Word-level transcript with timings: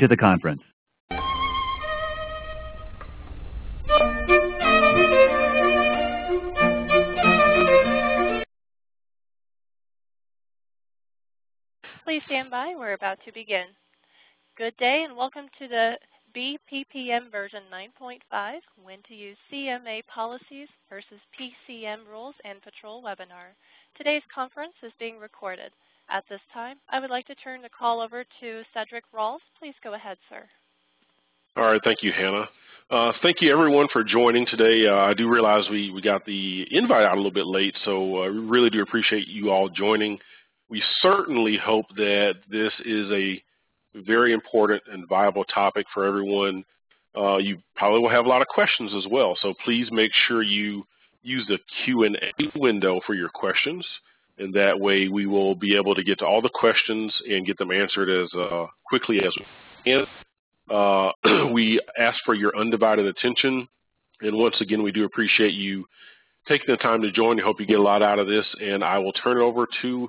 to 0.00 0.08
the 0.08 0.16
conference. 0.16 0.62
Please 12.04 12.22
stand 12.26 12.50
by. 12.50 12.74
We're 12.76 12.92
about 12.92 13.18
to 13.24 13.32
begin. 13.32 13.66
Good 14.56 14.76
day 14.76 15.04
and 15.04 15.16
welcome 15.16 15.46
to 15.58 15.68
the 15.68 15.96
BPPM 16.34 17.30
version 17.30 17.62
9.5 17.72 18.58
When 18.82 18.98
to 19.08 19.14
Use 19.14 19.36
CMA 19.52 20.06
Policies 20.06 20.68
versus 20.90 21.20
PCM 21.38 22.06
Rules 22.10 22.34
and 22.44 22.60
Patrol 22.62 23.02
webinar. 23.02 23.52
Today's 23.96 24.22
conference 24.34 24.74
is 24.82 24.92
being 24.98 25.18
recorded. 25.18 25.72
At 26.10 26.24
this 26.28 26.40
time, 26.52 26.76
I 26.90 27.00
would 27.00 27.10
like 27.10 27.26
to 27.26 27.34
turn 27.36 27.62
the 27.62 27.68
call 27.68 28.00
over 28.00 28.24
to 28.40 28.62
Cedric 28.74 29.04
Rolfe. 29.12 29.42
Please 29.58 29.74
go 29.82 29.94
ahead, 29.94 30.18
sir. 30.28 30.44
All 31.56 31.64
right. 31.64 31.80
Thank 31.84 32.02
you, 32.02 32.12
Hannah. 32.12 32.48
Uh, 32.90 33.12
thank 33.22 33.40
you, 33.40 33.50
everyone, 33.50 33.88
for 33.92 34.04
joining 34.04 34.44
today. 34.46 34.86
Uh, 34.86 34.96
I 34.96 35.14
do 35.14 35.28
realize 35.28 35.64
we, 35.70 35.90
we 35.90 36.02
got 36.02 36.26
the 36.26 36.66
invite 36.70 37.04
out 37.04 37.14
a 37.14 37.16
little 37.16 37.32
bit 37.32 37.46
late, 37.46 37.74
so 37.84 38.18
I 38.18 38.26
uh, 38.26 38.30
really 38.30 38.68
do 38.68 38.82
appreciate 38.82 39.28
you 39.28 39.50
all 39.50 39.68
joining. 39.70 40.18
We 40.68 40.82
certainly 41.00 41.56
hope 41.56 41.86
that 41.96 42.34
this 42.50 42.72
is 42.84 43.10
a 43.10 43.42
very 43.94 44.32
important 44.32 44.82
and 44.90 45.08
viable 45.08 45.44
topic 45.44 45.86
for 45.94 46.04
everyone. 46.04 46.64
Uh, 47.16 47.38
you 47.38 47.58
probably 47.76 48.00
will 48.00 48.10
have 48.10 48.26
a 48.26 48.28
lot 48.28 48.42
of 48.42 48.48
questions 48.48 48.92
as 48.94 49.10
well, 49.10 49.36
so 49.40 49.54
please 49.64 49.88
make 49.90 50.12
sure 50.26 50.42
you 50.42 50.84
use 51.22 51.46
the 51.48 51.58
Q&A 51.84 52.58
window 52.58 53.00
for 53.06 53.14
your 53.14 53.28
questions 53.28 53.86
and 54.38 54.54
that 54.54 54.78
way 54.78 55.08
we 55.08 55.26
will 55.26 55.54
be 55.54 55.76
able 55.76 55.94
to 55.94 56.02
get 56.02 56.18
to 56.18 56.26
all 56.26 56.42
the 56.42 56.50
questions 56.52 57.14
and 57.28 57.46
get 57.46 57.58
them 57.58 57.70
answered 57.70 58.08
as 58.08 58.32
uh, 58.34 58.66
quickly 58.86 59.20
as 59.20 59.32
we 59.38 59.46
can. 59.84 60.06
Uh, 60.70 61.12
we 61.52 61.80
ask 61.98 62.18
for 62.24 62.34
your 62.34 62.56
undivided 62.56 63.06
attention, 63.06 63.68
and 64.20 64.36
once 64.36 64.56
again, 64.60 64.82
we 64.82 64.92
do 64.92 65.04
appreciate 65.04 65.52
you 65.52 65.84
taking 66.48 66.66
the 66.68 66.76
time 66.76 67.02
to 67.02 67.12
join. 67.12 67.38
I 67.40 67.44
hope 67.44 67.60
you 67.60 67.66
get 67.66 67.78
a 67.78 67.82
lot 67.82 68.02
out 68.02 68.18
of 68.18 68.26
this, 68.26 68.46
and 68.60 68.82
I 68.82 68.98
will 68.98 69.12
turn 69.12 69.38
it 69.38 69.42
over 69.42 69.66
to 69.82 70.08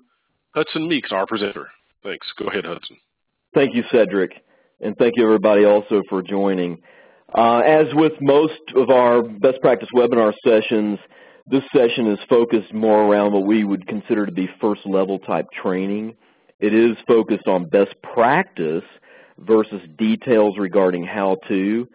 Hudson 0.56 0.88
Meeks, 0.88 1.12
our 1.12 1.26
presenter. 1.26 1.68
Thanks. 2.04 2.28
Go 2.38 2.48
ahead, 2.48 2.66
Hudson. 2.66 2.98
Thank 3.54 3.76
you, 3.76 3.84
Cedric, 3.92 4.32
and 4.82 4.96
thank 4.98 5.14
you 5.16 5.24
everybody 5.24 5.66
also 5.66 6.02
for 6.10 6.22
joining. 6.22 6.82
Uh, 7.36 7.60
as 7.60 7.88
with 7.94 8.14
most 8.22 8.62
of 8.76 8.90
our 8.90 9.24
best 9.24 9.60
practice 9.62 9.90
webinar 9.96 10.34
sessions, 10.44 11.00
this 11.48 11.64
session 11.76 12.08
is 12.08 12.20
focused 12.30 12.74
more 12.74 13.04
around 13.04 13.34
what 13.34 13.46
we 13.46 13.64
would 13.64 13.86
consider 13.88 14.26
to 14.26 14.32
be 14.32 14.48
first 14.62 14.86
level 14.86 15.20
type 15.20 15.48
training. 15.52 16.16
It 16.60 16.74
is 16.74 16.96
focused 17.08 17.48
on 17.48 17.66
best 17.66 17.94
practice 18.02 18.84
versus 19.38 19.82
details 19.98 20.58
regarding 20.58 21.06
how 21.06 21.38
to. 21.50 21.88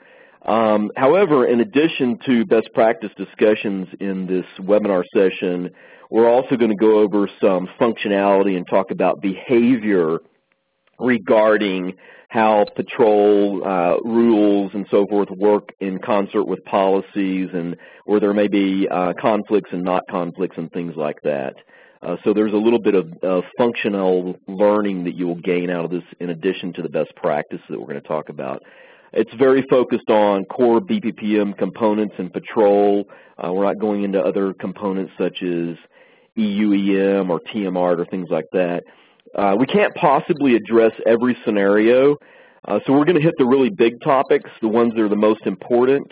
Um, 0.44 0.90
however, 0.96 1.46
in 1.46 1.60
addition 1.60 2.18
to 2.26 2.44
best 2.44 2.68
practice 2.74 3.10
discussions 3.16 3.88
in 4.00 4.26
this 4.26 4.44
webinar 4.60 5.02
session, 5.14 5.70
we're 6.10 6.28
also 6.28 6.56
going 6.56 6.70
to 6.70 6.76
go 6.76 6.98
over 6.98 7.28
some 7.40 7.68
functionality 7.80 8.56
and 8.56 8.66
talk 8.68 8.90
about 8.90 9.20
behavior 9.20 10.18
regarding 10.98 11.94
how 12.28 12.66
patrol 12.76 13.62
uh, 13.64 13.96
rules 14.04 14.70
and 14.74 14.86
so 14.90 15.06
forth 15.06 15.30
work 15.30 15.70
in 15.80 15.98
concert 15.98 16.44
with 16.44 16.62
policies 16.64 17.48
and 17.54 17.76
where 18.04 18.20
there 18.20 18.34
may 18.34 18.48
be 18.48 18.86
uh, 18.90 19.14
conflicts 19.18 19.70
and 19.72 19.82
not 19.82 20.02
conflicts 20.10 20.56
and 20.58 20.70
things 20.72 20.94
like 20.96 21.16
that. 21.22 21.54
Uh, 22.02 22.16
so 22.24 22.32
there's 22.32 22.52
a 22.52 22.56
little 22.56 22.78
bit 22.78 22.94
of, 22.94 23.12
of, 23.22 23.42
functional 23.56 24.36
learning 24.46 25.04
that 25.04 25.16
you 25.16 25.26
will 25.26 25.40
gain 25.40 25.68
out 25.68 25.84
of 25.84 25.90
this 25.90 26.04
in 26.20 26.30
addition 26.30 26.72
to 26.72 26.82
the 26.82 26.88
best 26.88 27.10
practices 27.16 27.64
that 27.68 27.78
we're 27.78 27.88
going 27.88 28.00
to 28.00 28.06
talk 28.06 28.28
about. 28.28 28.62
It's 29.12 29.32
very 29.34 29.64
focused 29.68 30.10
on 30.10 30.44
core 30.44 30.80
BPPM 30.80 31.56
components 31.56 32.14
and 32.18 32.32
patrol. 32.32 33.04
Uh, 33.42 33.52
we're 33.52 33.64
not 33.64 33.80
going 33.80 34.04
into 34.04 34.20
other 34.20 34.52
components 34.52 35.12
such 35.18 35.42
as 35.42 35.76
EUEM 36.36 37.30
or 37.30 37.40
TMART 37.40 37.98
or 37.98 38.06
things 38.06 38.28
like 38.30 38.44
that. 38.52 38.82
Uh, 39.34 39.56
we 39.58 39.66
can't 39.66 39.94
possibly 39.94 40.56
address 40.56 40.92
every 41.06 41.36
scenario, 41.44 42.16
uh, 42.66 42.78
so 42.86 42.92
we're 42.92 43.04
going 43.04 43.16
to 43.16 43.22
hit 43.22 43.34
the 43.38 43.46
really 43.46 43.70
big 43.70 43.94
topics, 44.02 44.50
the 44.60 44.68
ones 44.68 44.92
that 44.94 45.02
are 45.02 45.08
the 45.08 45.16
most 45.16 45.46
important. 45.46 46.06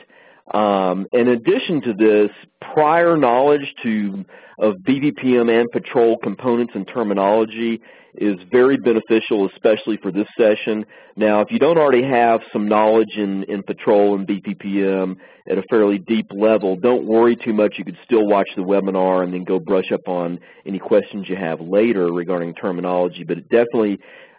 Um, 0.54 1.06
in 1.12 1.28
addition 1.28 1.80
to 1.82 1.92
this, 1.92 2.30
prior 2.60 3.16
knowledge 3.16 3.74
to 3.82 4.24
of 4.58 4.74
BPPM 4.88 5.50
and 5.50 5.68
patrol 5.70 6.16
components 6.22 6.72
and 6.74 6.86
terminology 6.88 7.80
is 8.18 8.36
very 8.50 8.76
beneficial, 8.76 9.48
especially 9.54 9.96
for 9.98 10.10
this 10.10 10.26
session. 10.38 10.84
Now, 11.16 11.40
if 11.40 11.50
you 11.50 11.58
don't 11.58 11.78
already 11.78 12.02
have 12.02 12.40
some 12.52 12.68
knowledge 12.68 13.16
in, 13.16 13.44
in 13.44 13.62
patrol 13.62 14.14
and 14.14 14.26
BPPM 14.26 15.16
at 15.48 15.58
a 15.58 15.62
fairly 15.70 15.98
deep 15.98 16.26
level, 16.32 16.76
don't 16.76 17.06
worry 17.06 17.36
too 17.36 17.52
much. 17.52 17.74
You 17.78 17.84
could 17.84 17.98
still 18.04 18.26
watch 18.26 18.48
the 18.56 18.62
webinar 18.62 19.22
and 19.22 19.32
then 19.32 19.44
go 19.44 19.58
brush 19.58 19.92
up 19.92 20.06
on 20.08 20.38
any 20.66 20.78
questions 20.78 21.28
you 21.28 21.36
have 21.36 21.60
later 21.60 22.12
regarding 22.12 22.54
terminology. 22.54 23.24
But 23.24 23.38
it 23.38 23.48
definitely 23.48 23.98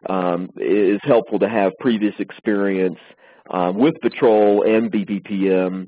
um, 0.09 0.49
is 0.57 0.99
helpful 1.03 1.39
to 1.39 1.49
have 1.49 1.71
previous 1.79 2.13
experience 2.19 2.99
um, 3.49 3.77
with 3.77 3.95
patrol 4.01 4.63
and 4.63 4.91
BPPM 4.91 5.87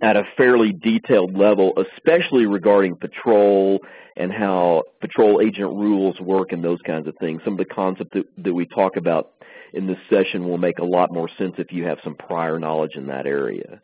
at 0.00 0.16
a 0.16 0.24
fairly 0.36 0.72
detailed 0.72 1.36
level, 1.36 1.72
especially 1.96 2.46
regarding 2.46 2.96
patrol 2.96 3.80
and 4.16 4.32
how 4.32 4.82
patrol 5.00 5.40
agent 5.40 5.70
rules 5.70 6.18
work 6.20 6.52
and 6.52 6.64
those 6.64 6.80
kinds 6.86 7.06
of 7.06 7.14
things. 7.18 7.40
Some 7.44 7.54
of 7.54 7.58
the 7.58 7.64
concepts 7.66 8.10
that, 8.14 8.26
that 8.38 8.54
we 8.54 8.66
talk 8.66 8.96
about 8.96 9.32
in 9.72 9.86
this 9.86 9.98
session 10.08 10.48
will 10.48 10.58
make 10.58 10.78
a 10.78 10.84
lot 10.84 11.12
more 11.12 11.28
sense 11.38 11.54
if 11.58 11.72
you 11.72 11.84
have 11.84 11.98
some 12.02 12.14
prior 12.14 12.58
knowledge 12.58 12.94
in 12.94 13.06
that 13.06 13.26
area. 13.26 13.80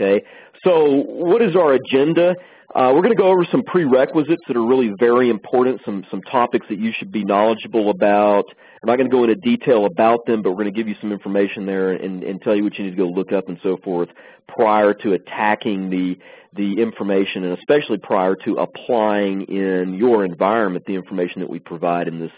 Okay, 0.00 0.24
so 0.64 1.02
what 1.06 1.42
is 1.42 1.56
our 1.56 1.72
agenda? 1.72 2.36
Uh, 2.72 2.92
we're 2.94 3.02
going 3.02 3.10
to 3.10 3.20
go 3.20 3.28
over 3.28 3.44
some 3.50 3.64
prerequisites 3.64 4.42
that 4.46 4.56
are 4.56 4.64
really 4.64 4.92
very 5.00 5.28
important, 5.28 5.80
some, 5.84 6.04
some 6.08 6.22
topics 6.22 6.66
that 6.68 6.78
you 6.78 6.92
should 6.96 7.10
be 7.10 7.24
knowledgeable 7.24 7.90
about. 7.90 8.44
I'm 8.80 8.86
not 8.86 8.96
going 8.96 9.10
to 9.10 9.16
go 9.16 9.24
into 9.24 9.34
detail 9.34 9.86
about 9.86 10.20
them, 10.26 10.42
but 10.42 10.50
we're 10.50 10.62
going 10.62 10.72
to 10.72 10.78
give 10.78 10.86
you 10.86 10.94
some 11.00 11.10
information 11.10 11.66
there 11.66 11.92
and, 11.94 12.22
and 12.22 12.40
tell 12.42 12.54
you 12.54 12.62
what 12.62 12.78
you 12.78 12.84
need 12.84 12.90
to 12.90 12.96
go 12.96 13.08
look 13.08 13.32
up 13.32 13.48
and 13.48 13.58
so 13.62 13.76
forth 13.82 14.08
prior 14.46 14.94
to 14.94 15.14
attacking 15.14 15.90
the, 15.90 16.16
the 16.54 16.80
information 16.80 17.42
and 17.42 17.58
especially 17.58 17.98
prior 17.98 18.36
to 18.44 18.56
applying 18.56 19.42
in 19.48 19.94
your 19.94 20.24
environment 20.24 20.84
the 20.86 20.94
information 20.94 21.40
that 21.40 21.50
we 21.50 21.58
provide 21.58 22.06
in 22.06 22.20
this 22.20 22.32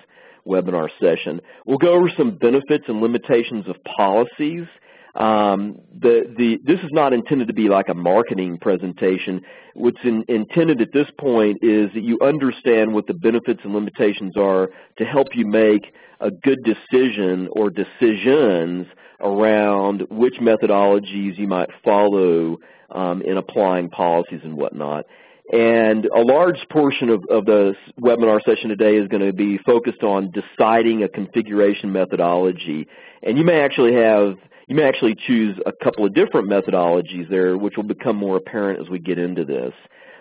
webinar 0.47 0.89
session. 0.99 1.41
We'll 1.67 1.79
go 1.79 1.93
over 1.93 2.11
some 2.17 2.39
benefits 2.39 2.85
and 2.89 3.03
limitations 3.03 3.67
of 3.69 3.77
policies 3.85 4.67
um, 5.15 5.77
the, 5.99 6.33
the, 6.37 6.59
this 6.65 6.81
is 6.81 6.91
not 6.93 7.13
intended 7.13 7.49
to 7.49 7.55
be 7.55 7.69
like 7.69 7.89
a 7.89 7.95
marketing 7.95 8.59
presentation. 8.59 9.43
What's 9.75 9.99
in, 10.05 10.25
intended 10.29 10.81
at 10.81 10.93
this 10.93 11.09
point 11.19 11.59
is 11.63 11.91
that 11.95 12.03
you 12.03 12.19
understand 12.23 12.93
what 12.95 13.07
the 13.07 13.15
benefits 13.15 13.61
and 13.65 13.75
limitations 13.75 14.37
are 14.37 14.71
to 14.99 15.05
help 15.05 15.29
you 15.35 15.47
make 15.47 15.93
a 16.21 16.31
good 16.31 16.59
decision 16.65 17.49
or 17.53 17.71
decisions 17.71 18.87
around 19.21 20.03
which 20.11 20.35
methodologies 20.41 21.39
you 21.39 21.49
might 21.49 21.69
follow 21.85 22.59
um, 22.91 23.23
in 23.23 23.37
applying 23.37 23.89
policies 23.91 24.41
and 24.45 24.57
whatnot. 24.57 25.05
And 25.53 26.07
a 26.07 26.21
large 26.21 26.59
portion 26.71 27.09
of, 27.09 27.25
of 27.29 27.45
the 27.45 27.75
webinar 28.01 28.41
session 28.45 28.69
today 28.69 28.97
is 28.97 29.09
going 29.09 29.27
to 29.27 29.33
be 29.33 29.59
focused 29.59 30.03
on 30.03 30.31
deciding 30.31 31.03
a 31.03 31.09
configuration 31.09 31.93
methodology. 31.93 32.87
And 33.23 33.37
you 33.37 33.45
may 33.45 33.61
actually 33.61 33.95
have 33.95 34.37
you 34.71 34.77
may 34.77 34.85
actually 34.85 35.17
choose 35.17 35.59
a 35.67 35.73
couple 35.83 36.07
of 36.07 36.15
different 36.15 36.49
methodologies 36.49 37.29
there, 37.29 37.59
which 37.59 37.77
will 37.77 37.83
become 37.83 38.15
more 38.15 38.37
apparent 38.37 38.81
as 38.81 38.89
we 38.89 39.01
get 39.01 39.19
into 39.19 39.45
this. 39.45 39.73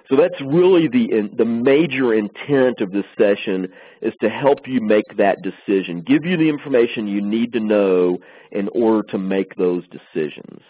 So 0.09 0.15
that's 0.15 0.41
really 0.41 0.87
the, 0.87 1.29
the 1.37 1.45
major 1.45 2.15
intent 2.15 2.81
of 2.81 2.91
this 2.91 3.05
session 3.15 3.67
is 4.01 4.11
to 4.23 4.29
help 4.29 4.67
you 4.67 4.81
make 4.81 5.05
that 5.17 5.37
decision, 5.43 6.01
give 6.01 6.25
you 6.25 6.35
the 6.35 6.49
information 6.49 7.07
you 7.07 7.21
need 7.21 7.53
to 7.53 7.59
know 7.59 8.17
in 8.51 8.69
order 8.69 9.03
to 9.11 9.19
make 9.19 9.55
those 9.55 9.83
decisions. 9.89 10.63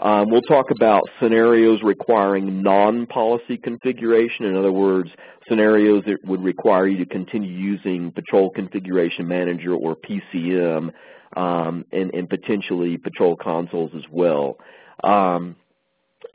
Um, 0.00 0.30
we'll 0.30 0.42
talk 0.42 0.66
about 0.70 1.02
scenarios 1.20 1.80
requiring 1.82 2.62
non-policy 2.62 3.56
configuration. 3.56 4.44
In 4.44 4.56
other 4.56 4.72
words, 4.72 5.10
scenarios 5.48 6.04
that 6.06 6.24
would 6.24 6.42
require 6.42 6.86
you 6.86 6.98
to 6.98 7.06
continue 7.06 7.50
using 7.50 8.12
Patrol 8.12 8.50
Configuration 8.50 9.26
Manager 9.26 9.74
or 9.74 9.96
PCM 9.96 10.92
um, 11.34 11.84
and, 11.92 12.14
and, 12.14 12.28
potentially 12.28 12.96
patrol 12.96 13.36
consoles 13.36 13.90
as 13.96 14.04
well. 14.10 14.56
Um, 15.02 15.56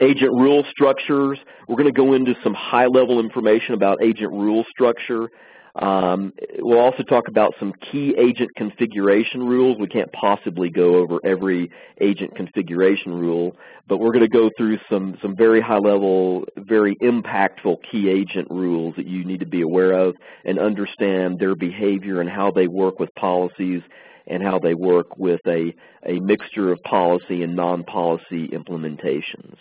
agent 0.02 0.32
rule 0.34 0.64
structures, 0.70 1.40
we're 1.68 1.78
going 1.78 1.86
to 1.86 1.92
go 1.92 2.14
into 2.14 2.36
some 2.44 2.54
high-level 2.54 3.20
information 3.20 3.74
about 3.74 4.04
agent 4.04 4.32
rule 4.32 4.66
structure. 4.70 5.30
Um, 5.76 6.34
we'll 6.58 6.80
also 6.80 7.04
talk 7.04 7.28
about 7.28 7.54
some 7.60 7.74
key 7.92 8.16
agent 8.18 8.50
configuration 8.58 9.44
rules. 9.44 9.78
We 9.80 9.88
can't 9.88 10.12
possibly 10.12 10.70
go 10.70 10.96
over 10.96 11.20
every 11.24 11.72
agent 12.02 12.36
configuration 12.36 13.14
rule, 13.14 13.56
but 13.88 14.00
we're 14.00 14.12
going 14.12 14.26
to 14.26 14.28
go 14.28 14.50
through 14.58 14.80
some, 14.90 15.18
some 15.22 15.36
very 15.36 15.62
high-level, 15.62 16.46
very 16.58 16.96
impactful 16.98 17.78
key 17.90 18.10
agent 18.10 18.48
rules 18.50 18.96
that 18.98 19.06
you 19.06 19.24
need 19.24 19.40
to 19.40 19.46
be 19.46 19.62
aware 19.62 19.94
of 19.94 20.16
and 20.44 20.60
understand 20.60 21.40
their 21.40 21.56
behavior 21.56 22.20
and 22.20 22.30
how 22.30 22.52
they 22.52 22.68
work 22.68 23.00
with 23.00 23.14
policies 23.16 23.82
and 24.30 24.44
how 24.44 24.60
they 24.60 24.74
work 24.74 25.18
with 25.18 25.42
a, 25.48 25.74
a 26.06 26.20
mixture 26.20 26.72
of 26.72 26.80
policy 26.84 27.44
and 27.44 27.56
non-policy 27.56 28.50
implementations. 28.50 29.56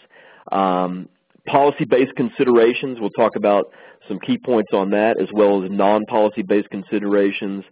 Um, 0.53 1.09
Policy-based 1.47 2.15
considerations, 2.15 2.99
we'll 3.00 3.09
talk 3.09 3.35
about 3.35 3.73
some 4.06 4.19
key 4.19 4.37
points 4.37 4.70
on 4.75 4.91
that 4.91 5.19
as 5.19 5.29
well 5.32 5.65
as 5.65 5.70
non-policy-based 5.70 6.69
considerations. 6.69 7.65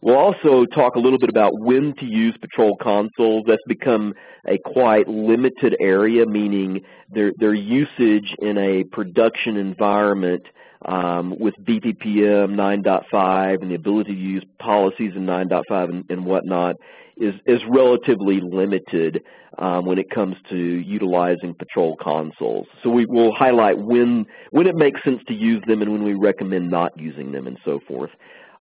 We'll 0.00 0.16
also 0.16 0.64
talk 0.64 0.94
a 0.94 0.98
little 0.98 1.18
bit 1.18 1.28
about 1.28 1.52
when 1.58 1.94
to 1.96 2.06
use 2.06 2.34
patrol 2.40 2.76
consoles. 2.76 3.44
That's 3.46 3.62
become 3.66 4.14
a 4.46 4.56
quite 4.64 5.08
limited 5.08 5.76
area, 5.78 6.24
meaning 6.24 6.80
their, 7.12 7.32
their 7.38 7.52
usage 7.52 8.34
in 8.38 8.56
a 8.56 8.84
production 8.84 9.58
environment 9.58 10.44
um, 10.84 11.34
with 11.38 11.54
BPPM 11.64 12.54
9.5 12.54 13.62
and 13.62 13.70
the 13.70 13.74
ability 13.74 14.14
to 14.14 14.18
use 14.18 14.44
policies 14.58 15.12
in 15.16 15.26
9.5 15.26 15.88
and, 15.88 16.04
and 16.08 16.24
whatnot 16.24 16.76
is, 17.16 17.34
is 17.46 17.60
relatively 17.68 18.40
limited 18.40 19.22
um, 19.58 19.84
when 19.84 19.98
it 19.98 20.08
comes 20.10 20.36
to 20.50 20.56
utilizing 20.56 21.54
patrol 21.54 21.96
consoles. 21.96 22.66
So 22.82 22.90
we 22.90 23.06
will 23.06 23.34
highlight 23.34 23.78
when, 23.78 24.26
when 24.50 24.66
it 24.66 24.76
makes 24.76 25.02
sense 25.02 25.20
to 25.26 25.34
use 25.34 25.62
them 25.66 25.82
and 25.82 25.90
when 25.90 26.04
we 26.04 26.14
recommend 26.14 26.70
not 26.70 26.92
using 26.96 27.32
them 27.32 27.46
and 27.46 27.58
so 27.64 27.80
forth. 27.86 28.10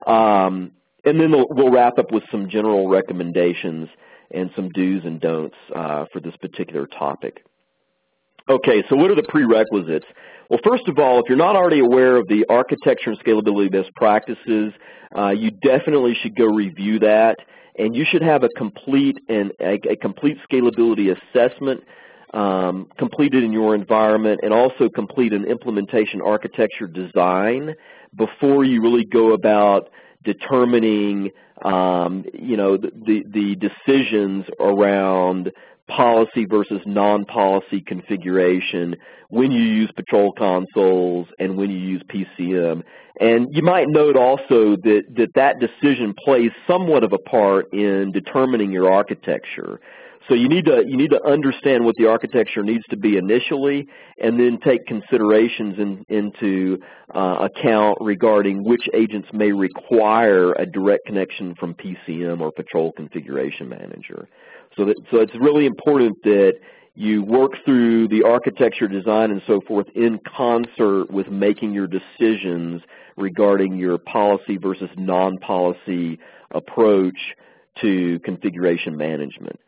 Um, 0.08 0.72
and 1.06 1.20
then 1.20 1.32
we'll, 1.32 1.48
we'll, 1.50 1.72
wrap 1.72 2.00
up 2.00 2.12
with 2.12 2.24
some 2.32 2.50
general 2.50 2.88
recommendations 2.90 3.90
and 4.32 4.50
some 4.56 4.70
do's 4.70 5.04
and 5.06 5.22
don'ts 5.22 5.56
uh, 5.76 6.06
for 6.12 6.20
this 6.20 6.36
particular 6.38 6.88
topic. 6.88 7.44
Okay, 8.50 8.84
so 8.90 8.96
what 8.96 9.12
are 9.12 9.16
the 9.16 9.28
prerequisites? 9.28 10.06
Well, 10.50 10.60
first 10.64 10.88
of 10.88 10.98
all, 10.98 11.20
if 11.20 11.26
you're 11.28 11.38
not 11.38 11.56
already 11.56 11.80
aware 11.80 12.16
of 12.16 12.28
the 12.28 12.46
architecture 12.50 13.10
and 13.10 13.20
scalability 13.20 13.72
best 13.72 13.94
practices, 13.96 14.74
uh, 15.18 15.30
you 15.30 15.52
definitely 15.52 16.16
should 16.22 16.36
go 16.36 16.46
review 16.46 17.00
that 17.00 17.38
and 17.78 17.96
you 17.96 18.06
should 18.06 18.22
have 18.22 18.44
a 18.44 18.50
complete 18.50 19.18
and 19.30 19.52
a, 19.62 19.80
a 19.90 19.96
complete 19.96 20.38
scalability 20.50 21.16
assessment 21.16 21.84
um, 22.34 22.88
completed 22.98 23.44
in 23.44 23.54
your 23.54 23.74
environment 23.74 24.42
and 24.44 24.54
also 24.54 24.90
complete 24.90 25.34
an 25.34 25.46
implementation 25.46 26.22
architecture 26.22 26.88
design 26.88 27.74
before 28.16 28.64
you 28.64 28.82
really 28.82 29.06
go 29.06 29.34
about 29.34 29.90
determining 30.24 31.30
um, 31.64 32.26
you 32.34 32.58
know 32.58 32.78
the, 32.78 32.92
the, 33.06 33.24
the 33.30 33.56
decisions 33.56 34.46
around 34.60 35.52
policy 35.88 36.46
versus 36.46 36.82
non-policy 36.86 37.82
configuration 37.82 38.96
when 39.30 39.52
you 39.52 39.62
use 39.62 39.92
patrol 39.96 40.32
consoles 40.34 41.28
and 41.40 41.58
when 41.58 41.70
you 41.70 41.78
use 41.78 42.02
PCM. 42.10 42.84
And 43.20 43.48
you 43.52 43.64
might 43.64 43.88
note 43.90 44.16
also 44.16 44.76
that, 44.76 45.04
that 45.16 45.34
that 45.36 45.56
decision 45.60 46.14
plays 46.24 46.52
somewhat 46.68 47.04
of 47.04 47.14
a 47.14 47.18
part 47.18 47.74
in 47.74 48.12
determining 48.12 48.72
your 48.72 48.92
architecture. 48.92 49.80
So 50.28 50.34
you 50.34 50.50
need 50.50 50.66
to 50.66 50.84
you 50.86 50.98
need 50.98 51.12
to 51.12 51.24
understand 51.26 51.86
what 51.86 51.96
the 51.98 52.08
architecture 52.08 52.62
needs 52.62 52.84
to 52.90 52.98
be 52.98 53.16
initially, 53.18 53.88
and 54.22 54.38
then 54.38 54.60
take 54.64 54.86
considerations 54.86 55.80
in, 55.80 56.04
into 56.10 56.80
uh, 57.16 57.48
account 57.50 57.98
regarding 58.02 58.64
which 58.64 58.90
agents 58.94 59.30
may 59.32 59.54
require 59.54 60.52
a 60.54 60.66
direct 60.66 61.06
connection 61.06 61.56
from 61.56 61.76
PCM 61.76 62.42
or 62.42 62.52
Patrol 62.52 62.92
Configuration 62.92 63.70
Manager. 63.70 64.28
So 64.78 64.86
that 64.86 64.96
so 65.12 65.18
it's 65.18 65.34
really 65.36 65.66
important 65.66 66.22
that 66.24 66.54
you 66.94 67.24
work 67.24 67.52
through 67.66 68.08
the 68.08 68.24
architecture 68.24 68.88
design 68.88 69.32
and 69.32 69.42
so 69.46 69.62
forth 69.68 69.88
in 69.96 70.20
concert 70.36 71.12
with 71.12 71.28
making 71.28 71.74
your 71.74 71.88
decisions 71.88 72.82
regarding 73.18 73.76
your 73.76 73.98
policy 73.98 74.58
versus 74.58 74.90
non-policy 74.98 76.20
approach 76.52 77.18
to 77.82 78.20
configuration 78.20 78.98
management. 78.98 79.60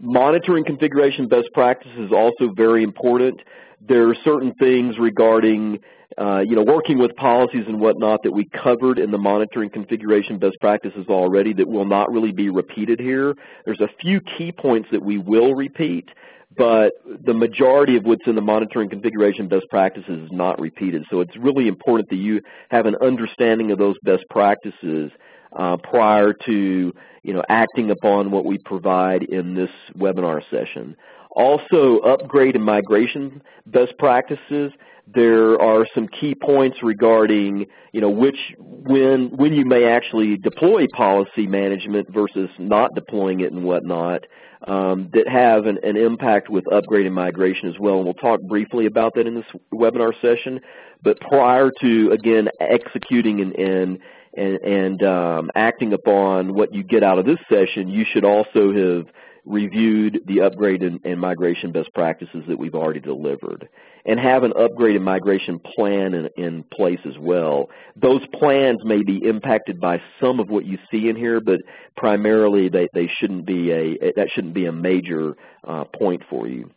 Monitoring 0.00 0.64
configuration 0.64 1.28
best 1.28 1.48
practices 1.54 1.98
is 1.98 2.12
also 2.12 2.52
very 2.54 2.82
important. 2.82 3.40
There 3.80 4.08
are 4.08 4.16
certain 4.24 4.52
things 4.54 4.96
regarding 4.98 5.78
uh, 6.18 6.40
you 6.46 6.54
know, 6.54 6.62
working 6.62 6.98
with 6.98 7.14
policies 7.16 7.64
and 7.66 7.80
whatnot 7.80 8.22
that 8.22 8.32
we 8.32 8.48
covered 8.62 8.98
in 8.98 9.10
the 9.10 9.18
monitoring 9.18 9.70
configuration 9.70 10.38
best 10.38 10.56
practices 10.60 11.06
already 11.08 11.52
that 11.52 11.68
will 11.68 11.84
not 11.84 12.12
really 12.12 12.32
be 12.32 12.50
repeated 12.50 13.00
here. 13.00 13.34
There's 13.64 13.80
a 13.80 13.88
few 14.00 14.20
key 14.20 14.52
points 14.52 14.88
that 14.92 15.02
we 15.02 15.18
will 15.18 15.54
repeat, 15.54 16.08
but 16.56 16.92
the 17.04 17.34
majority 17.34 17.96
of 17.96 18.04
what's 18.04 18.26
in 18.26 18.36
the 18.36 18.42
monitoring 18.42 18.88
configuration 18.88 19.48
best 19.48 19.66
practices 19.70 20.24
is 20.24 20.32
not 20.32 20.60
repeated. 20.60 21.04
So 21.10 21.20
it's 21.20 21.36
really 21.36 21.68
important 21.68 22.08
that 22.10 22.16
you 22.16 22.40
have 22.70 22.86
an 22.86 22.96
understanding 23.02 23.72
of 23.72 23.78
those 23.78 23.96
best 24.04 24.24
practices 24.30 25.10
uh, 25.56 25.76
prior 25.78 26.32
to 26.46 26.92
you 27.24 27.32
know, 27.32 27.42
acting 27.48 27.90
upon 27.90 28.30
what 28.30 28.44
we 28.44 28.58
provide 28.58 29.22
in 29.22 29.54
this 29.54 29.70
webinar 29.98 30.42
session. 30.50 30.94
Also, 31.34 31.98
upgrade 31.98 32.54
and 32.56 32.64
migration 32.64 33.42
best 33.66 33.96
practices. 33.98 34.72
There 35.06 35.60
are 35.60 35.86
some 35.94 36.08
key 36.08 36.34
points 36.34 36.78
regarding, 36.82 37.66
you 37.92 38.00
know, 38.00 38.08
which 38.08 38.54
when 38.58 39.36
when 39.36 39.52
you 39.52 39.66
may 39.66 39.84
actually 39.84 40.38
deploy 40.38 40.86
policy 40.94 41.46
management 41.46 42.06
versus 42.12 42.48
not 42.58 42.94
deploying 42.94 43.40
it 43.40 43.52
and 43.52 43.64
whatnot 43.64 44.22
um, 44.66 45.10
that 45.12 45.28
have 45.28 45.66
an, 45.66 45.78
an, 45.82 45.96
impact 45.96 46.48
with 46.48 46.64
upgrade 46.72 47.06
and 47.06 47.14
migration 47.14 47.68
as 47.68 47.78
well. 47.78 47.96
And 47.96 48.04
we'll 48.04 48.14
talk 48.14 48.40
briefly 48.42 48.86
about 48.86 49.12
that 49.14 49.26
in 49.26 49.34
this 49.34 49.44
webinar 49.72 50.12
session. 50.22 50.60
But 51.02 51.20
prior 51.20 51.70
to, 51.82 52.10
again, 52.12 52.48
executing 52.60 53.40
and, 53.40 53.54
and, 53.56 53.98
and, 54.36 54.58
and 54.64 55.02
um, 55.02 55.50
acting 55.54 55.92
upon 55.92 56.54
what 56.54 56.74
you 56.74 56.82
get 56.82 57.02
out 57.02 57.18
of 57.18 57.26
this 57.26 57.38
session, 57.50 57.88
you 57.88 58.06
should 58.10 58.24
also 58.24 58.72
have 58.72 59.06
reviewed 59.44 60.20
the 60.26 60.40
upgrade 60.40 60.82
and, 60.82 61.00
and, 61.04 61.20
migration 61.20 61.70
best 61.70 61.92
practices 61.94 62.42
that 62.48 62.58
we've 62.58 62.74
already 62.74 63.00
delivered 63.00 63.68
and 64.06 64.18
have 64.18 64.42
an 64.42 64.52
upgrade 64.58 64.96
and 64.96 65.04
migration 65.04 65.58
plan 65.58 66.14
in, 66.14 66.28
in, 66.36 66.62
place 66.62 67.00
as 67.06 67.18
well. 67.18 67.68
Those 67.96 68.22
plans 68.38 68.80
may 68.84 69.02
be 69.02 69.18
impacted 69.26 69.80
by 69.80 70.00
some 70.20 70.40
of 70.40 70.48
what 70.48 70.64
you 70.64 70.78
see 70.90 71.08
in 71.08 71.16
here, 71.16 71.40
but 71.40 71.60
primarily 71.96 72.68
they, 72.68 72.88
they 72.94 73.10
shouldn't 73.18 73.44
be 73.44 73.70
a, 73.70 74.12
that 74.16 74.28
shouldn't 74.34 74.54
be 74.54 74.66
a 74.66 74.72
major 74.72 75.36
uh, 75.66 75.84
point 75.84 76.22
for 76.30 76.48
you. 76.48 76.70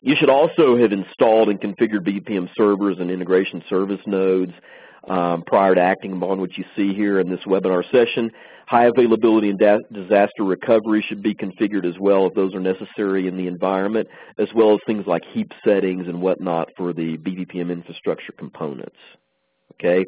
You 0.00 0.16
should 0.16 0.30
also 0.30 0.76
have 0.78 0.92
installed 0.92 1.48
and 1.48 1.60
configured 1.60 2.06
BPPM 2.06 2.48
servers 2.56 2.96
and 2.98 3.10
integration 3.10 3.62
service 3.68 4.00
nodes 4.06 4.52
um, 5.08 5.42
prior 5.42 5.74
to 5.74 5.80
acting 5.80 6.12
upon 6.12 6.40
what 6.40 6.56
you 6.56 6.64
see 6.76 6.94
here 6.94 7.20
in 7.20 7.28
this 7.28 7.40
webinar 7.46 7.82
session. 7.90 8.30
High 8.66 8.86
availability 8.86 9.50
and 9.50 9.58
disaster 9.92 10.44
recovery 10.44 11.04
should 11.06 11.22
be 11.22 11.34
configured 11.34 11.84
as 11.84 11.98
well 11.98 12.26
if 12.26 12.34
those 12.34 12.54
are 12.54 12.60
necessary 12.60 13.26
in 13.26 13.36
the 13.36 13.46
environment, 13.46 14.08
as 14.38 14.48
well 14.54 14.72
as 14.72 14.78
things 14.86 15.06
like 15.06 15.22
heap 15.32 15.52
settings 15.64 16.06
and 16.06 16.22
whatnot 16.22 16.68
for 16.76 16.92
the 16.92 17.16
BPPM 17.18 17.70
infrastructure 17.70 18.32
components. 18.32 18.96
Okay, 19.74 20.04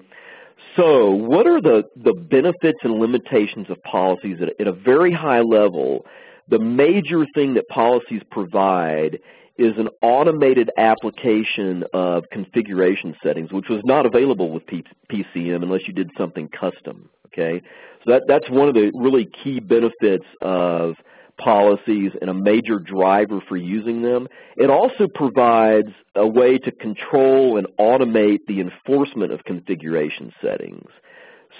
so 0.76 1.10
what 1.10 1.46
are 1.46 1.60
the, 1.60 1.84
the 1.96 2.14
benefits 2.14 2.78
and 2.82 2.94
limitations 2.94 3.70
of 3.70 3.82
policies 3.82 4.38
at, 4.40 4.48
at 4.60 4.66
a 4.66 4.72
very 4.72 5.12
high 5.12 5.40
level? 5.40 6.06
The 6.48 6.58
major 6.58 7.24
thing 7.34 7.54
that 7.54 7.66
policies 7.68 8.22
provide 8.30 9.18
is 9.56 9.73
an 9.78 9.88
automated 10.02 10.70
application 10.76 11.84
of 11.92 12.25
configuration 12.32 13.14
settings, 13.23 13.52
which 13.52 13.68
was 13.68 13.80
not 13.84 14.06
available 14.06 14.50
with 14.50 14.64
PCM 14.66 15.62
unless 15.62 15.87
you 15.87 15.92
did 15.92 16.11
something 16.18 16.49
custom. 16.49 17.08
Okay, 17.26 17.62
so 18.04 18.12
that, 18.12 18.23
that's 18.28 18.49
one 18.49 18.68
of 18.68 18.75
the 18.75 18.92
really 18.94 19.26
key 19.42 19.58
benefits 19.58 20.25
of 20.40 20.94
policies 21.37 22.12
and 22.20 22.30
a 22.30 22.34
major 22.34 22.78
driver 22.78 23.40
for 23.49 23.56
using 23.56 24.02
them. 24.02 24.28
It 24.56 24.70
also 24.70 25.08
provides 25.12 25.88
a 26.14 26.26
way 26.26 26.58
to 26.58 26.70
control 26.70 27.58
and 27.58 27.66
automate 27.78 28.38
the 28.46 28.61
enforcement 28.61 29.32
of 29.32 29.42
configuration 29.44 30.32
settings. 30.40 30.88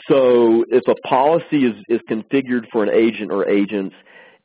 So 0.09 0.65
if 0.69 0.87
a 0.89 0.95
policy 1.07 1.65
is, 1.67 1.75
is 1.89 2.01
configured 2.09 2.67
for 2.71 2.83
an 2.83 2.91
agent 2.91 3.33
or 3.33 3.49
agents 3.49 3.95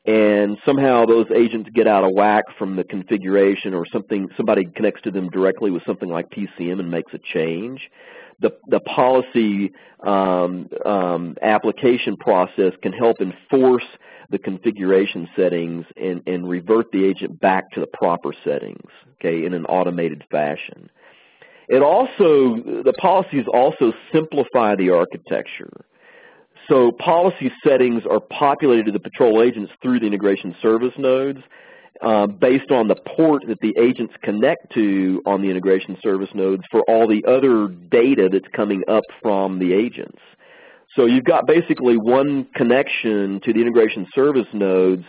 and 0.10 0.58
somehow 0.66 1.06
those 1.06 1.28
agents 1.30 1.70
get 1.76 1.86
out 1.86 2.04
of 2.04 2.12
whack 2.14 2.46
from 2.58 2.76
the 2.76 2.84
configuration 2.84 3.76
or 3.76 3.86
something 3.94 4.28
somebody 4.36 4.66
connects 4.76 5.04
to 5.04 5.12
them 5.12 5.30
directly 5.30 5.70
with 5.70 5.84
something 5.86 6.10
like 6.10 6.32
PCM 6.32 6.80
and 6.80 6.90
makes 6.90 7.14
a 7.14 7.20
change, 7.32 7.92
the, 8.40 8.50
the 8.70 8.80
policy 8.80 9.72
um, 10.04 10.68
um, 10.84 11.36
application 11.44 12.18
process 12.18 12.74
can 12.82 12.92
help 12.92 13.18
enforce 13.22 13.86
the 14.32 14.40
configuration 14.40 15.30
settings 15.36 15.86
and, 15.96 16.24
and 16.26 16.50
revert 16.50 16.92
the 16.92 17.06
agent 17.06 17.40
back 17.40 17.70
to 17.72 17.80
the 17.80 17.88
proper 17.94 18.34
settings, 18.44 18.90
okay, 19.20 19.46
in 19.46 19.54
an 19.54 19.66
automated 19.66 20.24
fashion. 20.32 20.90
It 21.68 21.84
also, 21.84 22.56
the 22.84 22.94
policies 23.00 23.46
also 23.54 23.94
simplify 24.12 24.76
the 24.76 24.90
architecture. 24.90 25.86
So 26.70 26.92
policy 26.92 27.52
settings 27.66 28.04
are 28.10 28.20
populated 28.20 28.86
to 28.86 28.92
the 28.92 29.00
patrol 29.00 29.42
agents 29.42 29.72
through 29.82 30.02
the 30.02 30.06
integration 30.06 30.56
service 30.62 30.94
nodes 30.98 31.40
uh, 32.02 32.28
based 32.28 32.72
on 32.72 32.88
the 32.88 32.96
port 32.96 33.44
that 33.48 33.60
the 33.60 33.76
agents 33.78 34.14
connect 34.22 34.72
to 34.74 35.22
on 35.26 35.42
the 35.42 35.50
integration 35.50 35.98
service 36.02 36.30
nodes 36.34 36.64
for 36.70 36.82
all 36.88 37.08
the 37.08 37.26
other 37.26 37.68
data 37.68 38.30
that's 38.32 38.48
coming 38.56 38.84
up 38.88 39.04
from 39.22 39.58
the 39.58 39.74
agents. 39.74 40.20
So 40.96 41.06
you've 41.06 41.24
got 41.24 41.48
basically 41.48 41.98
one 41.98 42.46
connection 42.56 43.42
to 43.44 43.52
the 43.52 43.62
integration 43.62 44.08
service 44.14 44.48
nodes 44.54 45.04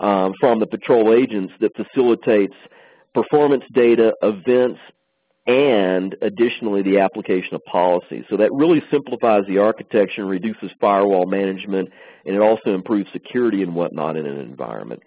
um, 0.00 0.32
from 0.40 0.58
the 0.58 0.66
patrol 0.66 1.12
agents 1.12 1.52
that 1.60 1.72
facilitates 1.76 2.54
performance 3.14 3.64
data, 3.72 4.14
events, 4.22 4.80
and 5.46 6.16
additionally 6.22 6.82
the 6.82 6.98
application 6.98 7.54
of 7.54 7.64
policy. 7.64 8.24
So 8.30 8.36
that 8.38 8.50
really 8.52 8.82
simplifies 8.90 9.42
the 9.46 9.58
architecture 9.58 10.22
and 10.22 10.30
reduces 10.30 10.70
firewall 10.80 11.26
management, 11.26 11.90
and 12.24 12.34
it 12.34 12.40
also 12.40 12.74
improves 12.74 13.10
security 13.12 13.62
and 13.62 13.74
whatnot 13.74 14.16
in 14.16 14.26
an 14.26 14.40
environment. 14.40 15.02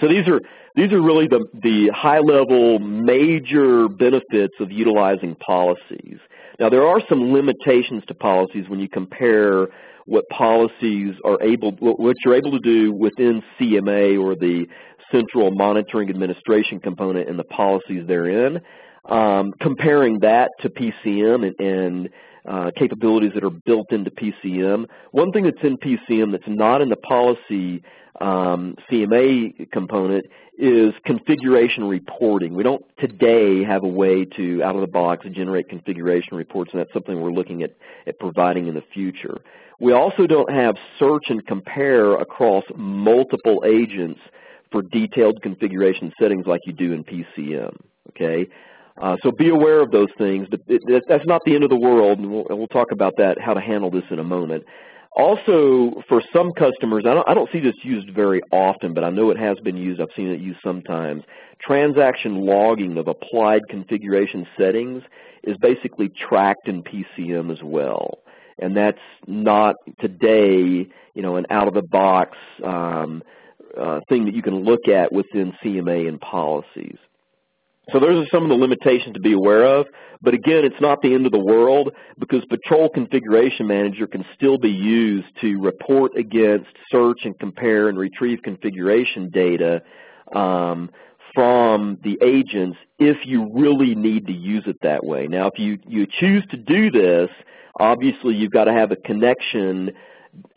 So 0.00 0.08
these 0.08 0.28
are 0.28 0.40
these 0.74 0.92
are 0.92 1.00
really 1.00 1.26
the, 1.26 1.44
the 1.54 1.90
high-level 1.94 2.80
major 2.80 3.88
benefits 3.88 4.54
of 4.60 4.70
utilizing 4.70 5.34
policies. 5.36 6.18
Now 6.60 6.68
there 6.68 6.86
are 6.86 7.00
some 7.08 7.32
limitations 7.32 8.04
to 8.08 8.14
policies 8.14 8.68
when 8.68 8.78
you 8.78 8.88
compare 8.88 9.68
what 10.04 10.24
policies 10.30 11.14
are 11.24 11.42
able, 11.42 11.72
what 11.80 12.14
you're 12.24 12.36
able 12.36 12.52
to 12.52 12.60
do 12.60 12.92
within 12.92 13.42
CMA 13.58 14.22
or 14.22 14.36
the 14.36 14.66
central 15.10 15.50
monitoring 15.50 16.10
administration 16.10 16.78
component 16.78 17.28
and 17.28 17.38
the 17.38 17.44
policies 17.44 18.06
therein. 18.06 18.60
Um, 19.08 19.52
comparing 19.60 20.18
that 20.20 20.50
to 20.62 20.68
PCM 20.68 21.46
and, 21.46 21.60
and 21.60 22.08
uh, 22.46 22.70
capabilities 22.76 23.32
that 23.34 23.44
are 23.44 23.50
built 23.50 23.92
into 23.92 24.10
PCM. 24.10 24.86
One 25.10 25.32
thing 25.32 25.44
that's 25.44 25.62
in 25.62 25.76
PCM 25.78 26.32
that's 26.32 26.44
not 26.46 26.80
in 26.80 26.88
the 26.88 26.96
policy 26.96 27.82
um, 28.20 28.76
CMA 28.90 29.70
component 29.72 30.26
is 30.58 30.94
configuration 31.04 31.84
reporting. 31.84 32.54
We 32.54 32.62
don't 32.62 32.84
today 32.98 33.62
have 33.64 33.84
a 33.84 33.88
way 33.88 34.24
to, 34.36 34.62
out 34.62 34.74
of 34.74 34.80
the 34.80 34.86
box, 34.86 35.26
generate 35.32 35.68
configuration 35.68 36.36
reports, 36.36 36.70
and 36.72 36.80
that's 36.80 36.92
something 36.92 37.20
we're 37.20 37.32
looking 37.32 37.62
at, 37.62 37.70
at 38.06 38.18
providing 38.18 38.68
in 38.68 38.74
the 38.74 38.84
future. 38.94 39.38
We 39.80 39.92
also 39.92 40.26
don't 40.26 40.50
have 40.50 40.76
search 40.98 41.24
and 41.28 41.46
compare 41.46 42.14
across 42.14 42.64
multiple 42.74 43.64
agents 43.66 44.20
for 44.72 44.82
detailed 44.82 45.42
configuration 45.42 46.12
settings 46.20 46.46
like 46.46 46.60
you 46.64 46.72
do 46.72 46.92
in 46.92 47.04
PCM. 47.04 47.76
Okay, 48.10 48.46
uh, 49.00 49.16
so 49.22 49.30
be 49.30 49.50
aware 49.50 49.80
of 49.80 49.90
those 49.90 50.08
things, 50.16 50.46
but 50.50 50.60
it, 50.68 50.82
that's 51.08 51.26
not 51.26 51.42
the 51.44 51.54
end 51.54 51.64
of 51.64 51.70
the 51.70 51.76
world, 51.76 52.18
and 52.18 52.32
we'll, 52.32 52.46
we'll, 52.48 52.66
talk 52.68 52.92
about 52.92 53.14
that, 53.18 53.38
how 53.40 53.52
to 53.52 53.60
handle 53.60 53.90
this 53.90 54.04
in 54.10 54.18
a 54.18 54.24
moment. 54.24 54.64
Also, 55.16 56.02
for 56.08 56.22
some 56.34 56.52
customers, 56.52 57.04
I 57.06 57.14
don't, 57.14 57.28
I 57.28 57.34
don't 57.34 57.50
see 57.50 57.60
this 57.60 57.74
used 57.82 58.10
very 58.14 58.40
often, 58.52 58.94
but 58.94 59.02
I 59.04 59.10
know 59.10 59.30
it 59.30 59.38
has 59.38 59.58
been 59.60 59.76
used. 59.76 60.00
I've 60.00 60.08
seen 60.14 60.28
it 60.28 60.40
used 60.40 60.60
sometimes. 60.62 61.24
Transaction 61.60 62.44
logging 62.44 62.98
of 62.98 63.08
applied 63.08 63.62
configuration 63.70 64.46
settings 64.58 65.02
is 65.42 65.56
basically 65.58 66.10
tracked 66.10 66.68
in 66.68 66.82
PCM 66.82 67.50
as 67.50 67.62
well. 67.62 68.18
And 68.58 68.76
that's 68.76 68.98
not 69.26 69.76
today, 70.00 70.86
you 71.14 71.22
know, 71.22 71.36
an 71.36 71.46
out-of-the-box 71.50 72.36
um, 72.64 73.22
uh, 73.78 74.00
thing 74.08 74.24
that 74.26 74.34
you 74.34 74.42
can 74.42 74.64
look 74.64 74.88
at 74.88 75.12
within 75.12 75.54
CMA 75.62 76.08
and 76.08 76.20
policies. 76.20 76.96
So 77.92 78.00
those 78.00 78.24
are 78.24 78.28
some 78.32 78.42
of 78.42 78.48
the 78.48 78.56
limitations 78.56 79.14
to 79.14 79.20
be 79.20 79.32
aware 79.32 79.64
of. 79.64 79.86
But 80.22 80.34
again, 80.34 80.64
it's 80.64 80.80
not 80.80 81.02
the 81.02 81.14
end 81.14 81.26
of 81.26 81.32
the 81.32 81.44
world 81.44 81.92
because 82.18 82.44
Patrol 82.46 82.88
Configuration 82.88 83.66
Manager 83.66 84.06
can 84.06 84.24
still 84.34 84.58
be 84.58 84.70
used 84.70 85.28
to 85.40 85.60
report 85.60 86.16
against, 86.16 86.68
search 86.90 87.20
and 87.24 87.38
compare 87.38 87.88
and 87.88 87.98
retrieve 87.98 88.40
configuration 88.42 89.30
data 89.30 89.82
um, 90.34 90.90
from 91.34 91.98
the 92.02 92.18
agents 92.22 92.78
if 92.98 93.18
you 93.24 93.50
really 93.54 93.94
need 93.94 94.26
to 94.26 94.32
use 94.32 94.64
it 94.66 94.76
that 94.82 95.04
way. 95.04 95.26
Now, 95.26 95.48
if 95.48 95.58
you, 95.58 95.78
you 95.86 96.06
choose 96.06 96.44
to 96.50 96.56
do 96.56 96.90
this, 96.90 97.28
obviously 97.78 98.34
you've 98.34 98.52
got 98.52 98.64
to 98.64 98.72
have 98.72 98.90
a 98.90 98.96
connection 98.96 99.90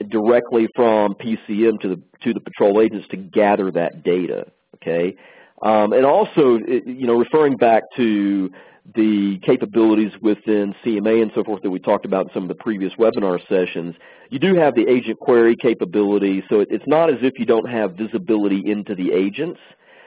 directly 0.09 0.67
from 0.75 1.15
PCM 1.15 1.79
to 1.81 1.89
the, 1.89 2.01
to 2.23 2.33
the 2.33 2.39
patrol 2.39 2.81
agents 2.81 3.07
to 3.09 3.17
gather 3.17 3.71
that 3.71 4.03
data, 4.03 4.45
okay? 4.75 5.15
Um, 5.61 5.93
and 5.93 6.05
also, 6.05 6.57
you 6.57 7.05
know, 7.05 7.15
referring 7.15 7.57
back 7.57 7.83
to 7.97 8.49
the 8.95 9.39
capabilities 9.43 10.11
within 10.21 10.73
CMA 10.83 11.21
and 11.21 11.31
so 11.35 11.43
forth 11.43 11.61
that 11.61 11.69
we 11.69 11.79
talked 11.79 12.05
about 12.05 12.27
in 12.27 12.33
some 12.33 12.43
of 12.43 12.49
the 12.49 12.55
previous 12.55 12.93
webinar 12.93 13.39
sessions, 13.47 13.95
you 14.29 14.39
do 14.39 14.55
have 14.55 14.75
the 14.75 14.87
agent 14.87 15.19
query 15.19 15.55
capability, 15.55 16.43
so 16.49 16.61
it's 16.61 16.87
not 16.87 17.09
as 17.09 17.19
if 17.21 17.37
you 17.37 17.45
don't 17.45 17.69
have 17.69 17.93
visibility 17.93 18.63
into 18.65 18.95
the 18.95 19.11
agents. 19.11 19.59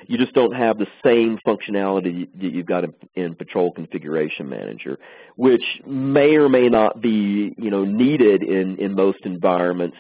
You 0.09 0.19
just 0.19 0.33
don't 0.33 0.55
have 0.55 0.79
the 0.79 0.89
same 1.05 1.39
functionality 1.47 2.29
that 2.41 2.53
you've 2.53 2.67
got 2.67 2.85
in, 2.85 2.95
in 3.15 3.35
Patrol 3.37 3.71
Configuration 3.73 4.49
Manager, 4.49 4.99
which 5.37 5.63
may 5.87 6.35
or 6.35 6.49
may 6.49 6.69
not 6.69 7.01
be, 7.01 7.55
you 7.57 7.71
know, 7.71 7.85
needed 7.85 8.43
in, 8.43 8.79
in 8.79 8.95
most 8.95 9.19
environments. 9.25 9.97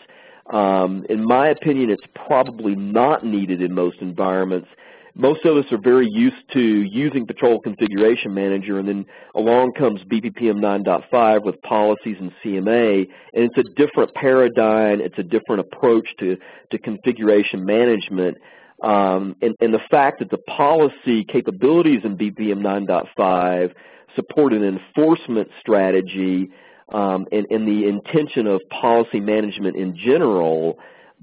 Um, 0.52 1.06
in 1.08 1.24
my 1.24 1.48
opinion, 1.48 1.90
it's 1.90 2.02
probably 2.26 2.74
not 2.74 3.24
needed 3.24 3.62
in 3.62 3.72
most 3.74 3.98
environments 4.00 4.68
most 5.14 5.44
of 5.44 5.56
us 5.56 5.70
are 5.72 5.80
very 5.82 6.08
used 6.10 6.42
to 6.52 6.60
using 6.60 7.26
Patrol 7.26 7.60
Configuration 7.60 8.32
Manager, 8.32 8.78
and 8.78 8.88
then 8.88 9.04
along 9.34 9.72
comes 9.72 10.00
BPPM 10.04 10.60
9.5 10.60 11.44
with 11.44 11.60
policies 11.62 12.16
and 12.18 12.32
CMA, 12.42 13.06
and 13.34 13.50
it's 13.50 13.58
a 13.58 13.74
different 13.74 14.14
paradigm, 14.14 15.00
it's 15.00 15.18
a 15.18 15.22
different 15.22 15.60
approach 15.60 16.08
to, 16.20 16.36
to 16.70 16.78
configuration 16.78 17.64
management. 17.64 18.38
Um, 18.82 19.36
and, 19.42 19.54
and, 19.60 19.72
the 19.72 19.82
fact 19.90 20.18
that 20.18 20.30
the 20.30 20.38
policy 20.38 21.24
capabilities 21.30 22.00
in 22.02 22.16
BPPM 22.16 22.62
9.5 22.62 23.72
support 24.16 24.52
an 24.52 24.64
enforcement 24.64 25.48
strategy 25.60 26.48
um, 26.92 27.26
and, 27.30 27.46
and 27.50 27.68
the 27.68 27.86
intention 27.86 28.48
of 28.48 28.60
policy 28.70 29.20
management 29.20 29.76
in 29.76 29.96
general 29.96 30.78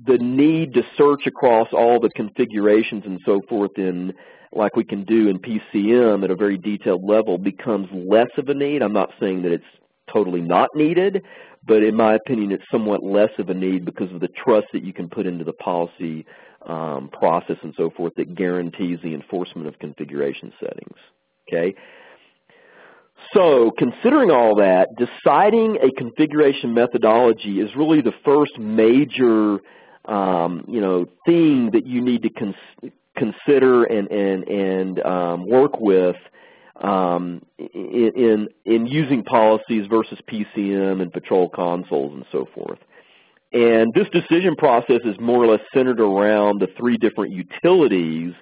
the 0.05 0.17
need 0.17 0.73
to 0.73 0.83
search 0.97 1.27
across 1.27 1.67
all 1.73 1.99
the 1.99 2.09
configurations 2.09 3.03
and 3.05 3.19
so 3.25 3.41
forth 3.49 3.77
in 3.77 4.13
like 4.51 4.75
we 4.75 4.83
can 4.83 5.03
do 5.03 5.27
in 5.27 5.39
PCM 5.39 6.23
at 6.23 6.31
a 6.31 6.35
very 6.35 6.57
detailed 6.57 7.03
level 7.03 7.37
becomes 7.37 7.87
less 7.93 8.29
of 8.37 8.49
a 8.49 8.53
need. 8.53 8.81
I'm 8.81 8.93
not 8.93 9.11
saying 9.19 9.43
that 9.43 9.51
it's 9.51 9.63
totally 10.11 10.41
not 10.41 10.69
needed, 10.75 11.23
but 11.67 11.83
in 11.83 11.95
my 11.95 12.15
opinion 12.15 12.51
it's 12.51 12.63
somewhat 12.71 13.03
less 13.03 13.29
of 13.37 13.49
a 13.49 13.53
need 13.53 13.85
because 13.85 14.11
of 14.11 14.21
the 14.21 14.29
trust 14.29 14.67
that 14.73 14.83
you 14.83 14.93
can 14.93 15.07
put 15.07 15.27
into 15.27 15.43
the 15.43 15.53
policy 15.53 16.25
um, 16.67 17.09
process 17.09 17.57
and 17.61 17.73
so 17.77 17.91
forth 17.91 18.13
that 18.17 18.35
guarantees 18.35 18.99
the 19.03 19.13
enforcement 19.13 19.67
of 19.67 19.77
configuration 19.79 20.51
settings. 20.59 20.97
Okay. 21.47 21.75
So 23.33 23.71
considering 23.77 24.31
all 24.31 24.55
that, 24.55 24.87
deciding 24.97 25.77
a 25.77 25.91
configuration 25.97 26.73
methodology 26.73 27.59
is 27.59 27.69
really 27.75 28.01
the 28.01 28.13
first 28.25 28.57
major 28.57 29.59
um, 30.09 30.65
you 30.67 30.81
know, 30.81 31.05
thing 31.25 31.71
that 31.71 31.85
you 31.85 32.01
need 32.01 32.23
to 32.23 32.29
cons 32.29 32.55
consider 33.15 33.83
and, 33.83 34.09
and, 34.09 34.47
and 34.47 35.05
um, 35.05 35.47
work 35.47 35.79
with 35.79 36.15
um, 36.81 37.41
in, 37.57 38.11
in, 38.15 38.47
in 38.65 38.85
using 38.87 39.23
policies 39.23 39.85
versus 39.87 40.17
PCM 40.31 41.01
and 41.01 41.11
patrol 41.11 41.49
consoles 41.49 42.13
and 42.13 42.25
so 42.31 42.47
forth. 42.55 42.79
And 43.51 43.93
this 43.93 44.07
decision 44.09 44.55
process 44.55 45.01
is 45.03 45.19
more 45.19 45.43
or 45.43 45.47
less 45.47 45.61
centered 45.73 45.99
around 45.99 46.61
the 46.61 46.67
three 46.77 46.97
different 46.97 47.33
utilities 47.33 48.33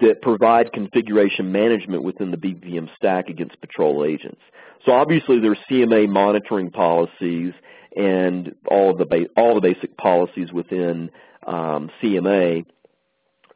that 0.00 0.22
provide 0.22 0.72
configuration 0.72 1.50
management 1.50 2.02
within 2.02 2.30
the 2.30 2.36
BPPM 2.36 2.88
stack 2.96 3.28
against 3.28 3.60
patrol 3.60 4.04
agents. 4.04 4.40
So 4.84 4.92
obviously 4.92 5.40
there's 5.40 5.58
CMA 5.70 6.08
monitoring 6.08 6.70
policies 6.70 7.52
and 7.96 8.54
all 8.68 8.90
of 8.90 8.98
the 8.98 9.28
all 9.36 9.54
the 9.54 9.60
basic 9.60 9.96
policies 9.96 10.52
within 10.52 11.10
um, 11.46 11.90
CMA. 12.02 12.64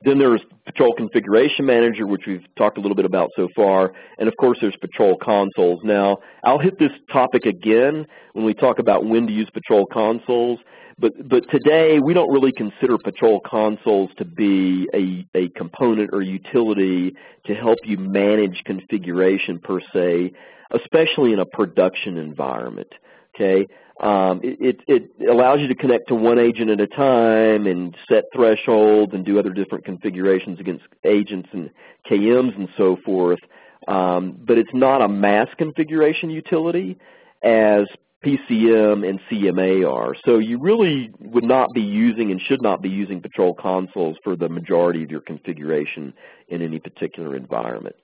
Then 0.05 0.19
there's 0.19 0.43
Patrol 0.67 0.93
Configuration 0.95 1.65
Manager, 1.65 2.07
which 2.07 2.25
we've 2.27 2.45
talked 2.57 2.77
a 2.77 2.81
little 2.81 2.95
bit 2.95 3.07
about 3.07 3.31
so 3.37 3.49
far, 3.57 3.93
and 4.19 4.29
of 4.29 4.35
course 4.39 4.59
there's 4.61 4.77
Patrol 4.77 5.17
Consoles. 5.17 5.81
Now, 5.83 6.19
I'll 6.45 6.59
hit 6.59 6.79
this 6.79 6.93
topic 7.11 7.47
again 7.47 8.07
when 8.35 8.45
we 8.45 8.53
talk 8.53 8.79
about 8.79 9.07
when 9.07 9.27
to 9.27 9.33
use 9.33 9.49
Patrol 9.55 9.87
Consoles, 9.87 10.59
but, 10.99 11.13
but 11.29 11.51
today 11.51 11.99
we 11.99 12.13
don't 12.15 12.31
really 12.31 12.53
consider 12.53 12.99
Patrol 12.99 13.41
Consoles 13.41 14.11
to 14.19 14.25
be 14.25 14.89
a, 14.95 15.27
a 15.37 15.49
component 15.51 16.11
or 16.13 16.23
utility 16.23 17.15
to 17.47 17.55
help 17.55 17.79
you 17.85 17.97
manage 17.97 18.63
configuration 18.65 19.59
per 19.59 19.81
se, 19.93 20.33
especially 20.71 21.33
in 21.33 21.41
a 21.41 21.47
production 21.47 22.19
environment. 22.19 22.93
Okay, 23.35 23.67
um, 24.01 24.41
it, 24.43 24.81
it, 24.87 25.11
allows 25.29 25.61
you 25.61 25.69
to 25.69 25.75
connect 25.75 26.09
to 26.09 26.15
one 26.15 26.39
agent 26.39 26.71
at 26.71 26.81
a 26.81 26.87
time 26.87 27.67
and 27.67 27.97
set 28.09 28.25
thresholds 28.35 29.13
and 29.13 29.25
do 29.25 29.39
other 29.39 29.51
different 29.51 29.85
configurations 29.85 30.61
against 30.61 30.85
agents 31.05 31.49
and 31.53 31.71
KMs 32.11 32.57
and 32.57 32.69
so 32.77 32.97
forth. 33.05 33.41
Um, 33.89 34.39
but 34.39 34.59
it's 34.59 34.73
not 34.73 35.03
a 35.03 35.09
mass 35.09 35.49
configuration 35.59 36.31
utility 36.31 36.99
as 37.43 37.87
PCM 38.25 39.09
and 39.09 39.21
CMA 39.31 39.89
are. 39.91 40.15
So 40.25 40.39
you 40.39 40.59
really 40.59 41.11
would 41.21 41.45
not 41.45 41.73
be 41.75 41.83
using 41.83 42.31
and 42.31 42.41
should 42.41 42.63
not 42.63 42.83
be 42.83 42.89
using 42.89 43.21
patrol 43.21 43.55
consoles 43.55 44.17
for 44.25 44.35
the 44.35 44.49
majority 44.49 45.03
of 45.03 45.11
your 45.11 45.21
configuration 45.21 46.15
in 46.49 46.63
any 46.63 46.79
particular 46.79 47.37
environment. 47.37 47.97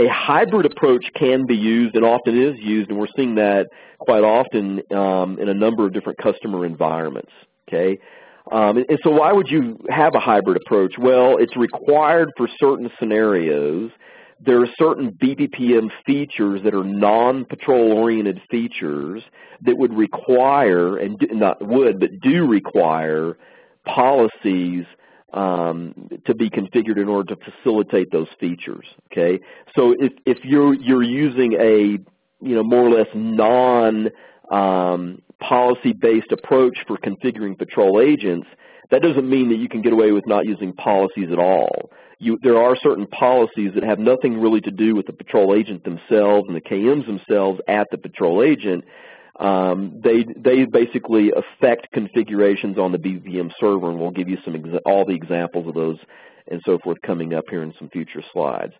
A 0.00 0.08
hybrid 0.08 0.66
approach 0.66 1.04
can 1.14 1.46
be 1.46 1.56
used 1.56 1.96
and 1.96 2.04
often 2.04 2.40
is 2.40 2.54
used, 2.58 2.90
and 2.90 2.98
we're 2.98 3.08
seeing 3.16 3.34
that 3.36 3.66
quite 3.98 4.22
often 4.22 4.80
um, 4.94 5.38
in 5.38 5.48
a 5.48 5.54
number 5.54 5.84
of 5.86 5.92
different 5.92 6.18
customer 6.18 6.64
environments. 6.64 7.32
Okay, 7.68 7.98
um, 8.52 8.78
and, 8.78 8.86
and 8.88 8.98
so 9.02 9.10
why 9.10 9.32
would 9.32 9.48
you 9.48 9.78
have 9.90 10.14
a 10.14 10.20
hybrid 10.20 10.56
approach? 10.56 10.94
Well, 10.98 11.36
it's 11.38 11.56
required 11.56 12.30
for 12.36 12.48
certain 12.58 12.90
scenarios. 12.98 13.90
There 14.40 14.62
are 14.62 14.68
certain 14.78 15.10
BPPM 15.20 15.90
features 16.06 16.62
that 16.62 16.72
are 16.72 16.84
non-patrol 16.84 17.92
oriented 17.92 18.40
features 18.48 19.22
that 19.62 19.76
would 19.76 19.92
require, 19.92 20.96
and 20.96 21.18
do, 21.18 21.26
not 21.32 21.60
would, 21.66 21.98
but 21.98 22.10
do 22.22 22.46
require 22.46 23.36
policies 23.84 24.84
um, 25.32 26.10
to 26.24 26.34
be 26.34 26.48
configured 26.50 26.96
in 26.96 27.08
order 27.08 27.34
to 27.34 27.50
facilitate 27.50 28.10
those 28.10 28.28
features. 28.40 28.86
Okay, 29.12 29.38
so 29.74 29.94
if 29.98 30.12
if 30.26 30.38
you're 30.44 30.74
you're 30.74 31.02
using 31.02 31.54
a 31.54 31.98
you 32.40 32.54
know 32.54 32.62
more 32.62 32.86
or 32.86 32.90
less 32.90 33.08
non 33.14 34.08
um, 34.50 35.22
policy-based 35.40 36.32
approach 36.32 36.78
for 36.86 36.96
configuring 36.96 37.56
patrol 37.58 38.00
agents, 38.00 38.46
that 38.90 39.02
doesn't 39.02 39.28
mean 39.28 39.48
that 39.50 39.56
you 39.56 39.68
can 39.68 39.82
get 39.82 39.92
away 39.92 40.12
with 40.12 40.26
not 40.26 40.46
using 40.46 40.72
policies 40.72 41.28
at 41.30 41.38
all. 41.38 41.90
You, 42.18 42.38
there 42.42 42.60
are 42.60 42.74
certain 42.74 43.06
policies 43.06 43.72
that 43.74 43.84
have 43.84 43.98
nothing 43.98 44.40
really 44.40 44.60
to 44.62 44.72
do 44.72 44.96
with 44.96 45.06
the 45.06 45.12
patrol 45.12 45.54
agent 45.54 45.84
themselves 45.84 46.48
and 46.48 46.56
the 46.56 46.60
KMs 46.60 47.06
themselves 47.06 47.60
at 47.68 47.86
the 47.92 47.98
patrol 47.98 48.42
agent. 48.42 48.84
Um, 49.38 50.00
they 50.02 50.24
they 50.36 50.64
basically 50.64 51.30
affect 51.30 51.92
configurations 51.92 52.76
on 52.76 52.90
the 52.92 52.98
BPPM 52.98 53.52
server, 53.60 53.90
and 53.90 54.00
we'll 54.00 54.10
give 54.10 54.28
you 54.28 54.38
some 54.44 54.56
all 54.84 55.04
the 55.04 55.14
examples 55.14 55.68
of 55.68 55.74
those 55.74 55.98
and 56.50 56.60
so 56.64 56.78
forth 56.82 56.98
coming 57.04 57.34
up 57.34 57.44
here 57.50 57.62
in 57.62 57.72
some 57.78 57.88
future 57.90 58.22
slides. 58.32 58.72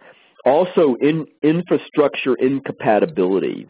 Also, 0.45 0.97
in 1.01 1.27
infrastructure 1.43 2.35
incompatibility. 2.35 3.69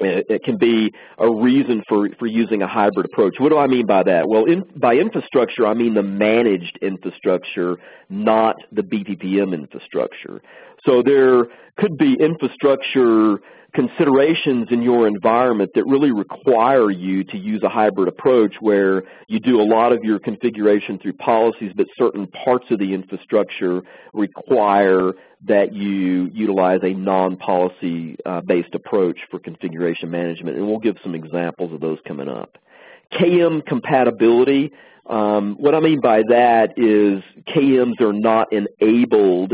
It 0.00 0.42
can 0.42 0.58
be 0.58 0.92
a 1.18 1.32
reason 1.32 1.80
for, 1.88 2.08
for 2.18 2.26
using 2.26 2.62
a 2.62 2.66
hybrid 2.66 3.06
approach. 3.06 3.36
What 3.38 3.50
do 3.50 3.58
I 3.58 3.68
mean 3.68 3.86
by 3.86 4.02
that? 4.02 4.28
Well, 4.28 4.44
in, 4.44 4.64
by 4.74 4.96
infrastructure, 4.96 5.68
I 5.68 5.74
mean 5.74 5.94
the 5.94 6.02
managed 6.02 6.80
infrastructure, 6.82 7.76
not 8.10 8.56
the 8.72 8.82
BPPM 8.82 9.54
infrastructure. 9.54 10.42
So 10.84 11.00
there 11.00 11.44
could 11.78 11.96
be 11.96 12.16
infrastructure 12.18 13.38
considerations 13.74 14.68
in 14.70 14.82
your 14.82 15.08
environment 15.08 15.70
that 15.74 15.84
really 15.84 16.12
require 16.12 16.90
you 16.90 17.24
to 17.24 17.36
use 17.36 17.60
a 17.64 17.68
hybrid 17.68 18.08
approach 18.08 18.54
where 18.60 19.02
you 19.26 19.40
do 19.40 19.60
a 19.60 19.64
lot 19.64 19.92
of 19.92 20.04
your 20.04 20.20
configuration 20.20 20.98
through 20.98 21.12
policies, 21.14 21.72
but 21.76 21.86
certain 21.98 22.26
parts 22.28 22.66
of 22.70 22.78
the 22.78 22.94
infrastructure 22.94 23.82
require 24.12 25.12
that 25.46 25.74
you 25.74 26.30
utilize 26.32 26.80
a 26.84 26.94
non-policy 26.94 28.16
uh, 28.24 28.40
based 28.46 28.74
approach 28.74 29.18
for 29.30 29.40
configuration 29.40 30.08
management, 30.08 30.56
and 30.56 30.66
we'll 30.66 30.78
give 30.78 30.96
some 31.02 31.14
examples 31.14 31.72
of 31.72 31.80
those 31.80 31.98
coming 32.06 32.28
up. 32.28 32.56
KM 33.12 33.66
compatibility, 33.66 34.72
um, 35.06 35.56
what 35.58 35.74
I 35.74 35.80
mean 35.80 36.00
by 36.00 36.22
that 36.28 36.74
is 36.76 37.22
KMs 37.52 38.00
are 38.00 38.12
not 38.12 38.52
enabled 38.52 39.52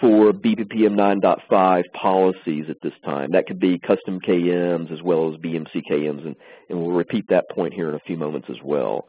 for 0.00 0.32
BPPM 0.32 0.94
9.5 0.96 1.82
policies 1.92 2.66
at 2.68 2.76
this 2.82 2.92
time. 3.04 3.30
That 3.32 3.46
could 3.46 3.58
be 3.58 3.78
custom 3.78 4.20
KMs 4.20 4.92
as 4.92 5.02
well 5.02 5.32
as 5.32 5.40
BMC 5.40 5.82
KMs, 5.90 6.24
and, 6.26 6.36
and 6.68 6.80
we'll 6.80 6.92
repeat 6.92 7.26
that 7.28 7.50
point 7.50 7.74
here 7.74 7.88
in 7.88 7.94
a 7.94 8.00
few 8.00 8.16
moments 8.16 8.48
as 8.50 8.58
well. 8.62 9.08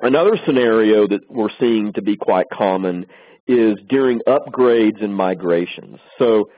Another 0.00 0.38
scenario 0.46 1.08
that 1.08 1.20
we're 1.28 1.48
seeing 1.58 1.92
to 1.94 2.02
be 2.02 2.16
quite 2.16 2.46
common 2.52 3.06
is 3.48 3.76
during 3.88 4.20
upgrades 4.28 5.02
and 5.02 5.14
migrations. 5.14 5.98
So 6.18 6.50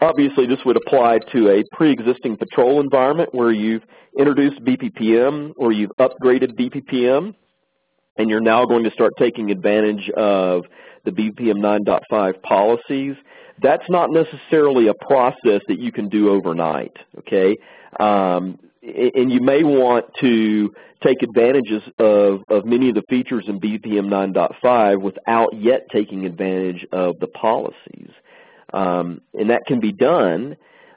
obviously 0.00 0.46
this 0.46 0.58
would 0.64 0.76
apply 0.76 1.18
to 1.32 1.48
a 1.48 1.64
pre-existing 1.72 2.36
patrol 2.36 2.80
environment 2.80 3.30
where 3.32 3.50
you've 3.50 3.82
introduced 4.16 4.62
BPPM 4.62 5.54
or 5.56 5.72
you've 5.72 5.92
upgraded 5.98 6.54
BPPM 6.58 7.34
and 8.16 8.30
you're 8.30 8.40
now 8.40 8.64
going 8.64 8.84
to 8.84 8.90
start 8.90 9.14
taking 9.18 9.50
advantage 9.50 10.10
of 10.10 10.64
the 11.04 11.10
BPPM 11.10 11.58
9.5 11.60 12.42
policies. 12.42 13.16
That's 13.60 13.88
not 13.88 14.10
necessarily 14.10 14.88
a 14.88 14.94
process 14.94 15.62
that 15.68 15.78
you 15.78 15.92
can 15.92 16.08
do 16.08 16.30
overnight, 16.30 16.96
okay? 17.18 17.56
Um, 17.98 18.58
and 18.82 19.30
you 19.30 19.40
may 19.40 19.64
want 19.64 20.06
to 20.20 20.72
take 21.04 21.22
advantages 21.22 21.82
of, 21.98 22.42
of 22.48 22.64
many 22.64 22.88
of 22.88 22.94
the 22.94 23.02
features 23.08 23.44
in 23.48 23.60
BPPM 23.60 24.08
9.5 24.08 25.02
without 25.02 25.48
yet 25.54 25.86
taking 25.92 26.24
advantage 26.24 26.86
of 26.92 27.18
the 27.18 27.26
policies. 27.28 28.10
Um, 28.72 29.20
and 29.34 29.50
that 29.50 29.62
can 29.66 29.80
be 29.80 29.92
done. 29.92 30.56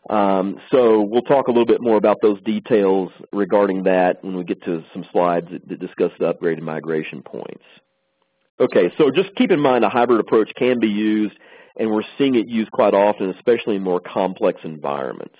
Um, 0.09 0.57
so 0.71 1.01
we'll 1.01 1.21
talk 1.21 1.47
a 1.47 1.51
little 1.51 1.65
bit 1.65 1.81
more 1.81 1.97
about 1.97 2.17
those 2.21 2.41
details 2.41 3.11
regarding 3.31 3.83
that 3.83 4.23
when 4.23 4.35
we 4.35 4.43
get 4.43 4.63
to 4.63 4.83
some 4.93 5.05
slides 5.11 5.47
that, 5.51 5.67
that 5.69 5.79
discuss 5.79 6.11
the 6.19 6.27
upgrade 6.27 6.57
and 6.57 6.65
migration 6.65 7.21
points. 7.21 7.63
Okay, 8.61 8.93
so 8.95 9.09
just 9.09 9.33
keep 9.35 9.49
in 9.49 9.59
mind 9.59 9.83
a 9.83 9.89
hybrid 9.89 10.19
approach 10.19 10.51
can 10.55 10.79
be 10.79 10.87
used, 10.87 11.33
and 11.77 11.89
we're 11.89 12.03
seeing 12.19 12.35
it 12.35 12.47
used 12.47 12.69
quite 12.71 12.93
often, 12.93 13.31
especially 13.31 13.75
in 13.75 13.81
more 13.81 13.99
complex 13.99 14.59
environments. 14.63 15.35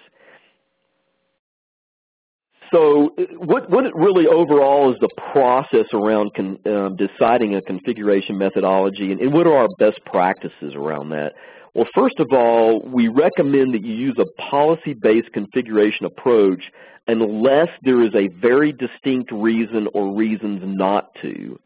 So 2.74 3.12
what, 3.38 3.70
what 3.70 3.86
it 3.86 3.94
really 3.96 4.26
overall 4.26 4.92
is 4.92 4.98
the 5.02 5.10
process 5.34 5.86
around 5.94 6.32
con, 6.36 6.58
um, 6.66 6.96
deciding 6.96 7.54
a 7.54 7.62
configuration 7.62 8.40
methodology, 8.40 9.12
and, 9.12 9.22
and 9.22 9.32
what 9.32 9.46
are 9.46 9.56
our 9.56 9.68
best 9.78 10.00
practices 10.06 10.74
around 10.74 11.10
that? 11.10 11.34
Well, 11.76 11.88
first 11.94 12.20
of 12.20 12.28
all, 12.32 12.82
we 12.82 13.08
recommend 13.08 13.76
that 13.76 13.86
you 13.86 13.94
use 13.94 14.18
a 14.18 14.42
policy-based 14.42 15.32
configuration 15.32 16.08
approach 16.08 16.64
unless 17.08 17.70
there 17.84 18.02
is 18.02 18.16
a 18.16 18.30
very 18.42 18.74
distinct 18.74 19.32
reason 19.32 19.88
or 19.94 20.16
reasons 20.16 20.62
not 20.64 21.14
to. 21.22 21.60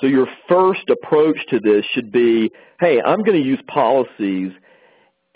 So 0.00 0.06
your 0.06 0.26
first 0.48 0.90
approach 0.90 1.38
to 1.50 1.60
this 1.60 1.84
should 1.92 2.10
be, 2.10 2.50
hey, 2.80 3.00
I'm 3.00 3.22
going 3.22 3.40
to 3.40 3.46
use 3.46 3.60
policies, 3.68 4.52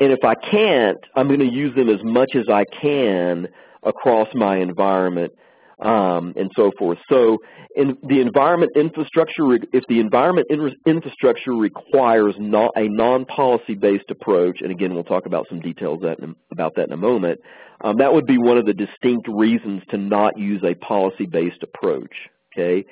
and 0.01 0.13
if 0.13 0.25
I 0.25 0.35
can't, 0.35 0.99
I'm 1.15 1.29
going 1.29 1.41
to 1.41 1.53
use 1.53 1.75
them 1.75 1.89
as 1.89 2.03
much 2.03 2.35
as 2.35 2.49
I 2.49 2.65
can 2.81 3.49
across 3.83 4.29
my 4.35 4.59
environment 4.59 5.33
um, 5.81 6.35
and 6.37 6.51
so 6.57 6.73
forth. 6.79 6.99
So 7.09 7.39
in 7.77 7.97
the 8.03 8.21
environment 8.21 8.73
infrastructure, 8.75 9.55
if 9.55 9.85
the 9.89 10.01
environment 10.01 10.49
infrastructure 10.87 11.55
requires 11.55 12.35
not 12.39 12.73
a 12.77 12.89
non-policy 12.89 13.75
based 13.75 14.11
approach, 14.11 14.61
and 14.61 14.73
again 14.73 14.95
we'll 14.95 15.05
talk 15.05 15.27
about 15.27 15.47
some 15.49 15.61
details 15.61 16.01
that 16.03 16.19
about 16.51 16.75
that 16.77 16.89
in 16.89 16.93
a 16.93 16.97
moment, 16.97 17.41
um, 17.81 17.97
that 17.99 18.13
would 18.13 18.27
be 18.27 18.39
one 18.39 18.59
of 18.59 18.67
the 18.67 18.75
distinct 18.75 19.29
reasons 19.29 19.83
to 19.91 19.97
not 19.97 20.37
use 20.37 20.63
a 20.65 20.75
policy 20.75 21.27
based 21.27 21.63
approach. 21.63 22.13
Okay, 22.53 22.85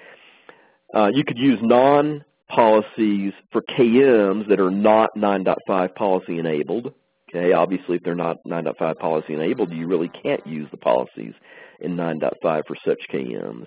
uh, 0.94 1.11
you 1.12 1.25
could 1.25 1.38
use 1.38 1.59
non-policies 1.62 3.33
for 3.51 3.62
KMs 3.62 4.49
that 4.49 4.61
are 4.61 4.70
not 4.70 5.11
9.5 5.16 5.94
policy 5.94 6.38
enabled. 6.38 6.92
Okay, 7.29 7.53
obviously 7.53 7.96
if 7.96 8.03
they're 8.03 8.14
not 8.14 8.38
9.5 8.46 8.99
policy 8.99 9.35
enabled, 9.35 9.72
you 9.72 9.87
really 9.87 10.09
can't 10.09 10.46
use 10.46 10.68
the 10.70 10.77
policies 10.77 11.35
in 11.81 11.96
9.5 11.96 12.66
for 12.66 12.77
such 12.85 13.01
KMs. 13.12 13.66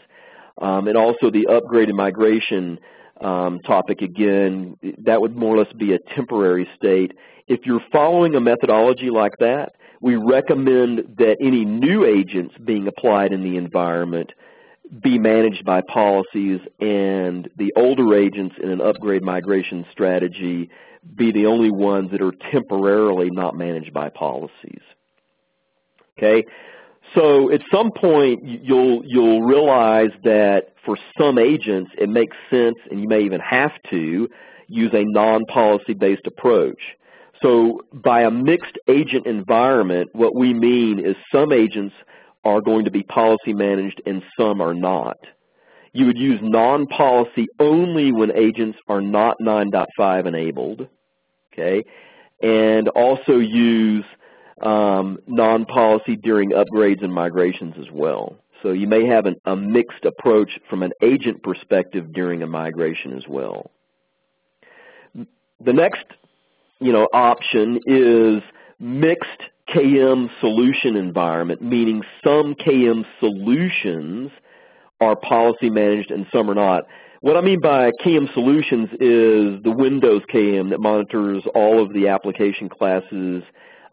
Um, 0.61 0.87
and 0.87 0.97
also 0.97 1.29
the 1.29 1.47
upgrade 1.47 1.89
and 1.89 1.97
migration 1.97 2.79
um, 3.21 3.59
topic 3.59 4.01
again, 4.01 4.77
that 5.03 5.19
would 5.19 5.35
more 5.35 5.55
or 5.55 5.59
less 5.59 5.73
be 5.73 5.93
a 5.93 5.99
temporary 6.15 6.67
state. 6.75 7.11
If 7.47 7.61
you're 7.65 7.83
following 7.91 8.35
a 8.35 8.39
methodology 8.39 9.09
like 9.09 9.37
that, 9.39 9.73
we 10.01 10.15
recommend 10.15 11.15
that 11.17 11.37
any 11.41 11.65
new 11.65 12.05
agents 12.05 12.55
being 12.63 12.87
applied 12.87 13.33
in 13.33 13.43
the 13.43 13.57
environment 13.57 14.31
be 15.01 15.19
managed 15.19 15.65
by 15.65 15.81
policies 15.81 16.59
and 16.79 17.49
the 17.57 17.71
older 17.75 18.15
agents 18.15 18.55
in 18.61 18.69
an 18.69 18.81
upgrade 18.81 19.23
migration 19.23 19.85
strategy 19.91 20.69
be 21.15 21.31
the 21.31 21.45
only 21.45 21.71
ones 21.71 22.11
that 22.11 22.21
are 22.21 22.33
temporarily 22.51 23.29
not 23.31 23.55
managed 23.55 23.93
by 23.93 24.09
policies. 24.09 24.81
Okay, 26.17 26.43
so 27.15 27.51
at 27.51 27.61
some 27.71 27.91
point 27.95 28.39
you'll 28.43 29.03
you'll 29.05 29.41
realize 29.41 30.11
that 30.23 30.73
for 30.85 30.97
some 31.17 31.37
agents 31.37 31.91
it 31.97 32.09
makes 32.09 32.35
sense, 32.49 32.75
and 32.91 32.99
you 32.99 33.07
may 33.07 33.21
even 33.21 33.39
have 33.39 33.71
to 33.89 34.27
use 34.67 34.91
a 34.93 35.03
non-policy 35.05 35.93
based 35.93 36.27
approach. 36.27 36.81
So 37.41 37.81
by 37.93 38.23
a 38.23 38.31
mixed 38.31 38.77
agent 38.89 39.25
environment, 39.25 40.09
what 40.13 40.35
we 40.35 40.53
mean 40.53 40.99
is 40.99 41.15
some 41.31 41.53
agents 41.53 41.95
are 42.43 42.61
going 42.61 42.85
to 42.85 42.91
be 42.91 43.03
policy 43.03 43.53
managed 43.53 44.01
and 44.05 44.23
some 44.37 44.61
are 44.61 44.73
not. 44.73 45.17
You 45.91 46.05
would 46.05 46.17
use 46.17 46.39
non-policy 46.41 47.47
only 47.59 48.11
when 48.11 48.31
agents 48.35 48.77
are 48.87 49.01
not 49.01 49.37
9.5 49.41 50.27
enabled, 50.27 50.87
okay, 51.51 51.83
and 52.41 52.87
also 52.89 53.37
use 53.37 54.05
um, 54.61 55.17
non-policy 55.27 56.15
during 56.17 56.51
upgrades 56.51 57.03
and 57.03 57.13
migrations 57.13 57.75
as 57.79 57.91
well. 57.91 58.35
So 58.61 58.71
you 58.71 58.87
may 58.87 59.05
have 59.05 59.25
an, 59.25 59.35
a 59.45 59.55
mixed 59.55 60.05
approach 60.05 60.59
from 60.69 60.83
an 60.83 60.91
agent 61.01 61.41
perspective 61.43 62.13
during 62.13 62.43
a 62.43 62.47
migration 62.47 63.17
as 63.17 63.23
well. 63.27 63.71
The 65.15 65.73
next 65.73 66.05
you 66.79 66.91
know, 66.91 67.07
option 67.13 67.79
is 67.85 68.41
mixed 68.79 69.43
KM 69.73 70.29
solution 70.39 70.95
environment, 70.95 71.61
meaning 71.61 72.01
some 72.23 72.55
KM 72.55 73.05
solutions 73.19 74.31
are 74.99 75.15
policy 75.15 75.69
managed 75.69 76.11
and 76.11 76.25
some 76.33 76.49
are 76.49 76.55
not. 76.55 76.83
What 77.21 77.37
I 77.37 77.41
mean 77.41 77.59
by 77.61 77.91
KM 78.03 78.33
solutions 78.33 78.89
is 78.93 79.61
the 79.63 79.73
Windows 79.75 80.21
KM 80.33 80.69
that 80.69 80.79
monitors 80.79 81.43
all 81.53 81.81
of 81.81 81.93
the 81.93 82.07
application 82.07 82.69
classes 82.69 83.43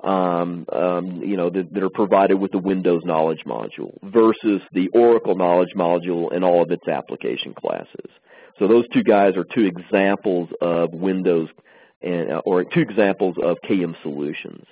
um, 0.05 0.67
um, 0.73 1.23
you 1.23 1.37
know, 1.37 1.51
that, 1.51 1.73
that, 1.73 1.83
are 1.83 1.91
provided 1.91 2.37
with 2.37 2.53
the 2.53 2.59
Windows 2.59 3.03
Knowledge 3.05 3.43
Module 3.47 3.97
versus 4.05 4.61
the 4.73 4.89
Oracle 4.89 5.35
Knowledge 5.35 5.75
Module 5.75 6.35
and 6.35 6.45
all 6.45 6.63
of 6.63 6.71
its 6.71 6.87
application 6.87 7.55
classes. 7.55 8.11
So 8.59 8.69
those 8.69 8.85
two 8.93 9.03
guys 9.03 9.37
are 9.37 9.45
two 9.45 9.65
examples 9.65 10.51
of 10.61 10.93
Windows 10.93 11.49
and, 12.03 12.31
uh, 12.31 12.43
or 12.45 12.65
two 12.65 12.81
examples 12.81 13.37
of 13.43 13.57
KM 13.69 14.01
solutions. 14.03 14.67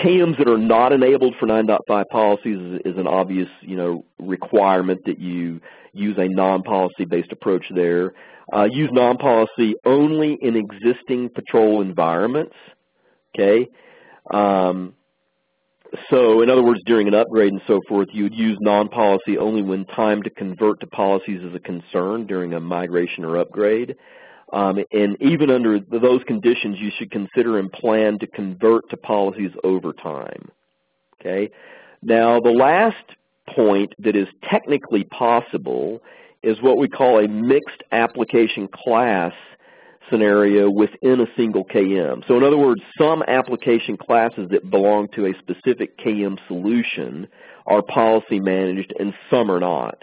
KMs 0.00 0.38
that 0.38 0.48
are 0.48 0.58
not 0.58 0.92
enabled 0.92 1.34
for 1.38 1.46
9.5 1.46 2.04
policies 2.10 2.58
is, 2.58 2.92
is, 2.92 2.98
an 2.98 3.06
obvious, 3.06 3.48
you 3.60 3.76
know, 3.76 4.04
requirement 4.18 5.00
that 5.06 5.18
you 5.18 5.60
use 5.92 6.16
a 6.18 6.28
non-policy 6.28 7.04
based 7.04 7.32
approach 7.32 7.66
there. 7.74 8.12
Uh, 8.52 8.66
use 8.70 8.90
non-policy 8.92 9.74
only 9.84 10.38
in 10.40 10.56
existing 10.56 11.28
patrol 11.28 11.82
environments, 11.82 12.54
okay? 13.34 13.68
Um, 14.32 14.94
so 16.08 16.42
in 16.42 16.50
other 16.50 16.62
words, 16.62 16.80
during 16.86 17.08
an 17.08 17.14
upgrade 17.14 17.52
and 17.52 17.62
so 17.66 17.80
forth, 17.88 18.08
you 18.12 18.24
would 18.24 18.34
use 18.34 18.56
non-policy 18.60 19.38
only 19.38 19.62
when 19.62 19.84
time 19.86 20.22
to 20.22 20.30
convert 20.30 20.80
to 20.80 20.86
policies 20.86 21.42
is 21.42 21.54
a 21.54 21.60
concern 21.60 22.26
during 22.26 22.54
a 22.54 22.60
migration 22.60 23.24
or 23.24 23.38
upgrade. 23.38 23.96
Um, 24.52 24.78
and 24.92 25.16
even 25.20 25.50
under 25.50 25.78
those 25.78 26.22
conditions, 26.24 26.78
you 26.78 26.90
should 26.96 27.10
consider 27.10 27.58
and 27.58 27.70
plan 27.70 28.18
to 28.18 28.26
convert 28.26 28.88
to 28.90 28.96
policies 28.96 29.52
over 29.62 29.92
time. 29.92 30.50
Okay. 31.20 31.50
Now, 32.02 32.40
the 32.40 32.50
last 32.50 32.96
point 33.54 33.92
that 33.98 34.16
is 34.16 34.28
technically 34.50 35.04
possible 35.04 36.02
is 36.42 36.60
what 36.62 36.78
we 36.78 36.88
call 36.88 37.18
a 37.18 37.28
mixed 37.28 37.82
application 37.92 38.68
class 38.68 39.32
scenario 40.10 40.70
within 40.70 41.20
a 41.20 41.26
single 41.36 41.64
KM. 41.64 42.26
So 42.26 42.36
in 42.36 42.42
other 42.42 42.56
words, 42.56 42.80
some 42.98 43.22
application 43.28 43.96
classes 43.96 44.48
that 44.50 44.68
belong 44.70 45.08
to 45.14 45.26
a 45.26 45.34
specific 45.38 45.98
KM 45.98 46.38
solution 46.48 47.28
are 47.66 47.82
policy 47.82 48.40
managed 48.40 48.92
and 48.98 49.14
some 49.30 49.50
are 49.50 49.60
not. 49.60 50.02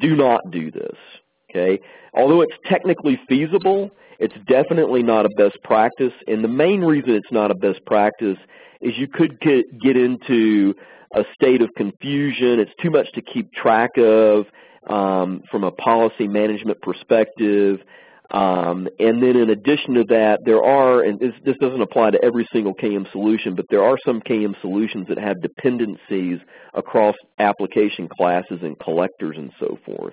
Do 0.00 0.14
not 0.14 0.50
do 0.50 0.70
this. 0.70 0.96
Okay? 1.50 1.80
Although 2.14 2.42
it's 2.42 2.54
technically 2.66 3.20
feasible, 3.28 3.90
it's 4.18 4.34
definitely 4.48 5.02
not 5.02 5.26
a 5.26 5.30
best 5.30 5.56
practice. 5.62 6.12
And 6.26 6.42
the 6.42 6.48
main 6.48 6.80
reason 6.80 7.10
it's 7.10 7.32
not 7.32 7.50
a 7.50 7.54
best 7.54 7.84
practice 7.86 8.38
is 8.80 8.96
you 8.96 9.08
could 9.08 9.40
get, 9.40 9.64
into 9.96 10.74
a 11.14 11.24
state 11.34 11.62
of 11.62 11.70
confusion. 11.76 12.60
It's 12.60 12.72
too 12.82 12.90
much 12.90 13.10
to 13.12 13.22
keep 13.22 13.52
track 13.52 13.90
of 13.96 14.46
um, 14.88 15.42
from 15.50 15.64
a 15.64 15.70
policy 15.70 16.28
management 16.28 16.80
perspective. 16.82 17.80
Um, 18.30 18.88
and 18.98 19.22
then 19.22 19.36
in 19.36 19.50
addition 19.50 19.94
to 19.94 20.04
that, 20.10 20.40
there 20.44 20.62
are, 20.62 21.02
and 21.02 21.18
this, 21.18 21.32
this, 21.44 21.56
doesn't 21.62 21.80
apply 21.80 22.10
to 22.10 22.22
every 22.22 22.46
single 22.52 22.74
KM 22.74 23.10
solution, 23.10 23.54
but 23.54 23.64
there 23.70 23.82
are 23.82 23.96
some 24.04 24.20
KM 24.20 24.60
solutions 24.60 25.08
that 25.08 25.18
have 25.18 25.40
dependencies 25.40 26.38
across 26.74 27.14
application 27.38 28.06
classes 28.06 28.58
and 28.60 28.78
collectors 28.80 29.36
and 29.38 29.50
so 29.58 29.78
forth, 29.86 30.12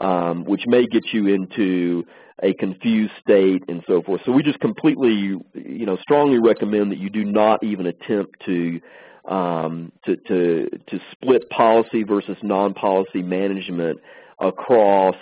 um, 0.00 0.44
which 0.44 0.62
may 0.66 0.86
get 0.86 1.04
you 1.12 1.26
into 1.26 2.04
a 2.42 2.54
confused 2.54 3.12
state 3.20 3.62
and 3.68 3.82
so 3.86 4.02
forth. 4.02 4.22
So 4.24 4.32
we 4.32 4.42
just 4.42 4.60
completely, 4.60 5.12
you 5.54 5.86
know, 5.86 5.98
strongly 5.98 6.38
recommend 6.38 6.90
that 6.90 6.98
you 6.98 7.10
do 7.10 7.24
not 7.24 7.62
even 7.62 7.86
attempt 7.86 8.42
to 8.46 8.80
um, 9.28 9.92
to, 10.06 10.16
to, 10.16 10.68
to 10.88 11.00
split 11.12 11.48
policy 11.50 12.02
versus 12.02 12.38
non-policy 12.42 13.22
management 13.22 14.00
across 14.40 15.14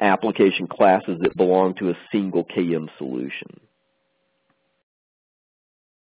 application 0.00 0.66
classes 0.66 1.16
that 1.20 1.36
belong 1.36 1.74
to 1.76 1.90
a 1.90 1.94
single 2.10 2.44
KM 2.44 2.88
solution. 2.98 3.60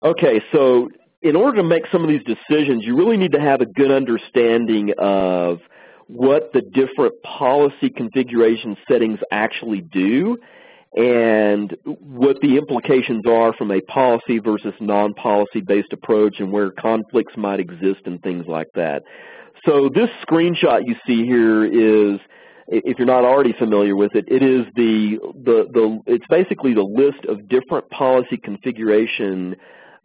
Okay, 0.04 0.42
so 0.52 0.90
in 1.22 1.36
order 1.36 1.58
to 1.58 1.64
make 1.64 1.84
some 1.92 2.04
of 2.04 2.10
these 2.10 2.24
decisions, 2.24 2.84
you 2.84 2.98
really 2.98 3.18
need 3.18 3.32
to 3.32 3.40
have 3.40 3.62
a 3.62 3.66
good 3.66 3.92
understanding 3.92 4.94
of 4.98 5.60
what 6.14 6.52
the 6.54 6.62
different 6.62 7.14
policy 7.24 7.90
configuration 7.90 8.76
settings 8.90 9.20
actually 9.32 9.82
do 9.82 10.38
and 10.94 11.76
what 11.86 12.38
the 12.42 12.58
implications 12.58 13.24
are 13.26 13.54
from 13.54 13.72
a 13.72 13.80
policy 13.82 14.40
versus 14.40 14.74
non-policy 14.82 15.62
based 15.62 15.94
approach 15.94 16.40
and 16.40 16.52
where 16.52 16.70
conflicts 16.72 17.38
might 17.38 17.62
exist 17.62 18.02
and 18.06 18.22
things 18.22 18.46
like 18.46 18.68
that. 18.76 19.04
So 19.66 19.90
this 19.94 20.10
screenshot 20.28 20.82
you 20.86 20.96
see 21.08 21.26
here 21.26 21.64
is 21.64 22.20
if 22.68 22.98
you're 22.98 23.08
not 23.08 23.24
already 23.24 23.54
familiar 23.58 23.96
with 23.96 24.14
it, 24.14 24.26
it 24.28 24.44
is 24.44 24.66
the, 24.76 25.18
the, 25.46 25.66
the 25.72 26.00
it's 26.08 26.26
basically 26.30 26.74
the 26.74 26.84
list 26.84 27.26
of 27.26 27.48
different 27.48 27.90
policy 27.90 28.38
configuration 28.38 29.56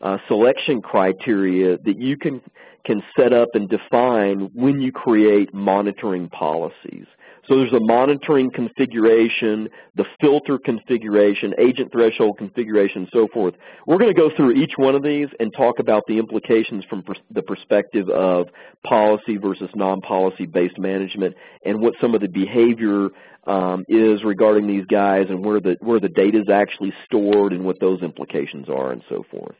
uh, 0.01 0.19
selection 0.29 0.83
criteria 0.83 1.79
that 1.79 1.99
you 1.99 2.17
can, 2.17 2.43
can 2.87 3.03
set 3.19 3.33
up 3.33 3.49
and 3.55 3.69
define 3.69 4.51
when 4.55 4.81
you 4.81 4.93
create 4.93 5.53
monitoring 5.53 6.29
policies. 6.29 7.07
So 7.49 7.59
there's 7.59 7.73
a 7.73 7.81
monitoring 7.81 8.51
configuration, 8.51 9.69
the 9.95 10.05
filter 10.21 10.59
configuration, 10.59 11.55
agent 11.59 11.93
threshold 11.93 12.39
configuration, 12.39 13.03
and 13.03 13.09
so 13.13 13.29
forth. 13.33 13.55
We're 13.87 13.99
going 13.99 14.13
to 14.13 14.21
go 14.21 14.31
through 14.35 14.53
each 14.53 14.73
one 14.77 14.97
of 14.97 15.05
these 15.05 15.29
and 15.39 15.53
talk 15.57 15.79
about 15.79 16.03
the 16.09 16.19
implications 16.19 16.85
from 16.91 17.03
pers 17.03 17.19
the 17.31 17.43
perspective 17.43 18.09
of 18.09 18.49
policy 18.85 19.37
versus 19.37 19.71
non-policy 19.75 20.47
based 20.47 20.79
management 20.79 21.37
and 21.65 21.81
what 21.81 21.95
some 22.01 22.15
of 22.15 22.21
the 22.21 22.29
behavior 22.29 23.11
um, 23.47 23.85
is 23.89 24.25
regarding 24.25 24.67
these 24.67 24.87
guys 24.87 25.27
and 25.29 25.45
where 25.45 25.61
the, 25.61 25.77
where 25.81 26.01
the 26.01 26.09
data 26.09 26.39
is 26.39 26.49
actually 26.53 26.93
stored 27.05 27.53
and 27.53 27.65
what 27.65 27.79
those 27.81 28.03
implications 28.03 28.69
are 28.69 28.91
and 28.91 29.03
so 29.09 29.25
forth. 29.31 29.57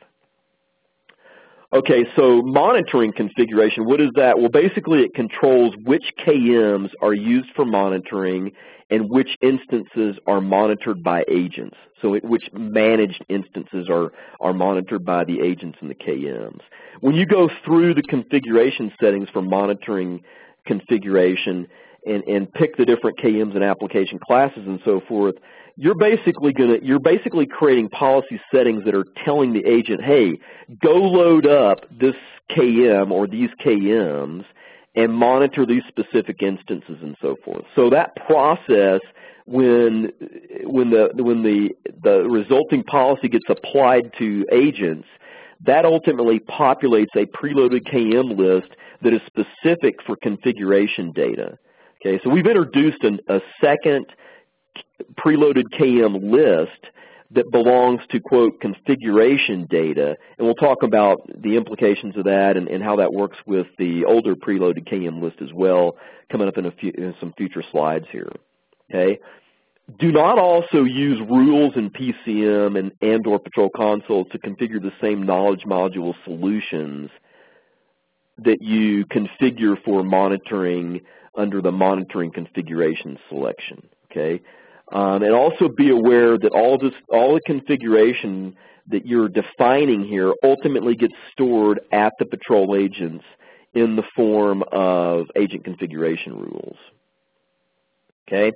Okay, 1.77 2.07
so 2.17 2.41
monitoring 2.41 3.13
configuration, 3.13 3.85
what 3.85 4.01
is 4.01 4.09
that? 4.15 4.39
Well, 4.39 4.49
basically 4.49 5.01
it 5.03 5.13
controls 5.15 5.75
which 5.85 6.05
KMs 6.27 6.89
are 7.03 7.13
used 7.13 7.51
for 7.55 7.67
monitoring 7.67 8.53
and 8.89 9.11
which 9.11 9.29
instances 9.43 10.17
are 10.27 10.41
monitored 10.41 11.03
by 11.03 11.23
agents. 11.31 11.77
So 12.01 12.15
it, 12.15 12.25
which 12.25 12.45
managed 12.55 13.23
instances 13.29 13.91
are, 13.91 14.13
are 14.41 14.55
monitored 14.55 15.05
by 15.05 15.25
the 15.25 15.43
agents 15.43 15.77
and 15.83 15.91
the 15.91 15.95
KMs. 15.95 16.61
When 17.01 17.15
you 17.15 17.27
go 17.27 17.51
through 17.63 17.93
the 17.93 18.03
configuration 18.05 18.91
settings 18.99 19.29
for 19.31 19.43
monitoring 19.43 20.23
configuration 20.67 21.67
and, 22.07 22.23
and 22.25 22.51
pick 22.55 22.79
the 22.79 22.87
different 22.87 23.19
KMs 23.19 23.55
and 23.55 23.63
application 23.63 24.19
classes 24.19 24.63
and 24.67 24.81
so 24.83 25.03
forth, 25.07 25.35
you're 25.77 25.95
basically 25.95 26.53
to 26.55 26.79
you're 26.83 26.99
basically 26.99 27.47
creating 27.47 27.89
policy 27.91 28.41
settings 28.53 28.85
that 28.85 28.95
are 28.95 29.05
telling 29.25 29.53
the 29.53 29.65
agent, 29.67 30.03
hey, 30.03 30.39
go 30.83 30.95
load 30.95 31.47
up 31.47 31.81
this 31.91 32.15
KM 32.51 33.11
or 33.11 33.27
these 33.27 33.51
KMs 33.65 34.45
and 34.95 35.13
monitor 35.13 35.67
these 35.67 35.83
specific 35.89 36.43
instances 36.43 36.97
and 37.03 37.17
so 37.21 37.37
forth. 37.45 37.65
So 37.75 37.91
that 37.91 38.17
process 38.27 39.01
when 39.45 40.11
when 40.65 40.91
the 40.91 41.11
when 41.15 41.43
the 41.43 41.71
the 42.03 42.23
resulting 42.29 42.83
policy 42.83 43.29
gets 43.29 43.45
applied 43.49 44.13
to 44.19 44.47
agents, 44.51 45.07
that 45.65 45.85
ultimately 45.85 46.41
populates 46.41 47.15
a 47.15 47.27
preloaded 47.27 47.87
KM 47.87 48.37
list 48.37 48.73
that 49.03 49.13
is 49.13 49.21
specific 49.27 49.97
for 50.07 50.17
configuration 50.23 51.13
data. 51.13 51.59
Okay, 52.01 52.19
so 52.23 52.31
we've 52.31 52.47
introduced 52.47 53.03
an, 53.05 53.21
a 53.29 53.41
second 53.61 54.07
preloaded 55.19 55.65
KM 55.79 56.31
list 56.31 56.93
that 57.33 57.51
belongs 57.51 58.01
to, 58.11 58.21
quote, 58.21 58.61
configuration 58.61 59.67
data, 59.69 60.17
and 60.39 60.47
we'll 60.47 60.55
talk 60.55 60.83
about 60.83 61.19
the 61.43 61.57
implications 61.57 62.17
of 62.17 62.25
that 62.25 62.57
and, 62.57 62.69
and 62.69 62.83
how 62.83 62.97
that 62.97 63.13
works 63.13 63.37
with 63.47 63.67
the 63.79 64.05
older 64.05 64.35
preloaded 64.37 64.89
KM 64.89 65.21
list 65.21 65.37
as 65.43 65.53
well, 65.53 65.97
coming 66.31 66.47
up 66.47 66.57
in, 66.57 66.67
a 66.67 66.71
few, 66.71 66.93
in 66.97 67.15
some 67.19 67.33
future 67.37 67.65
slides 67.73 68.07
here, 68.13 68.31
okay? 68.91 69.19
Do 69.99 70.11
not 70.13 70.39
also 70.39 70.85
use 70.85 71.21
rules 71.29 71.75
in 71.77 71.91
PCM 71.91 72.79
and, 72.79 72.93
and 73.01 73.27
or 73.27 73.39
Patrol 73.39 73.71
Console 73.71 74.25
to 74.27 74.39
configure 74.39 74.81
the 74.81 74.93
same 75.01 75.25
knowledge 75.25 75.63
module 75.65 76.15
solutions 76.25 77.11
that 78.39 78.63
you 78.63 79.07
configure 79.07 79.77
for 79.85 80.03
monitoring 80.03 81.01
under 81.37 81.61
the 81.61 81.73
monitoring 81.73 82.33
configuration 82.33 83.19
selection, 83.29 83.89
okay? 84.11 84.41
Um, 84.93 85.23
and 85.23 85.33
also 85.33 85.69
be 85.69 85.91
aware 85.91 86.39
that 86.39 86.53
all 86.53 86.79
this, 86.79 86.95
all 87.09 87.35
the 87.35 87.41
configuration 87.41 88.55
that 88.89 89.05
you're 89.05 89.29
defining 89.29 90.05
here 90.05 90.33
ultimately 90.45 90.95
gets 90.95 91.15
stored 91.33 91.81
at 91.91 92.13
the 92.21 92.25
patrol 92.25 92.77
agents 92.77 93.25
in 93.75 93.97
the 93.97 94.05
form 94.15 94.63
of 94.71 95.27
agent 95.37 95.65
configuration 95.65 96.39
rules. 96.39 96.77
Okay? 98.29 98.53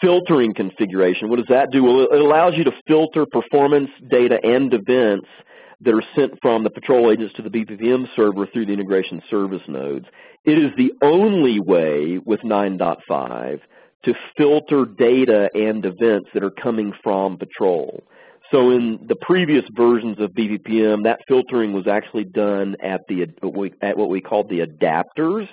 filtering 0.00 0.54
configuration. 0.54 1.28
What 1.28 1.36
does 1.36 1.48
that 1.48 1.70
do? 1.70 1.82
Well, 1.82 2.06
it 2.10 2.20
allows 2.20 2.54
you 2.56 2.64
to 2.64 2.72
filter 2.86 3.26
performance 3.26 3.90
data 4.08 4.38
and 4.42 4.72
events 4.72 5.28
that 5.80 5.94
are 5.94 6.02
sent 6.14 6.32
from 6.40 6.64
the 6.64 6.70
patrol 6.70 7.10
agents 7.10 7.34
to 7.34 7.42
the 7.42 7.50
BPPM 7.50 8.06
server 8.14 8.46
through 8.46 8.66
the 8.66 8.72
integration 8.72 9.22
service 9.30 9.62
nodes. 9.68 10.06
It 10.44 10.58
is 10.58 10.70
the 10.76 10.92
only 11.02 11.60
way 11.60 12.18
with 12.24 12.40
9.5 12.40 13.60
to 14.04 14.14
filter 14.36 14.84
data 14.84 15.50
and 15.54 15.84
events 15.84 16.30
that 16.34 16.42
are 16.42 16.50
coming 16.50 16.92
from 17.02 17.38
patrol. 17.38 18.04
So 18.50 18.70
in 18.70 19.06
the 19.08 19.16
previous 19.16 19.64
versions 19.74 20.18
of 20.20 20.30
BPPM, 20.30 21.04
that 21.04 21.20
filtering 21.26 21.72
was 21.72 21.86
actually 21.86 22.24
done 22.24 22.76
at 22.82 23.00
the 23.08 23.26
at 23.82 23.96
what 23.96 24.08
we 24.08 24.20
called 24.20 24.48
the 24.48 24.60
adapters 24.60 25.48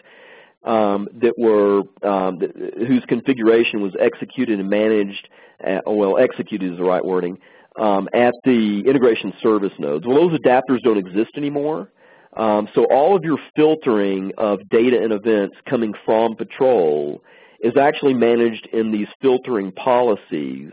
um, 0.64 1.08
that 1.22 1.34
were 1.38 1.84
um, 2.04 2.40
whose 2.78 3.04
configuration 3.08 3.82
was 3.82 3.94
executed 4.00 4.60
and 4.60 4.70
managed. 4.70 5.30
At, 5.60 5.84
well, 5.86 6.18
executed 6.18 6.74
is 6.74 6.78
the 6.78 6.84
right 6.84 7.04
wording 7.04 7.38
um, 7.80 8.10
at 8.14 8.34
the 8.44 8.84
integration 8.86 9.34
service 9.42 9.74
nodes. 9.80 10.06
Well, 10.06 10.28
those 10.28 10.40
adapters 10.40 10.82
don't 10.84 10.98
exist 10.98 11.32
anymore. 11.38 11.92
Um, 12.36 12.68
so 12.74 12.86
all 12.86 13.16
of 13.16 13.24
your 13.24 13.38
filtering 13.56 14.32
of 14.38 14.60
data 14.70 15.02
and 15.02 15.12
events 15.12 15.56
coming 15.70 15.94
from 16.06 16.36
Patrol 16.36 17.22
is 17.62 17.78
actually 17.78 18.14
managed 18.14 18.68
in 18.74 18.92
these 18.92 19.08
filtering 19.22 19.72
policies, 19.72 20.72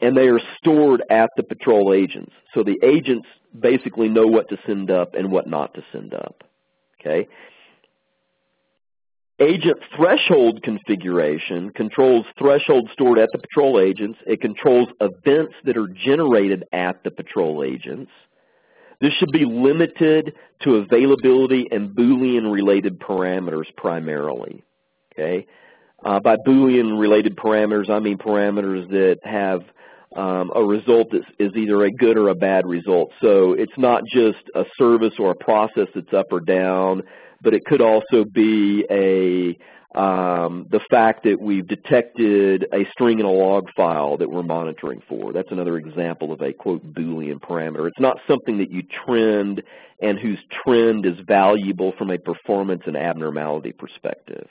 and 0.00 0.16
they 0.16 0.28
are 0.28 0.40
stored 0.58 1.02
at 1.10 1.30
the 1.36 1.42
Patrol 1.42 1.92
agents. 1.92 2.32
So 2.52 2.62
the 2.62 2.78
agents 2.82 3.26
basically 3.58 4.08
know 4.08 4.26
what 4.26 4.48
to 4.48 4.58
send 4.66 4.90
up 4.90 5.14
and 5.14 5.30
what 5.30 5.46
not 5.46 5.74
to 5.74 5.84
send 5.92 6.14
up. 6.14 6.44
Okay. 7.00 7.28
Agent 9.40 9.78
threshold 9.96 10.62
configuration 10.62 11.70
controls 11.70 12.24
thresholds 12.38 12.92
stored 12.92 13.18
at 13.18 13.30
the 13.32 13.38
patrol 13.38 13.80
agents. 13.80 14.18
It 14.26 14.40
controls 14.40 14.88
events 15.00 15.54
that 15.64 15.76
are 15.76 15.88
generated 15.88 16.64
at 16.72 17.02
the 17.02 17.10
patrol 17.10 17.64
agents. 17.64 18.12
This 19.00 19.12
should 19.14 19.32
be 19.32 19.44
limited 19.44 20.34
to 20.62 20.76
availability 20.76 21.66
and 21.70 21.90
Boolean 21.90 22.50
related 22.50 23.00
parameters 23.00 23.66
primarily. 23.76 24.62
Okay? 25.12 25.46
Uh, 26.04 26.20
by 26.20 26.36
Boolean 26.46 26.98
related 26.98 27.36
parameters, 27.36 27.88
I 27.88 27.98
mean 27.98 28.18
parameters 28.18 28.88
that 28.90 29.18
have 29.24 29.62
um, 30.16 30.52
a 30.54 30.62
result 30.62 31.10
that 31.10 31.22
is 31.38 31.52
either 31.56 31.84
a 31.84 31.90
good 31.90 32.16
or 32.16 32.28
a 32.28 32.34
bad 32.34 32.66
result. 32.66 33.10
So 33.20 33.52
it's 33.52 33.76
not 33.76 34.02
just 34.12 34.42
a 34.54 34.64
service 34.78 35.14
or 35.18 35.30
a 35.30 35.34
process 35.34 35.88
that's 35.94 36.12
up 36.12 36.26
or 36.30 36.40
down 36.40 37.02
but 37.44 37.54
it 37.54 37.64
could 37.66 37.82
also 37.82 38.24
be 38.24 38.84
a 38.90 39.56
um, 39.96 40.66
the 40.70 40.80
fact 40.90 41.22
that 41.22 41.40
we've 41.40 41.68
detected 41.68 42.66
a 42.72 42.84
string 42.90 43.20
in 43.20 43.26
a 43.26 43.30
log 43.30 43.68
file 43.76 44.16
that 44.16 44.28
we're 44.28 44.42
monitoring 44.42 45.00
for. 45.08 45.32
That's 45.32 45.52
another 45.52 45.78
example 45.78 46.32
of 46.32 46.40
a, 46.40 46.52
quote, 46.52 46.84
Boolean 46.92 47.38
parameter. 47.38 47.86
It's 47.86 48.00
not 48.00 48.18
something 48.26 48.58
that 48.58 48.72
you 48.72 48.82
trend 48.82 49.62
and 50.02 50.18
whose 50.18 50.40
trend 50.64 51.06
is 51.06 51.14
valuable 51.28 51.92
from 51.96 52.10
a 52.10 52.18
performance 52.18 52.82
and 52.86 52.96
abnormality 52.96 53.70
perspective. 53.70 54.48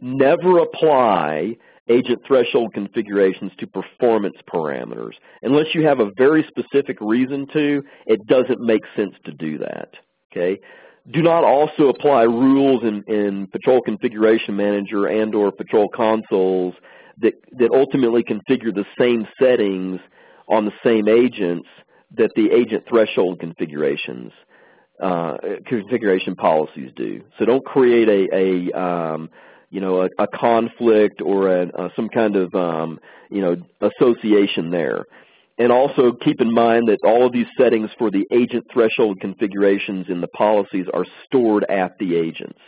Never 0.00 0.58
apply 0.58 1.56
agent 1.90 2.20
threshold 2.26 2.72
configurations 2.74 3.52
to 3.58 3.66
performance 3.66 4.36
parameters. 4.52 5.14
Unless 5.42 5.74
you 5.74 5.86
have 5.86 6.00
a 6.00 6.10
very 6.16 6.46
specific 6.48 6.98
reason 7.00 7.46
to, 7.54 7.82
it 8.06 8.26
doesn't 8.26 8.60
make 8.60 8.82
sense 8.94 9.14
to 9.24 9.32
do 9.32 9.58
that. 9.58 9.88
Okay? 10.30 10.60
do 11.10 11.22
not 11.22 11.44
also 11.44 11.88
apply 11.88 12.22
rules 12.22 12.82
in, 12.82 13.02
in 13.06 13.46
Patrol 13.46 13.80
Configuration 13.80 14.56
Manager 14.56 15.06
and 15.06 15.34
or 15.34 15.50
Patrol 15.50 15.88
consoles 15.88 16.74
that, 17.18 17.34
that 17.52 17.70
ultimately 17.72 18.22
configure 18.22 18.74
the 18.74 18.84
same 18.98 19.26
settings 19.40 20.00
on 20.48 20.64
the 20.64 20.72
same 20.84 21.08
agents 21.08 21.68
that 22.16 22.30
the 22.36 22.50
agent 22.52 22.84
threshold 22.88 23.40
configurations 23.40 24.32
uh, 25.02 25.36
configuration 25.66 26.34
policies 26.34 26.90
do. 26.96 27.22
So 27.38 27.44
don't 27.44 27.64
create 27.64 28.08
a, 28.08 28.28
a 28.34 28.80
um, 28.80 29.30
you 29.70 29.80
know 29.80 30.02
a, 30.02 30.08
a, 30.18 30.26
conflict 30.26 31.20
or 31.22 31.48
a, 31.48 31.68
uh, 31.68 31.88
some 31.94 32.08
kind 32.08 32.36
of 32.36 32.54
um, 32.54 32.98
you 33.30 33.40
know 33.40 33.56
association 33.80 34.70
there. 34.70 35.04
And 35.60 35.72
also 35.72 36.12
keep 36.12 36.40
in 36.40 36.54
mind 36.54 36.86
that 36.88 36.98
all 37.04 37.26
of 37.26 37.32
these 37.32 37.48
settings 37.58 37.90
for 37.98 38.12
the 38.12 38.24
agent 38.32 38.64
threshold 38.72 39.18
configurations 39.20 40.06
in 40.08 40.20
the 40.20 40.28
policies 40.28 40.86
are 40.94 41.04
stored 41.26 41.64
at 41.68 41.98
the 41.98 42.14
agents. 42.14 42.60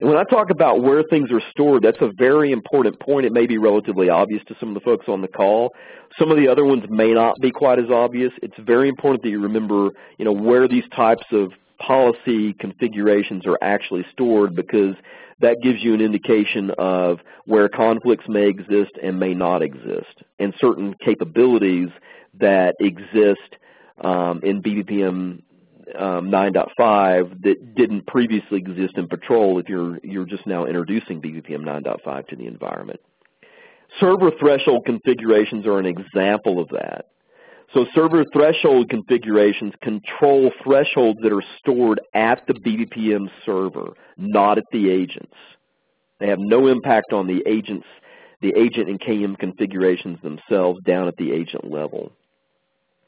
And 0.00 0.10
when 0.10 0.18
I 0.18 0.24
talk 0.24 0.50
about 0.50 0.82
where 0.82 1.04
things 1.04 1.30
are 1.30 1.40
stored, 1.52 1.84
that's 1.84 2.00
a 2.00 2.10
very 2.18 2.50
important 2.50 2.98
point. 2.98 3.24
It 3.24 3.32
may 3.32 3.46
be 3.46 3.58
relatively 3.58 4.10
obvious 4.10 4.42
to 4.48 4.56
some 4.58 4.70
of 4.70 4.74
the 4.74 4.80
folks 4.80 5.06
on 5.06 5.22
the 5.22 5.28
call. 5.28 5.70
Some 6.18 6.32
of 6.32 6.36
the 6.36 6.48
other 6.48 6.64
ones 6.64 6.82
may 6.88 7.12
not 7.12 7.36
be 7.40 7.52
quite 7.52 7.78
as 7.78 7.88
obvious. 7.88 8.32
It's 8.42 8.58
very 8.58 8.88
important 8.88 9.22
that 9.22 9.28
you 9.28 9.40
remember, 9.40 9.90
you 10.18 10.24
know, 10.24 10.32
where 10.32 10.66
these 10.66 10.82
types 10.92 11.22
of 11.30 11.52
policy 11.78 12.52
configurations 12.54 13.46
are 13.46 13.58
actually 13.62 14.04
stored 14.10 14.56
because 14.56 14.96
that 15.42 15.60
gives 15.62 15.82
you 15.82 15.92
an 15.92 16.00
indication 16.00 16.70
of 16.78 17.18
where 17.44 17.68
conflicts 17.68 18.24
may 18.28 18.48
exist 18.48 18.92
and 19.02 19.20
may 19.20 19.34
not 19.34 19.62
exist 19.62 20.22
and 20.38 20.54
certain 20.58 20.94
capabilities 21.04 21.88
that 22.38 22.74
exist 22.80 23.56
um, 24.00 24.40
in 24.42 24.62
BPPM 24.62 25.42
um, 25.98 26.30
9.5 26.30 27.42
that 27.42 27.74
didn't 27.74 28.06
previously 28.06 28.58
exist 28.58 28.96
in 28.96 29.08
Patrol 29.08 29.58
if 29.58 29.68
you're, 29.68 29.98
you're 30.02 30.24
just 30.24 30.46
now 30.46 30.64
introducing 30.64 31.20
BPPM 31.20 31.64
9.5 31.64 32.28
to 32.28 32.36
the 32.36 32.46
environment. 32.46 33.00
Server 34.00 34.30
threshold 34.40 34.86
configurations 34.86 35.66
are 35.66 35.78
an 35.78 35.86
example 35.86 36.60
of 36.60 36.68
that. 36.70 37.06
So 37.74 37.86
server 37.94 38.24
threshold 38.32 38.90
configurations 38.90 39.72
control 39.82 40.50
thresholds 40.62 41.20
that 41.22 41.32
are 41.32 41.42
stored 41.58 42.00
at 42.14 42.46
the 42.46 42.54
BPPM 42.54 43.30
server, 43.46 43.94
not 44.18 44.58
at 44.58 44.64
the 44.72 44.90
agents. 44.90 45.32
They 46.20 46.28
have 46.28 46.38
no 46.38 46.66
impact 46.66 47.12
on 47.12 47.26
the 47.26 47.42
agents, 47.46 47.86
the 48.42 48.52
agent 48.56 48.90
and 48.90 49.00
KM 49.00 49.38
configurations 49.38 50.18
themselves 50.22 50.80
down 50.84 51.08
at 51.08 51.16
the 51.16 51.32
agent 51.32 51.70
level. 51.70 52.12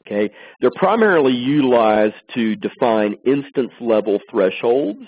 Okay, 0.07 0.31
they're 0.61 0.71
primarily 0.75 1.33
utilized 1.33 2.15
to 2.35 2.55
define 2.55 3.15
instance 3.25 3.71
level 3.79 4.19
thresholds. 4.29 5.01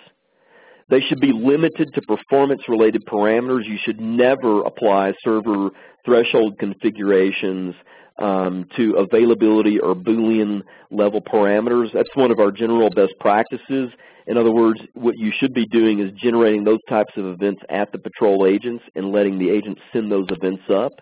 They 0.89 1.01
should 1.01 1.19
be 1.19 1.33
limited 1.33 1.93
to 1.93 2.01
performance 2.01 2.61
related 2.67 3.05
parameters. 3.05 3.65
You 3.65 3.77
should 3.83 3.99
never 3.99 4.63
apply 4.63 5.13
server 5.23 5.69
threshold 6.05 6.57
configurations 6.59 7.75
um, 8.19 8.67
to 8.75 8.95
availability 8.95 9.79
or 9.79 9.95
Boolean 9.95 10.61
level 10.91 11.21
parameters. 11.21 11.93
That's 11.93 12.13
one 12.15 12.31
of 12.31 12.39
our 12.39 12.51
general 12.51 12.89
best 12.89 13.13
practices. 13.19 13.91
In 14.27 14.37
other 14.37 14.51
words, 14.51 14.81
what 14.93 15.17
you 15.17 15.31
should 15.37 15.53
be 15.53 15.65
doing 15.65 15.99
is 15.99 16.11
generating 16.13 16.63
those 16.63 16.79
types 16.89 17.13
of 17.15 17.25
events 17.25 17.61
at 17.69 17.91
the 17.91 17.97
patrol 17.97 18.45
agents 18.45 18.83
and 18.95 19.11
letting 19.11 19.39
the 19.39 19.49
agents 19.49 19.81
send 19.93 20.11
those 20.11 20.27
events 20.29 20.63
up 20.69 20.93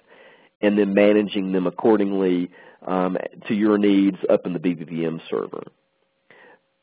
and 0.61 0.77
then 0.77 0.93
managing 0.93 1.51
them 1.51 1.67
accordingly 1.67 2.49
um, 2.85 3.17
to 3.47 3.53
your 3.53 3.77
needs 3.77 4.17
up 4.29 4.41
in 4.45 4.53
the 4.53 4.59
BPPM 4.59 5.19
server. 5.29 5.63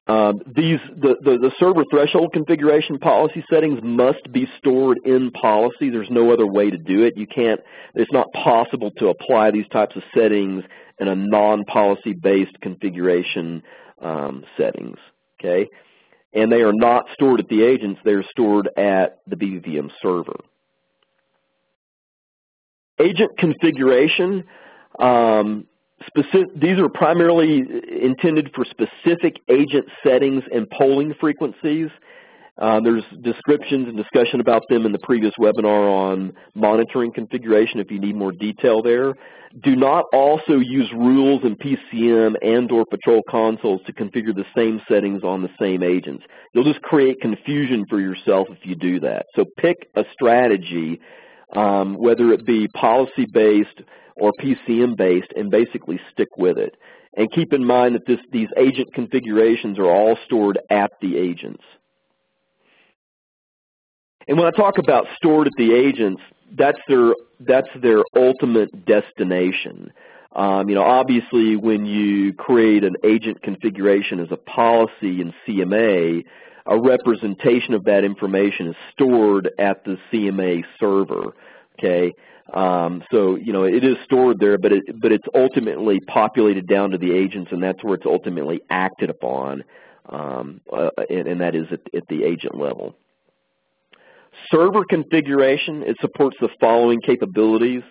Um, 0.09 0.41
these 0.47 0.81
the, 0.97 1.15
the, 1.23 1.39
the, 1.39 1.53
server 1.61 1.85
threshold 1.89 2.33
configuration 2.33 2.99
policy 2.99 3.45
settings 3.49 3.79
must 3.85 4.33
be 4.33 4.49
stored 4.59 4.99
in 5.05 5.31
policy. 5.31 5.91
There's 5.91 6.11
no 6.11 6.33
other 6.33 6.47
way 6.47 6.71
to 6.71 6.77
do 6.77 7.05
it. 7.05 7.17
You 7.17 7.29
can't. 7.29 7.61
It's 7.95 8.11
not 8.13 8.27
possible 8.33 8.91
to 8.99 9.09
apply 9.09 9.53
these 9.53 9.69
types 9.69 9.95
of 9.95 10.03
settings 10.13 10.65
in 10.99 11.07
a 11.07 11.15
non-policy 11.15 12.15
based 12.15 12.61
configuration 12.61 13.63
um, 14.01 14.45
settings. 14.57 14.99
Okay, 15.39 15.69
and 16.33 16.51
they 16.51 16.63
are 16.63 16.75
not 16.75 17.05
stored 17.15 17.39
at 17.39 17.49
the 17.49 17.63
agents. 17.63 18.01
They 18.05 18.15
are 18.15 18.25
stored 18.25 18.71
at 18.77 19.19
the 19.29 19.37
BPPM 19.37 19.93
server. 20.03 20.41
Agent 22.99 23.39
configuration. 23.39 24.45
Um, 24.99 25.69
Specific, 26.07 26.49
these 26.55 26.79
are 26.79 26.89
primarily 26.89 27.63
intended 28.03 28.51
for 28.55 28.65
specific 28.65 29.37
agent 29.49 29.87
settings 30.05 30.43
and 30.53 30.69
polling 30.71 31.15
frequencies. 31.21 31.89
Uh, 32.59 32.81
there's 32.81 33.05
descriptions 33.23 33.89
and 33.89 33.97
discussion 33.97 34.41
about 34.41 34.63
them 34.69 34.85
in 34.85 34.93
the 34.93 34.99
previous 35.03 35.33
webinar 35.41 35.91
on 35.91 36.33
monitoring 36.55 37.13
configuration 37.13 37.81
if 37.81 37.91
you 37.91 37.99
need 37.99 38.15
more 38.15 38.33
detail 38.33 38.83
there. 38.83 39.15
Do 39.63 39.75
not 39.77 40.05
also 40.13 40.59
use 40.59 40.91
rules 40.95 41.43
in 41.45 41.57
PCM 41.57 42.35
and 42.43 42.71
or 42.71 42.85
patrol 42.87 43.23
consoles 43.29 43.81
to 43.87 43.93
configure 43.93 44.35
the 44.35 44.47
same 44.57 44.81
settings 44.89 45.23
on 45.25 45.43
the 45.43 45.51
same 45.61 45.83
agents. 45.83 46.25
You'll 46.53 46.65
just 46.65 46.83
create 46.83 47.21
confusion 47.21 47.85
for 47.89 48.01
yourself 48.01 48.49
if 48.51 48.65
you 48.65 48.75
do 48.75 49.01
that. 49.01 49.27
So 49.35 49.45
pick 49.59 49.89
a 49.95 50.05
strategy, 50.13 51.01
um, 51.53 51.95
whether 51.95 52.33
it 52.33 52.45
be 52.47 52.69
policy-based 52.69 53.83
or 54.17 54.33
PCM 54.41 54.97
based 54.97 55.33
and 55.37 55.51
basically 55.51 56.01
stick 56.13 56.29
with 56.37 56.59
it. 56.59 56.75
And 57.17 57.31
keep 57.31 57.53
in 57.53 57.65
mind 57.65 57.95
that 57.95 58.07
this, 58.07 58.21
these 58.31 58.49
agent 58.57 58.95
configurations 58.95 59.79
are 59.79 59.89
all 59.89 60.17
stored 60.25 60.59
at 60.71 60.93
the 61.01 61.19
agents. 61.19 61.63
And 64.27 64.39
when 64.39 64.47
I 64.47 64.51
talk 64.51 64.79
about 64.79 65.07
stored 65.17 65.47
at 65.49 65.53
the 65.57 65.75
agents, 65.75 66.23
that's 66.57 66.79
their, 66.89 67.13
that's 67.41 67.69
their 67.81 68.03
ultimate 68.17 68.87
destination. 68.87 69.93
Um, 70.35 70.69
you 70.69 70.75
know, 70.75 70.85
obviously 70.85 71.57
when 71.57 71.85
you 71.85 72.33
create 72.33 72.85
an 72.85 72.95
agent 73.05 73.43
configuration 73.43 74.21
as 74.21 74.29
a 74.31 74.37
policy 74.37 75.21
in 75.21 75.35
CMA, 75.47 76.23
a 76.67 76.79
representation 76.79 77.75
of 77.75 77.85
that 77.85 78.05
information 78.05 78.69
is 78.69 78.77
stored 78.93 79.51
at 79.59 79.85
the 79.85 79.99
CMA 80.13 80.65
server. 80.79 81.35
Okay, 81.79 82.13
um, 82.53 83.03
so 83.11 83.37
you 83.37 83.53
know 83.53 83.65
it 83.65 83.85
is 83.85 83.97
stored 84.05 84.39
there, 84.39 84.59
but 84.59 84.73
it 84.73 84.83
but 85.01 85.13
it's 85.13 85.27
ultimately 85.35 86.01
populated 86.01 86.67
down 86.67 86.91
to 86.91 86.99
the 86.99 87.13
agents, 87.13 87.51
and 87.53 87.63
that's 87.63 87.83
where 87.83 87.95
it's 87.95 88.07
ultimately 88.07 88.61
acted 88.71 89.11
upon, 89.11 89.65
um, 90.09 90.61
uh, 90.73 90.91
and, 91.09 91.27
and, 91.27 91.41
that 91.41 91.55
is 91.55 91.67
at, 91.73 91.81
at 91.95 92.07
the 92.09 92.25
agent 92.25 92.57
level. 92.57 92.95
Server 94.51 94.85
configuration 94.85 95.83
it 95.83 95.97
supports 96.01 96.37
the 96.41 96.49
following 96.61 97.01
capabilities. 97.01 97.83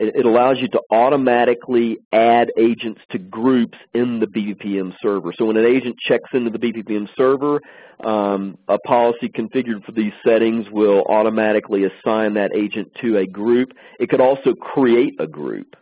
It, 0.00 0.24
allows 0.24 0.56
you 0.58 0.68
to 0.68 0.80
automatically 0.90 1.98
add 2.10 2.50
agents 2.58 3.02
to 3.10 3.18
groups 3.18 3.76
in 3.92 4.18
the 4.18 4.26
BPPM 4.26 4.94
server. 5.02 5.34
So 5.36 5.44
when 5.44 5.58
an 5.58 5.66
agent 5.66 5.96
checks 5.98 6.30
into 6.32 6.48
the 6.48 6.58
BPPM 6.58 7.06
server, 7.18 7.60
um, 8.02 8.56
a 8.66 8.78
policy 8.78 9.28
configured 9.28 9.84
for 9.84 9.92
these 9.92 10.14
settings 10.26 10.70
will 10.70 11.02
automatically 11.02 11.84
assign 11.84 12.32
that 12.34 12.50
agent 12.56 12.90
to 13.02 13.18
a 13.18 13.26
group. 13.26 13.72
It 13.98 14.08
could 14.08 14.22
also 14.22 14.54
create 14.54 15.20
a 15.20 15.26
group. 15.26 15.76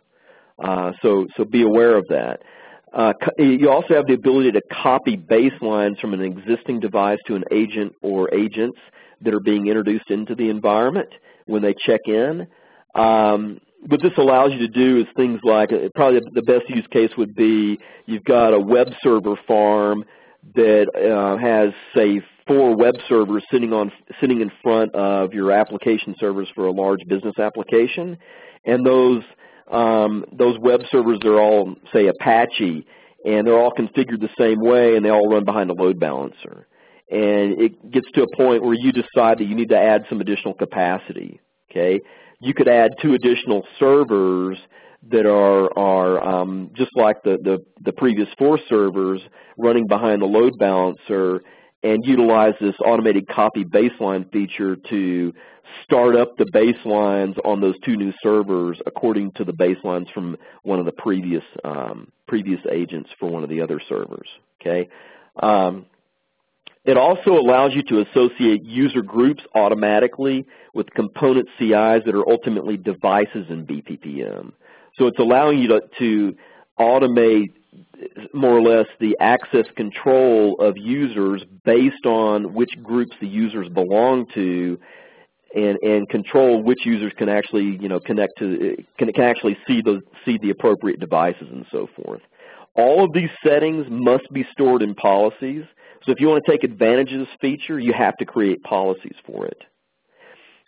Uh, 0.61 0.91
so, 1.01 1.25
so 1.37 1.45
be 1.45 1.63
aware 1.63 1.97
of 1.97 2.05
that. 2.09 2.41
Uh, 2.91 3.13
you 3.37 3.69
also 3.69 3.93
have 3.93 4.07
the 4.07 4.15
ability 4.15 4.51
to 4.51 4.61
copy 4.83 5.15
baselines 5.15 5.97
from 6.01 6.13
an 6.13 6.21
existing 6.21 6.81
device 6.81 7.19
to 7.27 7.35
an 7.35 7.45
agent 7.53 7.93
or 8.01 8.33
agents 8.33 8.79
that 9.21 9.33
are 9.33 9.39
being 9.39 9.67
introduced 9.67 10.09
into 10.09 10.35
the 10.35 10.49
environment 10.49 11.09
when 11.45 11.61
they 11.61 11.73
check 11.85 12.01
in. 12.05 12.47
Um, 12.95 13.59
what 13.87 14.01
this 14.01 14.11
allows 14.17 14.51
you 14.51 14.59
to 14.59 14.67
do 14.67 14.97
is 14.97 15.05
things 15.15 15.39
like, 15.43 15.71
uh, 15.71 15.89
probably 15.95 16.19
the 16.33 16.41
best 16.41 16.69
use 16.69 16.85
case 16.91 17.11
would 17.17 17.35
be 17.35 17.79
you've 18.05 18.23
got 18.23 18.53
a 18.53 18.59
web 18.59 18.87
server 19.01 19.35
farm 19.47 20.03
that 20.55 20.87
uh, 20.95 21.37
has, 21.37 21.73
say, 21.95 22.21
four 22.47 22.75
web 22.75 22.95
servers 23.07 23.43
sitting 23.51 23.73
on 23.73 23.91
sitting 24.19 24.41
in 24.41 24.51
front 24.63 24.93
of 24.95 25.33
your 25.33 25.51
application 25.51 26.15
servers 26.19 26.49
for 26.55 26.65
a 26.65 26.71
large 26.71 26.99
business 27.07 27.37
application, 27.37 28.17
and 28.65 28.85
those 28.85 29.21
um, 29.71 30.25
those 30.31 30.57
web 30.59 30.81
servers 30.89 31.19
are 31.25 31.39
all, 31.39 31.75
say, 31.93 32.07
Apache, 32.07 32.85
and 33.23 33.45
they're 33.45 33.59
all 33.59 33.71
configured 33.71 34.19
the 34.19 34.29
same 34.37 34.59
way, 34.59 34.95
and 34.95 35.05
they 35.05 35.09
all 35.09 35.29
run 35.29 35.45
behind 35.45 35.69
a 35.69 35.73
load 35.73 35.99
balancer. 35.99 36.67
And 37.11 37.61
it 37.61 37.91
gets 37.91 38.07
to 38.15 38.23
a 38.23 38.35
point 38.35 38.63
where 38.63 38.73
you 38.73 38.91
decide 38.91 39.37
that 39.39 39.45
you 39.45 39.55
need 39.55 39.69
to 39.69 39.77
add 39.77 40.05
some 40.09 40.21
additional 40.21 40.55
capacity. 40.55 41.39
Okay, 41.69 41.99
you 42.39 42.53
could 42.53 42.67
add 42.67 42.91
two 43.01 43.13
additional 43.13 43.65
servers 43.79 44.57
that 45.11 45.25
are, 45.25 45.77
are 45.77 46.23
um, 46.23 46.71
just 46.75 46.91
like 46.95 47.21
the, 47.23 47.37
the, 47.43 47.59
the 47.83 47.93
previous 47.93 48.27
four 48.37 48.59
servers 48.67 49.21
running 49.57 49.87
behind 49.87 50.21
the 50.21 50.25
load 50.25 50.53
balancer 50.59 51.41
and 51.83 52.03
utilize 52.05 52.53
this 52.59 52.75
automated 52.85 53.27
copy 53.27 53.63
baseline 53.63 54.29
feature 54.31 54.75
to 54.89 55.33
start 55.83 56.15
up 56.15 56.35
the 56.37 56.45
baselines 56.45 57.37
on 57.45 57.61
those 57.61 57.75
two 57.85 57.95
new 57.95 58.11
servers 58.21 58.79
according 58.85 59.31
to 59.33 59.43
the 59.43 59.53
baselines 59.53 60.11
from 60.11 60.35
one 60.63 60.79
of 60.79 60.85
the 60.85 60.91
previous 60.91 61.43
um, 61.63 62.11
previous 62.27 62.59
agents 62.71 63.09
for 63.19 63.29
one 63.29 63.43
of 63.43 63.49
the 63.49 63.61
other 63.61 63.79
servers. 63.87 64.27
Okay, 64.59 64.89
um, 65.41 65.85
it 66.85 66.97
also 66.97 67.31
allows 67.31 67.73
you 67.73 67.83
to 67.83 68.01
associate 68.01 68.63
user 68.63 69.01
groups 69.01 69.43
automatically 69.53 70.45
with 70.73 70.89
component 70.91 71.47
CIs 71.57 72.03
that 72.05 72.15
are 72.15 72.29
ultimately 72.29 72.77
devices 72.77 73.47
in 73.49 73.65
BPPM. 73.65 74.53
So 74.97 75.07
it's 75.07 75.19
allowing 75.19 75.59
you 75.59 75.67
to, 75.67 75.81
to 75.99 76.35
automate 76.79 77.49
more 78.33 78.57
or 78.57 78.61
less 78.61 78.87
the 78.99 79.15
access 79.19 79.65
control 79.75 80.55
of 80.59 80.77
users 80.77 81.43
based 81.65 82.05
on 82.05 82.53
which 82.53 82.71
groups 82.81 83.15
the 83.19 83.27
users 83.27 83.67
belong 83.69 84.25
to 84.33 84.79
and, 85.53 85.77
and 85.81 86.07
control 86.09 86.63
which 86.63 86.85
users 86.85 87.11
can 87.17 87.27
actually 87.27 87.77
you 87.81 87.89
know 87.89 87.99
connect 87.99 88.33
to 88.39 88.75
can, 88.97 89.11
can 89.11 89.23
actually 89.23 89.57
see 89.67 89.81
those 89.81 90.01
see 90.25 90.37
the 90.41 90.49
appropriate 90.49 90.99
devices 90.99 91.47
and 91.51 91.65
so 91.71 91.87
forth. 91.95 92.21
All 92.75 93.03
of 93.03 93.13
these 93.13 93.29
settings 93.45 93.85
must 93.89 94.31
be 94.31 94.45
stored 94.51 94.81
in 94.81 94.95
policies 94.95 95.65
so 96.05 96.11
if 96.11 96.19
you 96.19 96.27
want 96.27 96.43
to 96.45 96.51
take 96.51 96.63
advantage 96.63 97.11
of 97.13 97.19
this 97.19 97.29
feature, 97.41 97.79
you 97.79 97.93
have 97.93 98.17
to 98.17 98.25
create 98.25 98.63
policies 98.63 99.15
for 99.25 99.45
it. 99.45 99.63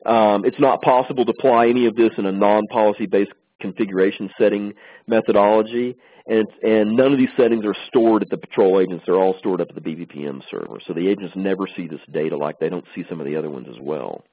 Um, 0.05 0.45
it's 0.45 0.59
not 0.59 0.81
possible 0.81 1.25
to 1.25 1.31
apply 1.31 1.67
any 1.67 1.85
of 1.85 1.95
this 1.95 2.11
in 2.17 2.25
a 2.25 2.31
non-policy-based 2.31 3.31
configuration 3.59 4.29
setting 4.37 4.73
methodology, 5.07 5.95
and, 6.27 6.47
and 6.63 6.95
none 6.95 7.13
of 7.13 7.19
these 7.19 7.29
settings 7.37 7.65
are 7.65 7.75
stored 7.87 8.23
at 8.23 8.29
the 8.29 8.37
patrol 8.37 8.79
agents. 8.79 9.03
They're 9.05 9.19
all 9.19 9.37
stored 9.39 9.61
up 9.61 9.69
at 9.69 9.75
the 9.75 9.81
BPPM 9.81 10.41
server. 10.49 10.79
So 10.85 10.93
the 10.93 11.07
agents 11.07 11.35
never 11.35 11.67
see 11.75 11.87
this 11.87 12.01
data 12.11 12.35
like 12.35 12.59
they 12.59 12.69
don't 12.69 12.85
see 12.95 13.03
some 13.09 13.19
of 13.19 13.25
the 13.25 13.35
other 13.35 13.49
ones 13.49 13.67
as 13.69 13.79
well. 13.79 14.23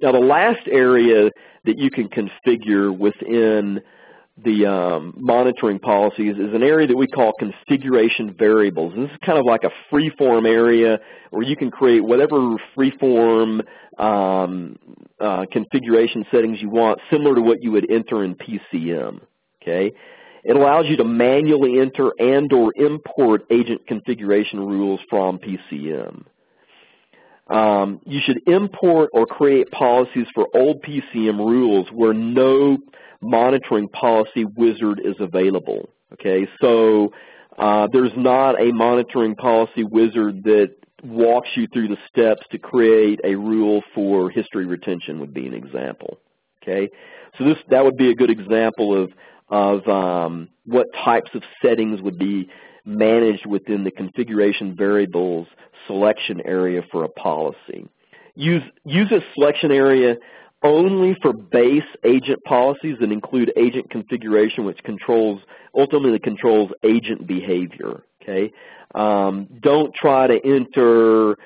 Now 0.00 0.12
the 0.12 0.18
last 0.18 0.68
area 0.70 1.30
that 1.64 1.78
you 1.78 1.90
can 1.90 2.08
configure 2.08 2.96
within 2.96 3.80
the 4.44 4.66
um, 4.66 5.14
monitoring 5.16 5.78
policies 5.78 6.36
is 6.36 6.54
an 6.54 6.62
area 6.62 6.86
that 6.86 6.96
we 6.96 7.06
call 7.06 7.32
configuration 7.38 8.34
variables. 8.38 8.94
This 8.94 9.10
is 9.10 9.16
kind 9.24 9.38
of 9.38 9.44
like 9.44 9.64
a 9.64 9.70
free-form 9.90 10.46
area 10.46 10.98
where 11.30 11.42
you 11.42 11.56
can 11.56 11.70
create 11.70 12.00
whatever 12.04 12.56
free-form 12.74 13.62
um, 13.98 14.76
uh, 15.20 15.44
configuration 15.50 16.24
settings 16.30 16.62
you 16.62 16.70
want, 16.70 17.00
similar 17.10 17.34
to 17.34 17.40
what 17.40 17.58
you 17.62 17.72
would 17.72 17.90
enter 17.90 18.22
in 18.22 18.36
PCM. 18.36 19.20
Okay, 19.60 19.92
It 20.44 20.56
allows 20.56 20.86
you 20.86 20.96
to 20.98 21.04
manually 21.04 21.80
enter 21.80 22.12
and 22.18 22.52
or 22.52 22.72
import 22.76 23.42
agent 23.50 23.86
configuration 23.88 24.60
rules 24.60 25.00
from 25.10 25.38
PCM. 25.38 26.24
Um, 27.50 28.00
you 28.04 28.20
should 28.22 28.40
import 28.46 29.10
or 29.12 29.26
create 29.26 29.70
policies 29.70 30.26
for 30.34 30.46
old 30.54 30.82
PCM 30.82 31.38
rules 31.38 31.88
where 31.92 32.12
no 32.12 32.78
monitoring 33.20 33.88
policy 33.88 34.44
wizard 34.44 35.00
is 35.04 35.16
available. 35.20 35.88
Okay, 36.14 36.48
so 36.60 37.12
uh, 37.58 37.88
there's 37.92 38.12
not 38.16 38.60
a 38.60 38.72
monitoring 38.72 39.34
policy 39.34 39.84
wizard 39.84 40.42
that 40.44 40.74
walks 41.04 41.50
you 41.54 41.66
through 41.72 41.88
the 41.88 41.98
steps 42.08 42.44
to 42.50 42.58
create 42.58 43.20
a 43.24 43.34
rule 43.34 43.82
for 43.94 44.30
history 44.30 44.66
retention 44.66 45.20
would 45.20 45.34
be 45.34 45.46
an 45.46 45.54
example. 45.54 46.18
Okay, 46.62 46.88
so 47.36 47.44
this 47.44 47.58
that 47.70 47.84
would 47.84 47.96
be 47.96 48.10
a 48.10 48.14
good 48.14 48.30
example 48.30 49.00
of 49.02 49.12
of 49.50 49.86
um, 49.88 50.48
what 50.64 50.86
types 51.04 51.30
of 51.34 51.42
settings 51.62 52.00
would 52.02 52.18
be 52.18 52.48
managed 52.84 53.46
within 53.46 53.84
the 53.84 53.90
configuration 53.90 54.74
variables 54.76 55.46
selection 55.86 56.40
area 56.44 56.82
for 56.90 57.04
a 57.04 57.08
policy. 57.08 57.88
Use, 58.34 58.62
use 58.84 59.10
a 59.10 59.20
selection 59.34 59.72
area 59.72 60.16
only 60.62 61.16
for 61.22 61.32
base 61.32 61.82
agent 62.04 62.42
policies 62.44 62.96
that 63.00 63.12
include 63.12 63.52
agent 63.56 63.90
configuration, 63.90 64.64
which 64.64 64.82
controls 64.84 65.40
ultimately 65.74 66.18
controls 66.18 66.70
agent 66.84 67.26
behavior. 67.26 68.02
Okay, 68.22 68.52
um, 68.94 69.48
don't 69.60 69.94
try 69.94 70.26
to 70.26 70.38
enter 70.44 71.36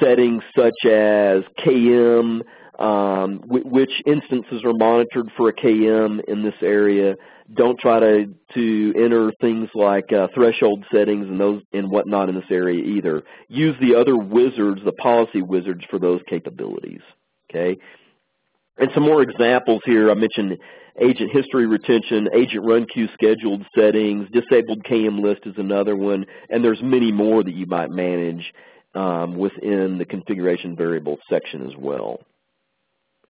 settings 0.00 0.42
such 0.56 0.84
as 0.84 1.42
KM, 1.64 2.40
um, 2.78 3.40
which 3.46 3.90
instances 4.06 4.62
are 4.64 4.74
monitored 4.74 5.30
for 5.36 5.48
a 5.48 5.52
KM 5.52 6.20
in 6.28 6.42
this 6.42 6.54
area. 6.62 7.14
Don't 7.54 7.78
try 7.78 8.00
to 8.00 8.34
to 8.54 8.92
enter 8.96 9.32
things 9.40 9.68
like 9.74 10.12
uh, 10.12 10.28
threshold 10.34 10.84
settings 10.92 11.28
and 11.28 11.38
those 11.38 11.62
and 11.72 11.90
whatnot 11.90 12.28
in 12.28 12.34
this 12.34 12.50
area 12.50 12.82
either. 12.82 13.22
Use 13.48 13.76
the 13.80 13.94
other 13.94 14.16
wizards, 14.16 14.80
the 14.84 14.92
policy 14.92 15.42
wizards, 15.42 15.84
for 15.90 15.98
those 15.98 16.20
capabilities. 16.28 17.02
Okay. 17.48 17.76
And 18.78 18.90
some 18.94 19.04
more 19.04 19.22
examples 19.22 19.82
here, 19.84 20.10
I 20.10 20.14
mentioned 20.14 20.58
agent 21.00 21.30
history 21.32 21.66
retention, 21.66 22.28
agent 22.34 22.64
run 22.64 22.86
queue 22.86 23.08
scheduled 23.14 23.64
settings, 23.74 24.28
disabled 24.32 24.84
KM 24.84 25.20
list 25.20 25.42
is 25.46 25.54
another 25.56 25.96
one, 25.96 26.26
and 26.50 26.64
there's 26.64 26.82
many 26.82 27.12
more 27.12 27.42
that 27.42 27.54
you 27.54 27.66
might 27.66 27.90
manage 27.90 28.52
um, 28.94 29.36
within 29.36 29.98
the 29.98 30.04
configuration 30.04 30.76
variable 30.76 31.18
section 31.28 31.66
as 31.66 31.76
well. 31.76 32.20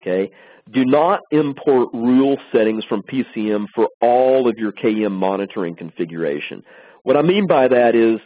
Okay. 0.01 0.31
Do 0.71 0.85
not 0.85 1.21
import 1.31 1.89
rule 1.93 2.37
settings 2.51 2.83
from 2.85 3.03
PCM 3.03 3.65
for 3.73 3.89
all 4.01 4.47
of 4.47 4.57
your 4.57 4.71
KM 4.71 5.11
monitoring 5.11 5.75
configuration. 5.75 6.63
What 7.03 7.17
I 7.17 7.21
mean 7.21 7.47
by 7.47 7.67
that 7.67 7.95
is 7.95 8.19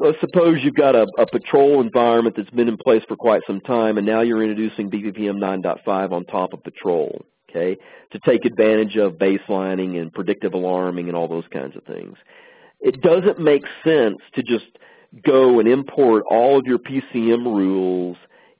let's 0.00 0.20
suppose 0.20 0.58
you've 0.62 0.74
got 0.74 0.94
a, 0.94 1.06
a, 1.18 1.26
patrol 1.26 1.80
environment 1.80 2.36
that's 2.36 2.50
been 2.50 2.68
in 2.68 2.76
place 2.76 3.02
for 3.08 3.16
quite 3.16 3.42
some 3.46 3.60
time, 3.60 3.98
and 3.98 4.06
now 4.06 4.20
you're 4.20 4.42
introducing 4.42 4.90
BPPM 4.90 5.38
9.5 5.38 6.12
on 6.12 6.24
top 6.24 6.52
of 6.52 6.62
patrol, 6.62 7.24
okay, 7.50 7.76
to 8.12 8.18
take 8.20 8.44
advantage 8.44 8.96
of 8.96 9.14
baselining 9.14 10.00
and 10.00 10.12
predictive 10.12 10.54
alarming 10.54 11.08
and 11.08 11.16
all 11.16 11.28
those 11.28 11.46
kinds 11.52 11.76
of 11.76 11.84
things. 11.84 12.16
It 12.80 13.00
doesn't 13.00 13.38
make 13.38 13.64
sense 13.84 14.18
to 14.34 14.42
just 14.42 14.66
go 15.24 15.58
and 15.60 15.68
import 15.68 16.24
all 16.30 16.58
of 16.58 16.66
your 16.66 16.78
PCM 16.78 17.44
rules 17.44 18.16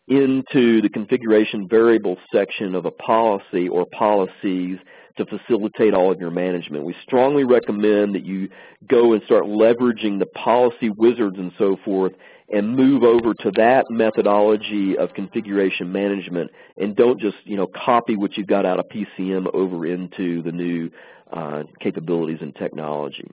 into 0.09 0.81
the 0.81 0.89
configuration 0.89 1.67
variable 1.69 2.17
section 2.33 2.75
of 2.75 2.87
a 2.87 2.91
policy 2.91 3.69
or 3.69 3.87
policies 3.87 4.79
to 5.17 5.27
facilitate 5.27 5.95
all 5.95 6.13
of 6.13 6.21
your 6.21 6.31
management. 6.31 6.85
We 6.85 6.95
strongly 7.03 7.45
recommend 7.45 8.15
that 8.15 8.25
you 8.25 8.49
go 8.89 9.13
and 9.13 9.23
start 9.25 9.45
leveraging 9.45 10.19
the 10.19 10.27
policy 10.27 10.91
wizards 10.91 11.37
and 11.39 11.53
so 11.59 11.77
forth 11.85 12.13
and 12.49 12.77
move 12.77 13.03
over 13.03 13.35
to 13.35 13.51
that 13.57 13.87
methodology 13.91 14.97
of 14.97 15.13
configuration 15.15 15.91
management 15.91 16.51
and 16.77 16.95
don't 16.95 17.21
just 17.21 17.37
you 17.45 17.57
know 17.57 17.67
copy 17.67 18.17
what 18.17 18.37
you've 18.37 18.47
got 18.47 18.65
out 18.65 18.79
of 18.79 18.87
PCM 18.89 19.53
over 19.53 19.87
into 19.87 20.43
the 20.43 20.53
new 20.53 20.91
uh, 21.33 21.65
capabilities 21.81 22.39
and 22.41 22.55
technology. 22.55 23.29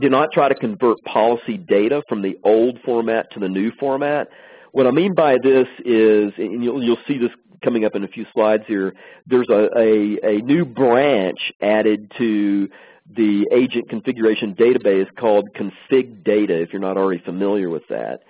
Do 0.00 0.08
not 0.08 0.32
try 0.32 0.48
to 0.48 0.54
convert 0.54 0.96
policy 1.04 1.58
data 1.58 2.02
from 2.08 2.22
the 2.22 2.38
old 2.44 2.78
format 2.84 3.30
to 3.32 3.40
the 3.40 3.48
new 3.48 3.70
format. 3.78 4.28
What 4.70 4.86
I 4.86 4.90
mean 4.90 5.12
by 5.14 5.36
this 5.42 5.66
is, 5.84 6.32
and 6.38 6.64
you'll, 6.64 6.82
you'll 6.82 6.96
see 7.06 7.18
this 7.18 7.30
coming 7.62 7.84
up 7.84 7.94
in 7.94 8.04
a 8.04 8.08
few 8.08 8.26
slides 8.32 8.64
here, 8.66 8.94
there's 9.26 9.48
a, 9.48 9.68
a, 9.76 10.36
a 10.36 10.42
new 10.42 10.64
branch 10.64 11.52
added 11.60 12.12
to 12.18 12.68
the 13.14 13.46
agent 13.52 13.88
configuration 13.88 14.54
database 14.54 15.08
called 15.18 15.48
config 15.54 16.24
data 16.24 16.60
if 16.60 16.72
you're 16.72 16.80
not 16.80 16.96
already 16.96 17.22
familiar 17.24 17.68
with 17.68 17.86
that. 17.88 18.20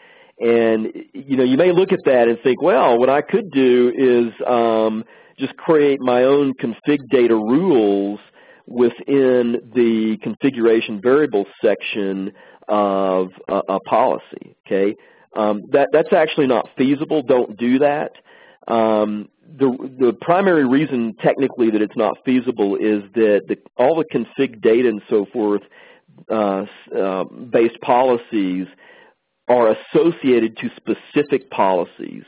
And 0.41 0.89
you 1.13 1.37
know, 1.37 1.45
you 1.45 1.57
may 1.57 1.73
look 1.73 1.93
at 1.93 2.01
that 2.07 2.29
and 2.29 2.39
think, 2.43 2.63
well, 2.63 2.99
what 2.99 3.11
I 3.11 3.21
could 3.23 3.51
do 3.53 3.93
is 3.97 4.47
um, 4.47 5.05
just 5.39 5.57
create 5.57 6.01
my 6.01 6.25
own 6.25 6.55
config 6.55 6.99
data 7.11 7.35
rules 7.35 8.19
within 8.67 9.57
the 9.75 10.17
configuration 10.23 11.01
variables 11.03 11.47
section 11.63 12.33
of 12.69 13.29
a, 13.49 13.61
a 13.69 13.81
policy. 13.81 14.57
Okay, 14.67 14.95
um, 15.37 15.61
that 15.71 15.89
that's 15.93 16.13
actually 16.13 16.47
not 16.47 16.69
feasible. 16.77 17.23
Don't 17.23 17.57
do 17.57 17.79
that. 17.81 18.13
Um, 18.69 19.29
the 19.59 19.71
the 19.99 20.13
primary 20.21 20.67
reason 20.67 21.15
technically 21.21 21.71
that 21.71 21.83
it's 21.83 21.97
not 21.97 22.17
feasible 22.25 22.77
is 22.77 23.03
that 23.15 23.43
the, 23.49 23.57
all 23.77 23.97
the 23.97 24.05
config 24.05 24.61
data 24.63 24.89
and 24.89 25.03
so 25.11 25.27
forth 25.33 25.63
uh, 26.31 26.65
uh, 26.97 27.25
based 27.25 27.81
policies 27.81 28.67
are 29.49 29.75
associated 29.75 30.57
to 30.59 30.71
specific 30.77 31.51
policies. 31.51 32.25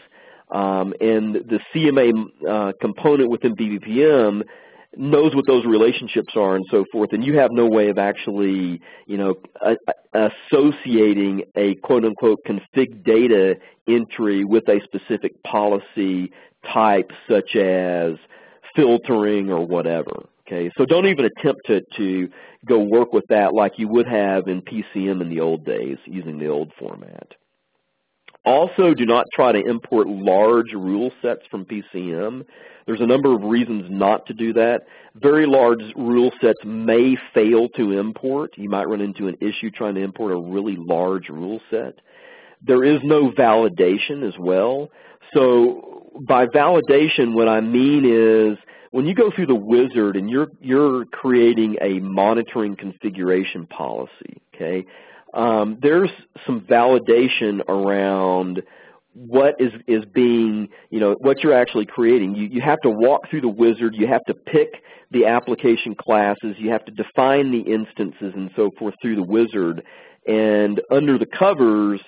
Um, 0.50 0.92
and 1.00 1.36
the 1.36 1.60
CMA 1.74 2.12
uh, 2.48 2.72
component 2.80 3.30
within 3.30 3.56
BPPM 3.56 4.42
knows 4.98 5.34
what 5.34 5.46
those 5.46 5.64
relationships 5.64 6.34
are 6.36 6.56
and 6.56 6.64
so 6.70 6.84
forth, 6.92 7.12
and 7.12 7.24
you 7.24 7.38
have 7.38 7.50
no 7.52 7.66
way 7.66 7.88
of 7.88 7.98
actually, 7.98 8.80
you 9.06 9.16
know, 9.16 9.34
associating 10.14 11.44
a 11.56 11.74
quote-unquote 11.76 12.38
config 12.46 13.04
data 13.04 13.56
entry 13.88 14.44
with 14.44 14.68
a 14.68 14.80
specific 14.84 15.42
policy 15.42 16.30
type 16.72 17.10
such 17.28 17.56
as 17.56 18.14
filtering 18.74 19.50
or 19.50 19.66
whatever. 19.66 20.26
Okay, 20.46 20.70
so 20.76 20.84
don't 20.84 21.06
even 21.06 21.24
attempt 21.24 21.62
to, 21.66 21.80
to 21.96 22.28
go 22.66 22.78
work 22.78 23.14
with 23.14 23.24
that 23.30 23.54
like 23.54 23.78
you 23.78 23.88
would 23.88 24.06
have 24.06 24.46
in 24.46 24.60
PCM 24.60 25.22
in 25.22 25.30
the 25.30 25.40
old 25.40 25.64
days 25.64 25.96
using 26.04 26.38
the 26.38 26.48
old 26.48 26.70
format. 26.78 27.32
Also, 28.44 28.92
do 28.92 29.06
not 29.06 29.24
try 29.32 29.52
to 29.52 29.64
import 29.64 30.06
large 30.06 30.72
rule 30.72 31.10
sets 31.22 31.42
from 31.50 31.64
PCM. 31.64 32.44
There's 32.86 33.00
a 33.00 33.06
number 33.06 33.34
of 33.34 33.42
reasons 33.42 33.86
not 33.88 34.26
to 34.26 34.34
do 34.34 34.52
that. 34.52 34.82
Very 35.14 35.46
large 35.46 35.80
rule 35.96 36.30
sets 36.42 36.58
may 36.64 37.16
fail 37.32 37.68
to 37.70 37.98
import. 37.98 38.50
You 38.56 38.68
might 38.68 38.88
run 38.88 39.00
into 39.00 39.28
an 39.28 39.36
issue 39.40 39.70
trying 39.70 39.94
to 39.94 40.02
import 40.02 40.32
a 40.32 40.36
really 40.36 40.76
large 40.76 41.30
rule 41.30 41.60
set. 41.70 41.94
There 42.60 42.84
is 42.84 43.00
no 43.02 43.30
validation 43.30 44.26
as 44.26 44.34
well. 44.38 44.90
So 45.32 46.10
by 46.28 46.46
validation, 46.46 47.34
what 47.34 47.48
I 47.48 47.60
mean 47.60 48.04
is 48.04 48.58
when 48.90 49.06
you 49.06 49.14
go 49.14 49.30
through 49.34 49.46
the 49.46 49.54
wizard 49.54 50.16
and 50.16 50.28
you're, 50.28 50.48
you're 50.60 51.06
creating 51.06 51.76
a 51.80 51.98
monitoring 52.00 52.76
configuration 52.76 53.66
policy, 53.66 54.42
okay, 54.54 54.84
um, 55.34 55.78
there's 55.82 56.10
some 56.46 56.60
validation 56.60 57.60
around 57.68 58.62
what 59.14 59.54
is, 59.60 59.72
is 59.86 60.04
being, 60.12 60.68
you 60.90 61.00
know, 61.00 61.16
what 61.20 61.42
you're 61.42 61.54
actually 61.54 61.86
creating. 61.86 62.34
You, 62.34 62.48
you 62.48 62.60
have 62.60 62.80
to 62.80 62.90
walk 62.90 63.30
through 63.30 63.42
the 63.42 63.48
wizard, 63.48 63.94
you 63.96 64.06
have 64.06 64.24
to 64.24 64.34
pick 64.34 64.82
the 65.10 65.26
application 65.26 65.94
classes, 65.94 66.56
you 66.58 66.70
have 66.70 66.84
to 66.86 66.92
define 66.92 67.52
the 67.52 67.60
instances 67.60 68.32
and 68.34 68.50
so 68.56 68.70
forth 68.78 68.94
through 69.00 69.16
the 69.16 69.22
wizard, 69.22 69.84
and 70.26 70.80
under 70.90 71.18
the 71.18 71.26
covers, 71.26 72.00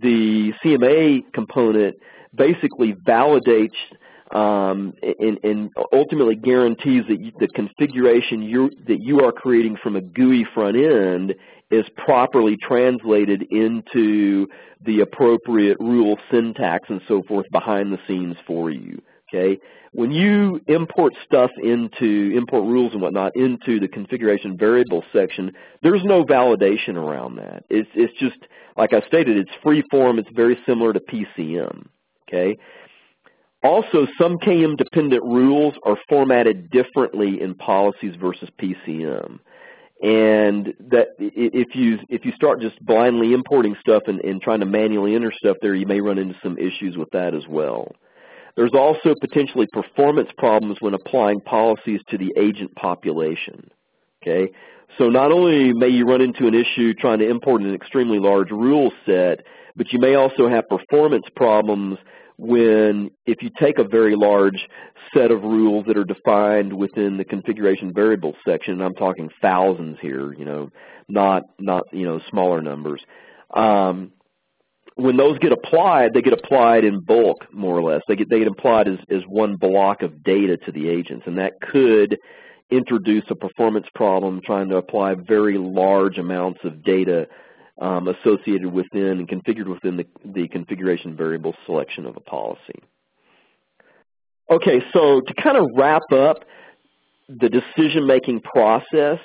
the 0.00 0.52
CMA 0.64 1.20
component 1.32 1.96
basically 2.34 2.94
validates 2.94 3.76
um, 4.34 4.94
and, 5.02 5.38
and, 5.44 5.70
ultimately 5.92 6.34
guarantees 6.34 7.04
that 7.08 7.20
you, 7.20 7.30
the 7.38 7.46
configuration 7.48 8.42
you, 8.42 8.70
that 8.88 8.98
you 9.00 9.20
are 9.20 9.30
creating 9.30 9.76
from 9.80 9.96
a 9.96 10.00
GUI 10.00 10.44
front 10.54 10.76
end 10.76 11.34
is 11.70 11.86
properly 11.96 12.56
translated 12.56 13.42
into 13.50 14.46
the 14.84 15.00
appropriate 15.00 15.78
rule 15.80 16.18
syntax 16.30 16.88
and 16.88 17.00
so 17.08 17.22
forth 17.22 17.46
behind 17.50 17.92
the 17.92 17.98
scenes 18.06 18.36
for 18.46 18.70
you. 18.70 19.00
Okay, 19.32 19.58
when 19.92 20.10
you 20.10 20.60
import 20.68 21.12
stuff 21.24 21.50
into 21.62 22.32
import 22.36 22.64
rules 22.64 22.92
and 22.92 23.00
whatnot 23.00 23.32
into 23.34 23.80
the 23.80 23.88
configuration 23.88 24.56
variable 24.56 25.02
section, 25.12 25.50
there's 25.82 26.04
no 26.04 26.24
validation 26.24 26.96
around 26.96 27.36
that. 27.36 27.64
It's 27.70 27.88
it's 27.94 28.12
just 28.18 28.36
like 28.76 28.92
I 28.92 29.00
stated, 29.06 29.36
it's 29.36 29.50
free 29.62 29.82
form. 29.90 30.18
It's 30.18 30.28
very 30.34 30.58
similar 30.66 30.92
to 30.92 31.00
PCM. 31.00 31.86
Okay. 32.28 32.56
Also, 33.62 34.06
some 34.20 34.36
KM 34.38 34.76
dependent 34.76 35.22
rules 35.22 35.74
are 35.84 35.96
formatted 36.08 36.70
differently 36.70 37.40
in 37.40 37.54
policies 37.54 38.14
versus 38.20 38.50
PCM 38.60 39.38
and 40.02 40.74
that 40.90 41.08
if 41.18 41.74
you 41.74 41.98
if 42.08 42.24
you 42.24 42.32
start 42.32 42.60
just 42.60 42.84
blindly 42.84 43.32
importing 43.32 43.76
stuff 43.80 44.02
and, 44.06 44.20
and 44.20 44.42
trying 44.42 44.60
to 44.60 44.66
manually 44.66 45.14
enter 45.14 45.32
stuff 45.32 45.56
there, 45.62 45.74
you 45.74 45.86
may 45.86 46.00
run 46.00 46.18
into 46.18 46.34
some 46.42 46.58
issues 46.58 46.96
with 46.96 47.08
that 47.12 47.34
as 47.34 47.46
well. 47.48 47.92
There's 48.56 48.74
also 48.74 49.14
potentially 49.20 49.66
performance 49.72 50.30
problems 50.36 50.78
when 50.80 50.94
applying 50.94 51.40
policies 51.40 52.00
to 52.08 52.18
the 52.18 52.32
agent 52.36 52.74
population. 52.76 53.70
Okay, 54.22 54.52
so 54.98 55.08
not 55.08 55.32
only 55.32 55.72
may 55.72 55.88
you 55.88 56.06
run 56.06 56.20
into 56.20 56.46
an 56.46 56.54
issue 56.54 56.94
trying 56.94 57.18
to 57.18 57.28
import 57.28 57.62
an 57.62 57.74
extremely 57.74 58.18
large 58.18 58.50
rule 58.50 58.92
set, 59.06 59.40
but 59.76 59.92
you 59.92 59.98
may 59.98 60.14
also 60.14 60.48
have 60.48 60.68
performance 60.68 61.24
problems 61.36 61.98
when 62.36 63.10
if 63.26 63.42
you 63.42 63.50
take 63.60 63.78
a 63.78 63.84
very 63.84 64.16
large 64.16 64.68
set 65.14 65.30
of 65.30 65.42
rules 65.42 65.86
that 65.86 65.96
are 65.96 66.04
defined 66.04 66.72
within 66.72 67.16
the 67.16 67.24
configuration 67.24 67.92
variables 67.92 68.34
section, 68.46 68.74
and 68.74 68.82
I'm 68.82 68.94
talking 68.94 69.30
thousands 69.40 69.98
here, 70.00 70.32
you 70.32 70.44
know, 70.44 70.70
not 71.08 71.42
not 71.58 71.84
you 71.92 72.04
know 72.04 72.20
smaller 72.30 72.60
numbers. 72.60 73.02
Um, 73.54 74.12
when 74.96 75.16
those 75.16 75.38
get 75.38 75.52
applied, 75.52 76.14
they 76.14 76.22
get 76.22 76.32
applied 76.32 76.84
in 76.84 77.00
bulk, 77.00 77.52
more 77.52 77.76
or 77.76 77.82
less. 77.82 78.02
They 78.08 78.16
get 78.16 78.30
they 78.30 78.38
get 78.38 78.48
applied 78.48 78.88
as, 78.88 78.98
as 79.10 79.22
one 79.26 79.56
block 79.56 80.02
of 80.02 80.22
data 80.22 80.56
to 80.58 80.72
the 80.72 80.88
agents, 80.88 81.24
and 81.26 81.38
that 81.38 81.52
could 81.60 82.16
introduce 82.70 83.24
a 83.30 83.34
performance 83.34 83.86
problem 83.94 84.40
trying 84.44 84.68
to 84.70 84.76
apply 84.76 85.14
very 85.14 85.58
large 85.58 86.18
amounts 86.18 86.60
of 86.64 86.82
data 86.82 87.26
um, 87.80 88.08
associated 88.08 88.72
within 88.72 89.18
and 89.18 89.28
configured 89.28 89.68
within 89.68 89.96
the, 89.96 90.06
the 90.24 90.48
configuration 90.48 91.16
variable 91.16 91.54
selection 91.66 92.06
of 92.06 92.16
a 92.16 92.20
policy. 92.20 92.82
Okay, 94.50 94.82
so 94.92 95.20
to 95.20 95.34
kind 95.42 95.56
of 95.56 95.66
wrap 95.74 96.02
up 96.12 96.44
the 97.28 97.48
decision-making 97.48 98.40
process 98.40 99.18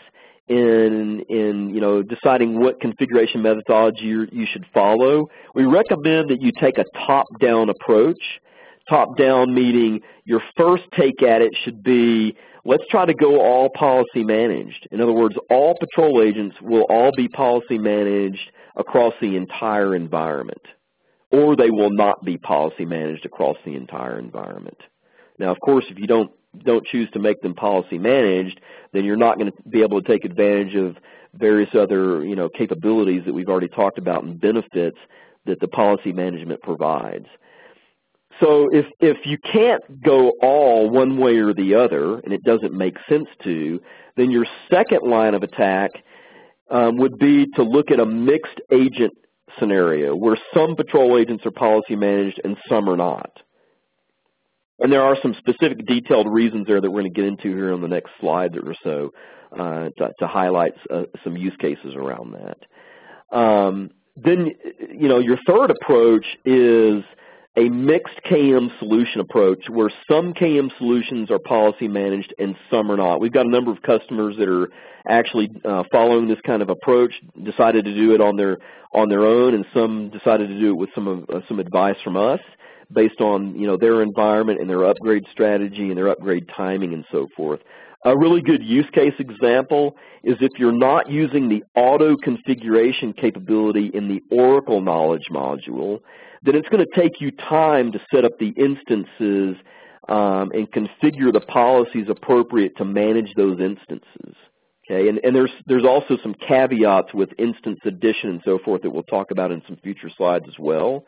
in, 0.47 1.21
in 1.29 1.69
you 1.73 1.81
know, 1.81 2.01
deciding 2.01 2.59
what 2.59 2.79
configuration 2.79 3.41
methodology 3.41 4.05
you, 4.05 4.27
you 4.31 4.47
should 4.51 4.65
follow, 4.73 5.25
we 5.53 5.65
recommend 5.65 6.29
that 6.29 6.37
you 6.41 6.51
take 6.59 6.77
a 6.77 6.85
top-down 7.05 7.69
approach. 7.69 8.39
Top-down 8.89 9.53
meeting, 9.53 10.01
your 10.25 10.41
first 10.57 10.83
take 10.97 11.21
at 11.21 11.41
it 11.41 11.51
should 11.63 11.83
be, 11.83 12.35
let's 12.65 12.83
try 12.89 13.05
to 13.05 13.13
go 13.13 13.39
all 13.39 13.69
policy 13.69 14.23
managed. 14.23 14.87
In 14.91 14.99
other 14.99 15.13
words, 15.13 15.35
all 15.49 15.75
patrol 15.79 16.23
agents 16.23 16.55
will 16.61 16.85
all 16.89 17.11
be 17.15 17.27
policy 17.27 17.77
managed 17.77 18.51
across 18.75 19.13
the 19.21 19.35
entire 19.35 19.95
environment, 19.95 20.61
or 21.31 21.55
they 21.55 21.69
will 21.69 21.91
not 21.91 22.23
be 22.25 22.37
policy 22.37 22.85
managed 22.85 23.25
across 23.25 23.57
the 23.65 23.75
entire 23.75 24.17
environment. 24.17 24.77
Now, 25.37 25.51
of 25.51 25.59
course, 25.59 25.85
if 25.89 25.99
you 25.99 26.07
don't 26.07 26.31
don't 26.63 26.83
choose 26.87 27.07
to 27.11 27.19
make 27.19 27.39
them 27.41 27.53
policy 27.53 27.99
managed, 27.99 28.59
then 28.91 29.05
you're 29.05 29.15
not 29.15 29.37
going 29.37 29.51
to 29.51 29.69
be 29.69 29.83
able 29.83 30.01
to 30.01 30.07
take 30.07 30.25
advantage 30.25 30.73
of 30.73 30.97
various 31.35 31.69
other 31.75 32.25
you 32.25 32.35
know 32.35 32.49
capabilities 32.49 33.21
that 33.25 33.33
we've 33.33 33.49
already 33.49 33.67
talked 33.67 33.99
about 33.99 34.23
and 34.23 34.41
benefits 34.41 34.97
that 35.45 35.59
the 35.59 35.67
policy 35.67 36.11
management 36.11 36.61
provides. 36.61 37.27
So 38.39 38.69
if, 38.71 38.85
if 38.99 39.17
you 39.25 39.37
can't 39.51 40.01
go 40.01 40.31
all 40.41 40.89
one 40.89 41.17
way 41.17 41.37
or 41.37 41.53
the 41.53 41.75
other, 41.75 42.19
and 42.19 42.33
it 42.33 42.43
doesn't 42.43 42.73
make 42.73 42.95
sense 43.09 43.27
to, 43.43 43.81
then 44.15 44.31
your 44.31 44.45
second 44.71 45.01
line 45.09 45.33
of 45.33 45.43
attack 45.43 45.91
um, 46.69 46.97
would 46.97 47.17
be 47.17 47.47
to 47.55 47.63
look 47.63 47.91
at 47.91 47.99
a 47.99 48.05
mixed 48.05 48.59
agent 48.71 49.13
scenario 49.57 50.15
where 50.15 50.37
some 50.53 50.75
patrol 50.75 51.17
agents 51.17 51.45
are 51.45 51.51
policy 51.51 51.95
managed 51.95 52.39
and 52.43 52.57
some 52.67 52.89
are 52.89 52.97
not. 52.97 53.31
And 54.79 54.91
there 54.91 55.03
are 55.03 55.17
some 55.21 55.35
specific 55.37 55.85
detailed 55.85 56.31
reasons 56.31 56.67
there 56.67 56.79
that 56.79 56.89
we're 56.89 57.01
going 57.01 57.13
to 57.13 57.21
get 57.21 57.27
into 57.27 57.49
here 57.49 57.73
on 57.73 57.81
the 57.81 57.87
next 57.87 58.11
slide 58.21 58.55
or 58.55 58.73
so 58.83 59.11
uh, 59.51 59.89
to, 59.97 60.13
to, 60.19 60.27
highlight 60.27 60.73
uh, 60.89 61.03
some 61.23 61.35
use 61.35 61.55
cases 61.59 61.95
around 61.95 62.33
that. 62.33 63.37
Um, 63.37 63.89
then, 64.15 64.51
you 64.93 65.07
know, 65.07 65.19
your 65.19 65.37
third 65.45 65.71
approach 65.71 66.25
is 66.45 67.03
a 67.59 67.69
mixed 67.69 68.19
KM 68.25 68.69
solution 68.79 69.21
approach 69.21 69.65
where 69.69 69.91
some 70.09 70.33
KM 70.33 70.69
solutions 70.77 71.29
are 71.29 71.39
policy 71.39 71.87
managed 71.87 72.33
and 72.39 72.55
some 72.71 72.91
are 72.91 72.97
not. 72.97 73.19
We've 73.19 73.31
got 73.31 73.45
a 73.45 73.49
number 73.49 73.71
of 73.71 73.81
customers 73.81 74.35
that 74.37 74.47
are 74.47 74.69
actually 75.07 75.49
uh, 75.65 75.83
following 75.91 76.27
this 76.27 76.39
kind 76.45 76.61
of 76.61 76.69
approach, 76.69 77.13
decided 77.43 77.85
to 77.85 77.93
do 77.93 78.13
it 78.13 78.21
on 78.21 78.37
their 78.37 78.57
on 78.93 79.09
their 79.09 79.25
own, 79.25 79.53
and 79.53 79.65
some 79.73 80.09
decided 80.09 80.49
to 80.49 80.59
do 80.59 80.69
it 80.69 80.77
with 80.77 80.89
some 80.95 81.07
of, 81.07 81.29
uh, 81.29 81.41
some 81.47 81.59
advice 81.59 81.97
from 82.03 82.17
us 82.17 82.39
based 82.91 83.21
on 83.21 83.59
you 83.59 83.67
know 83.67 83.77
their 83.77 84.01
environment 84.01 84.59
and 84.59 84.69
their 84.69 84.85
upgrade 84.85 85.25
strategy 85.31 85.89
and 85.89 85.97
their 85.97 86.07
upgrade 86.09 86.49
timing 86.55 86.93
and 86.93 87.05
so 87.11 87.27
forth. 87.35 87.59
A 88.05 88.17
really 88.17 88.41
good 88.41 88.63
use 88.63 88.89
case 88.93 89.13
example 89.19 89.97
is 90.23 90.37
if 90.39 90.51
you're 90.57 90.71
not 90.71 91.09
using 91.09 91.49
the 91.49 91.63
auto 91.75 92.15
configuration 92.15 93.11
capability 93.11 93.91
in 93.93 94.07
the 94.07 94.21
Oracle 94.31 94.79
Knowledge 94.81 95.27
module, 95.29 95.99
then 96.43 96.55
it's 96.55 96.69
going 96.69 96.85
to 96.85 96.99
take 97.01 97.21
you 97.21 97.31
time 97.31 97.91
to 97.91 97.99
set 98.13 98.25
up 98.25 98.31
the 98.39 98.49
instances 98.49 99.55
um, 100.07 100.51
and 100.53 100.71
configure 100.71 101.31
the 101.31 101.41
policies 101.41 102.07
appropriate 102.09 102.75
to 102.77 102.85
manage 102.85 103.33
those 103.35 103.59
instances. 103.59 104.35
Okay, 104.89 105.07
and, 105.07 105.19
and 105.23 105.35
there's 105.35 105.51
there's 105.67 105.85
also 105.85 106.17
some 106.23 106.33
caveats 106.33 107.13
with 107.13 107.29
instance 107.37 107.79
addition 107.85 108.31
and 108.31 108.41
so 108.43 108.57
forth 108.65 108.81
that 108.81 108.89
we'll 108.89 109.03
talk 109.03 109.29
about 109.29 109.51
in 109.51 109.61
some 109.67 109.77
future 109.83 110.09
slides 110.17 110.45
as 110.47 110.57
well. 110.57 111.05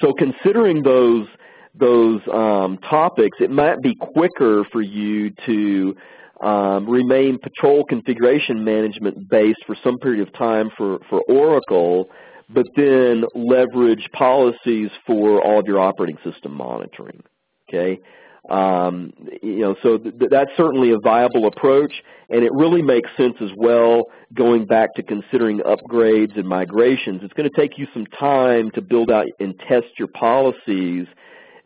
So 0.00 0.12
considering 0.12 0.82
those 0.82 1.26
those 1.74 2.20
um, 2.32 2.78
topics, 2.78 3.38
it 3.40 3.50
might 3.50 3.80
be 3.80 3.94
quicker 3.94 4.64
for 4.70 4.82
you 4.82 5.30
to 5.46 5.96
um, 6.40 6.88
remain 6.88 7.38
patrol 7.38 7.84
configuration 7.84 8.64
management 8.64 9.28
based 9.28 9.60
for 9.66 9.76
some 9.84 9.98
period 9.98 10.26
of 10.26 10.32
time 10.34 10.70
for, 10.76 10.98
for 11.08 11.20
Oracle, 11.28 12.08
but 12.52 12.66
then 12.76 13.24
leverage 13.34 14.08
policies 14.12 14.90
for 15.06 15.42
all 15.42 15.60
of 15.60 15.66
your 15.66 15.80
operating 15.80 16.18
system 16.24 16.52
monitoring. 16.52 17.22
Okay, 17.68 18.00
um, 18.48 19.12
you 19.42 19.60
know, 19.60 19.76
so 19.82 19.98
th 19.98 20.14
that's 20.30 20.50
certainly 20.56 20.90
a 20.90 20.98
viable 21.04 21.46
approach, 21.46 21.92
and 22.30 22.42
it 22.42 22.52
really 22.52 22.82
makes 22.82 23.10
sense 23.16 23.36
as 23.40 23.50
well 23.56 24.04
going 24.34 24.64
back 24.66 24.94
to 24.94 25.02
considering 25.02 25.60
upgrades 25.60 26.36
and 26.36 26.48
migrations. 26.48 27.20
It's 27.22 27.34
going 27.34 27.48
to 27.48 27.60
take 27.60 27.78
you 27.78 27.86
some 27.92 28.06
time 28.06 28.70
to 28.72 28.80
build 28.80 29.10
out 29.10 29.26
and 29.38 29.54
test 29.68 29.86
your 29.98 30.08
policies 30.08 31.06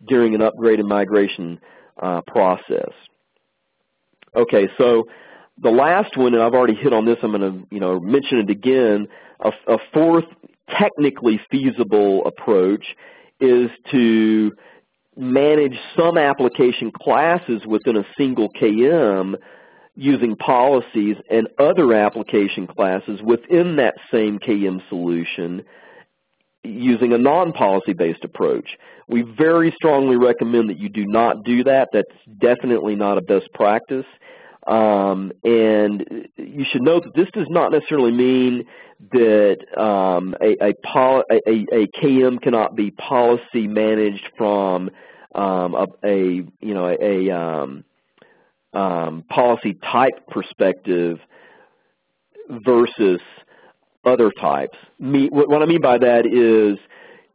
during 0.06 0.34
an 0.34 0.42
upgrade 0.42 0.80
and 0.80 0.88
migration 0.88 1.58
uh, 2.02 2.20
process. 2.26 2.92
Okay, 4.36 4.68
so 4.76 5.04
the 5.62 5.70
last 5.70 6.16
one, 6.16 6.34
and 6.34 6.42
I've 6.42 6.54
already 6.54 6.74
hit 6.74 6.92
on 6.92 7.04
this, 7.04 7.16
I'm 7.22 7.30
going 7.30 7.52
to 7.52 7.66
you 7.70 7.80
know 7.80 8.00
mention 8.00 8.38
it 8.38 8.50
again. 8.50 9.06
A, 9.40 9.52
a 9.68 9.78
fourth 9.92 10.24
technically 10.70 11.40
feasible 11.50 12.26
approach 12.26 12.84
is 13.40 13.70
to 13.90 14.52
manage 15.16 15.78
some 15.96 16.18
application 16.18 16.90
classes 16.90 17.62
within 17.66 17.96
a 17.96 18.04
single 18.16 18.48
KM 18.60 19.34
using 19.96 20.34
policies 20.36 21.16
and 21.30 21.48
other 21.58 21.94
application 21.94 22.66
classes 22.66 23.20
within 23.22 23.76
that 23.76 23.94
same 24.10 24.38
KM 24.38 24.80
solution 24.88 25.62
using 26.64 27.12
a 27.12 27.18
non-policy 27.18 27.92
based 27.92 28.24
approach. 28.24 28.76
We 29.08 29.22
very 29.22 29.70
strongly 29.76 30.16
recommend 30.16 30.70
that 30.70 30.78
you 30.78 30.88
do 30.88 31.04
not 31.06 31.44
do 31.44 31.62
that. 31.64 31.90
That's 31.92 32.08
definitely 32.38 32.96
not 32.96 33.18
a 33.18 33.22
best 33.22 33.52
practice. 33.52 34.06
Um, 34.66 35.32
and 35.44 36.28
you 36.36 36.64
should 36.70 36.82
note 36.82 37.04
that 37.04 37.14
this 37.14 37.28
does 37.34 37.48
not 37.50 37.72
necessarily 37.72 38.12
mean 38.12 38.64
that 39.12 39.58
um, 39.78 40.34
a, 40.40 40.56
a, 40.64 40.72
a, 41.30 41.66
a, 41.72 41.86
KM 41.88 42.40
cannot 42.40 42.74
be 42.74 42.90
policy 42.90 43.66
managed 43.66 44.30
from 44.38 44.90
um, 45.34 45.74
a, 46.02 46.16
you 46.16 46.74
know 46.74 46.96
a, 46.98 47.30
um, 47.30 47.84
um, 48.72 49.24
policy 49.28 49.74
type 49.74 50.26
perspective 50.28 51.18
versus 52.48 53.20
other 54.04 54.30
types. 54.40 54.78
Me, 54.98 55.28
what 55.30 55.62
I 55.62 55.66
mean 55.66 55.80
by 55.80 55.98
that 55.98 56.26
is 56.26 56.78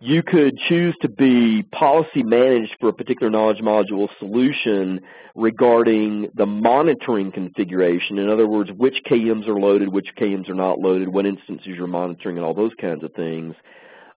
you 0.01 0.23
could 0.23 0.57
choose 0.69 0.95
to 1.01 1.09
be 1.09 1.63
policy 1.73 2.23
managed 2.23 2.75
for 2.79 2.89
a 2.89 2.93
particular 2.93 3.29
knowledge 3.29 3.59
module 3.59 4.07
solution 4.17 5.01
regarding 5.35 6.29
the 6.35 6.45
monitoring 6.45 7.31
configuration. 7.31 8.17
In 8.17 8.29
other 8.29 8.47
words, 8.47 8.71
which 8.77 8.95
KMs 9.09 9.47
are 9.47 9.59
loaded, 9.59 9.89
which 9.89 10.07
KMs 10.17 10.49
are 10.49 10.55
not 10.55 10.79
loaded, 10.79 11.09
what 11.09 11.25
instances 11.25 11.67
you're 11.67 11.87
monitoring, 11.87 12.37
and 12.37 12.45
all 12.45 12.53
those 12.53 12.71
kinds 12.79 13.03
of 13.03 13.13
things. 13.13 13.55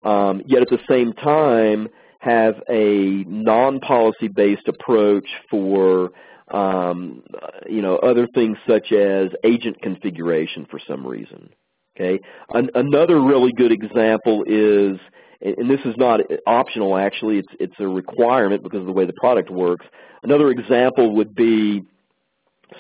Um, 0.02 0.42
yet 0.46 0.60
at 0.60 0.68
the 0.68 0.80
same 0.88 1.14
time, 1.14 1.88
have 2.18 2.56
a 2.68 3.24
non-policy 3.26 4.28
based 4.28 4.68
approach 4.68 5.26
for 5.50 6.10
um, 6.52 7.22
you 7.66 7.80
know 7.80 7.96
other 7.96 8.26
things 8.34 8.58
such 8.68 8.92
as 8.92 9.28
agent 9.44 9.80
configuration 9.80 10.66
for 10.70 10.78
some 10.86 11.06
reason. 11.06 11.48
Okay. 11.96 12.20
An 12.50 12.70
another 12.74 13.20
really 13.20 13.52
good 13.52 13.72
example 13.72 14.44
is 14.46 14.98
and 15.42 15.70
this 15.70 15.80
is 15.84 15.94
not 15.96 16.20
optional 16.46 16.96
actually, 16.96 17.38
it's, 17.38 17.52
it's 17.58 17.74
a 17.78 17.88
requirement 17.88 18.62
because 18.62 18.80
of 18.80 18.86
the 18.86 18.92
way 18.92 19.06
the 19.06 19.12
product 19.14 19.50
works. 19.50 19.86
Another 20.22 20.50
example 20.50 21.16
would 21.16 21.34
be 21.34 21.82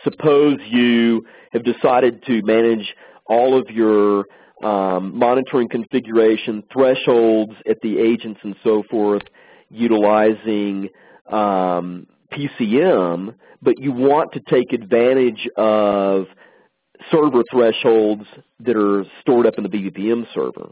suppose 0.04 0.58
you 0.68 1.24
have 1.52 1.64
decided 1.64 2.24
to 2.26 2.42
manage 2.42 2.94
all 3.26 3.58
of 3.58 3.68
your 3.70 4.26
um, 4.62 5.18
monitoring 5.18 5.68
configuration, 5.68 6.62
thresholds 6.72 7.54
at 7.68 7.80
the 7.82 7.98
agents 7.98 8.40
and 8.42 8.54
so 8.62 8.82
forth 8.90 9.22
utilizing 9.70 10.88
um, 11.30 12.06
PCM, 12.32 13.34
but 13.62 13.78
you 13.78 13.92
want 13.92 14.32
to 14.32 14.40
take 14.40 14.72
advantage 14.72 15.48
of 15.56 16.26
server 17.10 17.42
thresholds 17.50 18.24
that 18.60 18.76
are 18.76 19.04
stored 19.20 19.46
up 19.46 19.54
in 19.56 19.62
the 19.62 19.70
BPPM 19.70 20.26
server. 20.34 20.70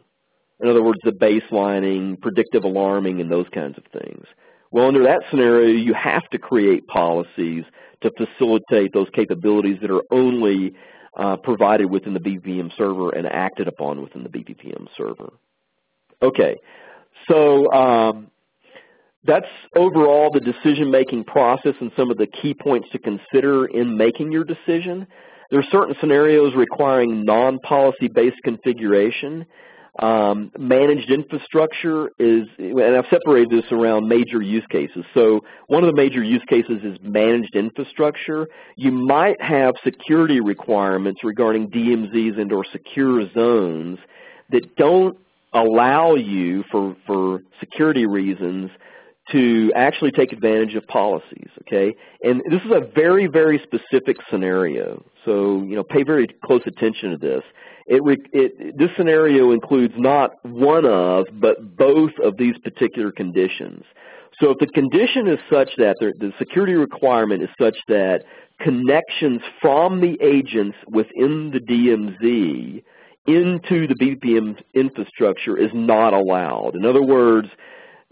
In 0.60 0.68
other 0.68 0.82
words, 0.82 0.98
the 1.04 1.12
baselining, 1.12 2.20
predictive 2.20 2.64
alarming, 2.64 3.20
and 3.20 3.30
those 3.30 3.46
kinds 3.54 3.76
of 3.78 3.84
things. 4.00 4.26
Well, 4.70 4.86
under 4.86 5.04
that 5.04 5.22
scenario, 5.30 5.68
you 5.68 5.94
have 5.94 6.28
to 6.30 6.38
create 6.38 6.86
policies 6.86 7.64
to 8.02 8.10
facilitate 8.16 8.92
those 8.92 9.08
capabilities 9.14 9.78
that 9.80 9.90
are 9.90 10.02
only 10.10 10.74
uh, 11.16 11.36
provided 11.36 11.86
within 11.86 12.14
the 12.14 12.20
BPPM 12.20 12.70
server 12.76 13.10
and 13.10 13.26
acted 13.26 13.66
upon 13.66 14.02
within 14.02 14.22
the 14.22 14.28
BPPM 14.28 14.86
server. 14.96 15.32
Okay, 16.22 16.56
so 17.28 17.70
um, 17.72 18.30
that's 19.24 19.46
overall 19.76 20.30
the 20.32 20.40
decision-making 20.40 21.24
process 21.24 21.74
and 21.80 21.90
some 21.96 22.10
of 22.10 22.18
the 22.18 22.26
key 22.26 22.54
points 22.54 22.88
to 22.92 22.98
consider 22.98 23.66
in 23.66 23.96
making 23.96 24.32
your 24.32 24.44
decision. 24.44 25.06
There 25.50 25.60
are 25.60 25.66
certain 25.70 25.94
scenarios 26.00 26.54
requiring 26.54 27.24
non-policy-based 27.24 28.36
configuration 28.44 29.46
um, 29.98 30.52
managed 30.58 31.10
infrastructure 31.10 32.10
is, 32.18 32.46
and 32.58 32.96
I've 32.96 33.06
separated 33.10 33.50
this 33.50 33.70
around 33.72 34.08
major 34.08 34.40
use 34.40 34.64
cases. 34.70 35.04
So 35.14 35.40
one 35.66 35.82
of 35.82 35.88
the 35.88 35.96
major 35.96 36.22
use 36.22 36.42
cases 36.48 36.80
is 36.84 36.98
managed 37.02 37.56
infrastructure. 37.56 38.48
You 38.76 38.92
might 38.92 39.40
have 39.42 39.74
security 39.82 40.40
requirements 40.40 41.24
regarding 41.24 41.70
DMZs 41.70 42.40
and 42.40 42.52
or 42.52 42.64
secure 42.70 43.28
zones 43.32 43.98
that 44.50 44.76
don't 44.76 45.18
allow 45.52 46.14
you 46.14 46.64
for, 46.70 46.96
for 47.06 47.40
security 47.58 48.06
reasons 48.06 48.70
to 49.32 49.70
actually 49.76 50.10
take 50.10 50.32
advantage 50.32 50.74
of 50.74 50.86
policies, 50.86 51.50
okay? 51.62 51.94
And 52.22 52.42
this 52.50 52.62
is 52.62 52.70
a 52.70 52.80
very, 52.94 53.26
very 53.26 53.60
specific 53.62 54.16
scenario. 54.30 55.04
So, 55.24 55.62
you 55.62 55.76
know, 55.76 55.84
pay 55.84 56.02
very 56.02 56.28
close 56.44 56.62
attention 56.66 57.10
to 57.10 57.18
this. 57.18 57.42
It, 57.88 58.02
it, 58.32 58.76
this 58.76 58.90
scenario 58.96 59.52
includes 59.52 59.94
not 59.96 60.32
one 60.44 60.84
of, 60.84 61.26
but 61.32 61.76
both 61.76 62.12
of 62.22 62.36
these 62.36 62.54
particular 62.58 63.10
conditions. 63.10 63.82
So 64.40 64.50
if 64.50 64.58
the 64.58 64.66
condition 64.66 65.26
is 65.26 65.38
such 65.50 65.70
that 65.78 65.96
the, 66.00 66.32
security 66.38 66.74
requirement 66.74 67.42
is 67.42 67.48
such 67.58 67.76
that 67.88 68.24
connections 68.60 69.40
from 69.60 70.00
the 70.00 70.18
agents 70.22 70.76
within 70.86 71.50
the 71.50 71.60
DMZ 71.60 72.82
into 73.26 73.86
the 73.86 73.94
BPPM 73.94 74.60
infrastructure 74.74 75.56
is 75.56 75.70
not 75.74 76.12
allowed. 76.12 76.76
In 76.76 76.84
other 76.84 77.02
words, 77.02 77.48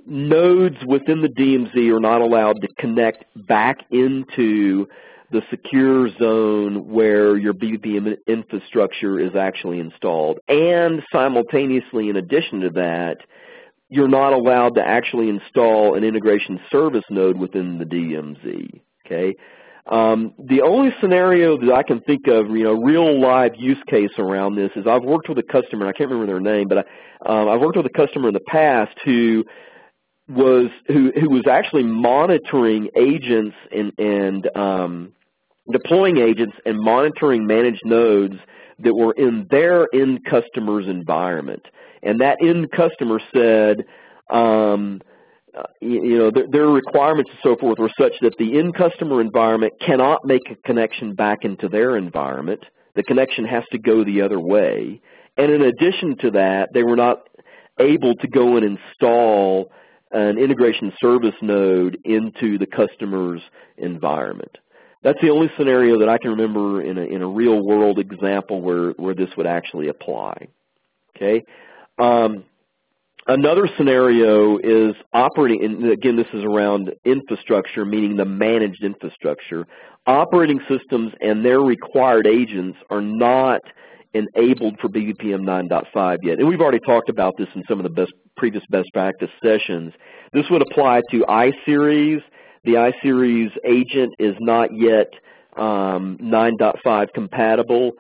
nodes 0.07 0.77
within 0.87 1.23
the 1.23 1.29
DMZ 1.29 1.95
are 1.95 2.01
not 2.01 2.23
allowed 2.23 2.61
to 2.63 2.69
connect 2.79 3.25
back 3.47 3.77
into 3.91 4.89
the 5.37 5.43
secure 5.51 6.09
zone 6.19 6.89
where 6.89 7.37
your 7.37 7.53
BPPM 7.53 8.17
infrastructure 8.27 9.21
is 9.21 9.37
actually 9.37 9.81
installed. 9.81 10.39
And 10.49 11.03
simultaneously, 11.13 12.09
in 12.09 12.17
addition 12.17 12.61
to 12.61 12.71
that, 12.71 13.19
you're 13.91 14.09
not 14.09 14.33
allowed 14.33 14.77
to 14.77 14.83
actually 14.83 15.29
install 15.29 15.95
an 15.95 16.05
integration 16.05 16.59
service 16.73 17.05
node 17.11 17.37
within 17.37 17.79
the 17.79 17.85
DMZ. 17.85 18.81
Okay. 19.05 19.35
Um, 19.87 20.33
the 20.39 20.63
only 20.63 20.91
scenario 21.01 21.59
that 21.59 21.73
I 21.73 21.83
can 21.83 22.01
think 22.01 22.27
of, 22.29 22.49
you 22.49 22.65
know, 22.65 22.73
real 22.73 23.21
live 23.21 23.53
use 23.57 23.79
case 23.89 24.11
around 24.19 24.57
this 24.57 24.71
is 24.75 24.87
I've 24.87 25.05
worked 25.05 25.29
with 25.29 25.39
a 25.39 25.45
customer, 25.45 25.87
I 25.87 25.93
can't 25.93 26.11
remember 26.11 26.33
their 26.33 26.41
name, 26.41 26.67
but 26.67 26.79
I, 26.79 26.81
um, 27.27 27.49
I've 27.49 27.61
worked 27.61 27.77
with 27.77 27.87
a 27.87 27.91
customer 27.91 28.29
in 28.29 28.35
the 28.35 28.41
past 28.41 28.97
who 29.05 29.45
was 30.29 30.71
who 30.89 31.13
who 31.13 31.31
was 31.31 31.47
actually 31.47 31.85
monitoring 31.85 32.89
agents 32.97 33.55
and 33.71 33.93
and 33.99 34.57
um, 34.57 35.13
deploying 35.71 36.19
agents 36.19 36.57
and 36.65 36.79
monitoring 36.79 37.47
managed 37.47 37.83
nodes 37.85 38.37
that 38.79 38.95
were 38.95 39.13
in 39.13 39.47
their 39.51 39.87
end 39.95 40.21
customer's 40.29 40.87
environment. 40.87 41.63
And 42.03 42.21
that 42.21 42.39
end 42.43 42.71
customer 42.71 43.21
said, 43.35 43.85
um, 44.31 45.01
you, 45.81 46.05
you 46.05 46.19
know, 46.19 46.31
their, 46.31 46.47
their 46.51 46.67
requirements 46.69 47.31
and 47.31 47.41
so 47.43 47.57
forth 47.57 47.79
were 47.79 47.91
such 47.99 48.13
that 48.21 48.37
the 48.39 48.59
end 48.59 48.75
customer 48.75 49.21
environment 49.21 49.73
cannot 49.81 50.25
make 50.25 50.51
a 50.51 50.57
connection 50.67 51.15
back 51.15 51.39
into 51.43 51.69
their 51.69 51.97
environment. 51.97 52.63
The 52.95 53.03
connection 53.03 53.45
has 53.47 53.65
to 53.73 53.79
go 53.79 54.05
the 54.05 54.23
other 54.23 54.41
way. 54.41 55.01
And 55.37 55.53
in 55.53 55.63
addition 55.63 56.17
to 56.19 56.31
that, 56.33 56.71
they 56.73 56.83
were 56.83 56.97
not 56.97 57.19
able 57.79 58.15
to 58.15 58.29
go 58.29 58.57
and 58.57 58.65
install 58.79 59.71
an 60.13 60.39
integration 60.39 60.93
service 61.01 61.35
node 61.43 61.99
into 62.05 62.59
the 62.59 62.67
customer's 62.67 63.43
environment. 63.77 64.57
That's 65.07 65.21
the 65.23 65.31
only 65.31 65.49
scenario 65.57 66.01
that 66.01 66.09
I 66.09 66.19
can 66.19 66.33
remember 66.33 66.83
in 66.83 66.99
a, 66.99 67.03
in 67.03 67.23
a 67.23 67.29
real 67.29 67.65
world 67.65 68.01
example 68.01 68.61
where, 68.61 68.91
where 68.95 69.15
this 69.15 69.29
would 69.37 69.47
actually 69.47 69.87
apply. 69.87 70.49
Okay. 71.15 71.45
Um, 71.97 72.43
another 73.29 73.69
scenario 73.77 74.59
is 74.59 74.97
operating, 75.13 75.65
and 75.65 75.93
again 75.93 76.17
this 76.17 76.27
is 76.33 76.43
around 76.43 76.93
infrastructure, 77.05 77.85
meaning 77.85 78.17
the 78.17 78.25
managed 78.25 78.83
infrastructure. 78.83 79.65
Operating 80.09 80.59
systems 80.69 81.13
and 81.21 81.45
their 81.45 81.61
required 81.61 82.27
agents 82.27 82.77
are 82.91 83.01
not 83.01 83.61
enabled 84.13 84.81
for 84.81 84.89
BPPM 84.89 85.43
9.5 85.43 86.17
yet. 86.25 86.41
And 86.41 86.49
we've 86.49 86.61
already 86.61 86.81
talked 86.81 87.11
about 87.11 87.35
this 87.39 87.47
in 87.55 87.63
some 87.69 87.79
of 87.79 87.85
the 87.85 87.91
best, 87.91 88.13
previous 88.37 88.65
best 88.71 88.89
practice 88.93 89.31
sessions. 89.41 89.93
This 90.33 90.47
would 90.51 90.63
apply 90.63 91.03
to 91.13 91.25
iSeries. 91.29 92.23
The 92.67 92.73
iSeries 92.73 93.53
agent 93.65 94.15
is 94.19 94.35
not 94.41 94.71
yet 94.77 95.07
um, 95.57 96.19
9.5 96.21 97.07
compatible. 97.15 97.93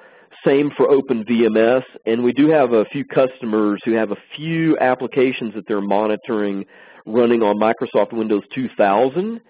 Same 0.44 0.72
for 0.76 0.88
OpenVMS, 0.88 1.84
and 2.04 2.24
we 2.24 2.32
do 2.32 2.48
have 2.50 2.72
a 2.72 2.84
few 2.86 3.04
customers 3.04 3.80
who 3.84 3.92
have 3.92 4.10
a 4.10 4.16
few 4.36 4.76
applications 4.78 5.54
that 5.54 5.68
they're 5.68 5.80
monitoring 5.80 6.64
running 7.06 7.42
on 7.42 7.56
Microsoft 7.60 8.12
Windows 8.12 8.42
2000. 8.54 9.40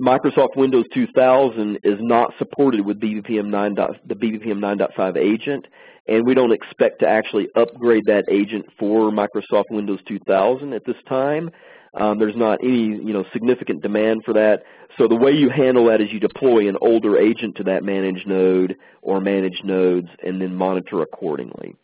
Microsoft 0.00 0.56
Windows 0.56 0.86
2000 0.94 1.78
is 1.84 1.98
not 2.00 2.32
supported 2.38 2.84
with 2.84 2.98
BPPM 2.98 3.48
9. 3.48 3.74
the 4.06 4.14
BPPM 4.14 4.58
9.5 4.58 5.18
agent, 5.18 5.66
and 6.08 6.26
we 6.26 6.32
don't 6.32 6.52
expect 6.52 7.00
to 7.00 7.06
actually 7.06 7.48
upgrade 7.56 8.04
that 8.06 8.24
agent 8.30 8.64
for 8.78 9.10
Microsoft 9.10 9.64
Windows 9.70 10.00
2000 10.08 10.72
at 10.72 10.86
this 10.86 10.96
time. 11.06 11.50
Um, 11.96 12.18
there's 12.18 12.36
not 12.36 12.58
any 12.62 12.84
you 12.84 13.12
know 13.12 13.24
significant 13.32 13.82
demand 13.82 14.22
for 14.24 14.34
that. 14.34 14.64
So 14.98 15.08
the 15.08 15.16
way 15.16 15.32
you 15.32 15.48
handle 15.48 15.86
that 15.86 16.00
is 16.00 16.12
you 16.12 16.20
deploy 16.20 16.68
an 16.68 16.76
older 16.80 17.18
agent 17.18 17.56
to 17.56 17.64
that 17.64 17.84
managed 17.84 18.26
node 18.26 18.76
or 19.02 19.20
managed 19.20 19.64
nodes 19.64 20.08
and 20.22 20.40
then 20.40 20.54
monitor 20.54 21.02
accordingly. 21.02 21.76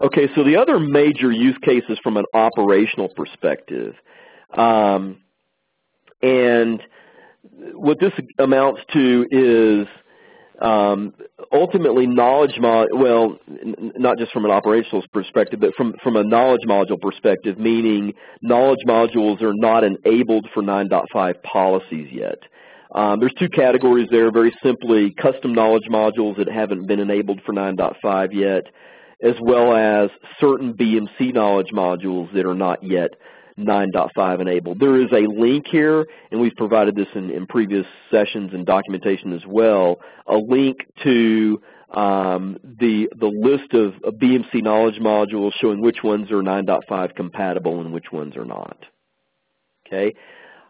Okay, 0.00 0.28
so 0.36 0.44
the 0.44 0.56
other 0.56 0.78
major 0.78 1.32
use 1.32 1.58
cases 1.62 1.98
from 2.02 2.16
an 2.16 2.24
operational 2.32 3.08
perspective, 3.08 3.94
um, 4.56 5.18
and 6.22 6.80
what 7.72 7.98
this 7.98 8.12
amounts 8.38 8.80
to 8.92 9.26
is 9.30 9.88
um, 10.60 11.14
ultimately, 11.52 12.06
knowledge 12.06 12.58
mod 12.58 12.88
well, 12.92 13.38
not 13.96 14.18
just 14.18 14.32
from 14.32 14.44
an 14.44 14.50
operational 14.50 15.04
perspective, 15.12 15.60
but 15.60 15.74
from 15.76 15.94
from 16.02 16.16
a 16.16 16.24
knowledge 16.24 16.62
module 16.66 17.00
perspective, 17.00 17.58
meaning 17.58 18.12
knowledge 18.42 18.80
modules 18.86 19.40
are 19.40 19.54
not 19.54 19.84
enabled 19.84 20.48
for 20.52 20.62
9.5 20.62 21.42
policies 21.42 22.08
yet. 22.12 22.38
Um, 22.94 23.20
there's 23.20 23.34
two 23.38 23.48
categories 23.50 24.08
there. 24.10 24.32
Very 24.32 24.52
simply, 24.62 25.14
custom 25.20 25.52
knowledge 25.52 25.84
modules 25.90 26.36
that 26.38 26.48
haven't 26.48 26.86
been 26.86 27.00
enabled 27.00 27.40
for 27.46 27.52
9.5 27.52 28.34
yet, 28.34 28.64
as 29.22 29.34
well 29.40 29.74
as 29.74 30.10
certain 30.40 30.74
BMC 30.74 31.34
knowledge 31.34 31.68
modules 31.72 32.32
that 32.34 32.46
are 32.46 32.54
not 32.54 32.82
yet 32.82 33.10
9.5 33.58 34.40
enabled. 34.40 34.78
There 34.78 35.00
is 35.00 35.10
a 35.12 35.26
link 35.26 35.66
here, 35.66 36.06
and 36.30 36.40
we've 36.40 36.54
provided 36.56 36.94
this 36.94 37.08
in, 37.14 37.30
in 37.30 37.46
previous 37.46 37.86
sessions 38.10 38.52
and 38.54 38.64
documentation 38.64 39.32
as 39.32 39.42
well, 39.46 39.96
a 40.26 40.36
link 40.36 40.78
to 41.02 41.60
um, 41.90 42.58
the, 42.62 43.08
the 43.18 43.26
list 43.26 43.72
of, 43.72 43.94
of, 44.04 44.18
BMC 44.20 44.62
knowledge 44.62 44.96
modules 45.00 45.52
showing 45.58 45.80
which 45.80 46.02
ones 46.04 46.30
are 46.30 46.42
9.5 46.42 47.14
compatible 47.16 47.80
and 47.80 47.92
which 47.94 48.12
ones 48.12 48.36
are 48.36 48.44
not. 48.44 48.76
Okay. 49.86 50.14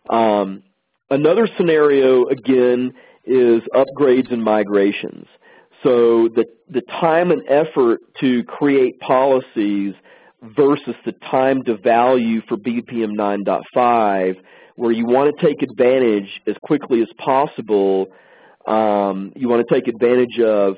Um, 0.09 0.63
another 1.11 1.49
scenario, 1.57 2.27
again, 2.27 2.93
is 3.25 3.63
upgrades 3.75 4.33
and 4.33 4.43
migrations. 4.45 5.27
So 5.83 6.29
the, 6.29 6.45
the 6.71 6.83
time 6.83 7.31
and 7.31 7.43
effort 7.49 8.01
to 8.21 8.45
create 8.45 9.01
policies 9.01 9.95
versus 10.43 10.95
the 11.05 11.13
time 11.31 11.63
to 11.65 11.77
value 11.77 12.41
for 12.49 12.57
BPM 12.57 13.17
9.5 13.17 14.37
where 14.79 14.93
you 14.93 15.05
want 15.05 15.37
to 15.37 15.45
take 15.45 15.61
advantage 15.61 16.41
as 16.47 16.55
quickly 16.63 17.03
as 17.03 17.09
possible. 17.19 18.07
Um, 18.69 19.33
you 19.35 19.49
want 19.49 19.67
to 19.67 19.75
take 19.75 19.89
advantage 19.89 20.39
of 20.39 20.77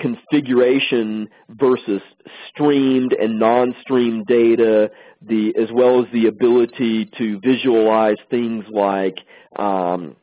configuration 0.00 1.28
versus 1.50 2.00
streamed 2.48 3.12
and 3.12 3.38
non-streamed 3.38 4.24
data, 4.26 4.90
the, 5.20 5.54
as 5.60 5.68
well 5.74 6.00
as 6.00 6.10
the 6.10 6.26
ability 6.26 7.04
to 7.18 7.38
visualize 7.40 8.16
things 8.30 8.64
like 8.72 9.18
um, 9.56 10.16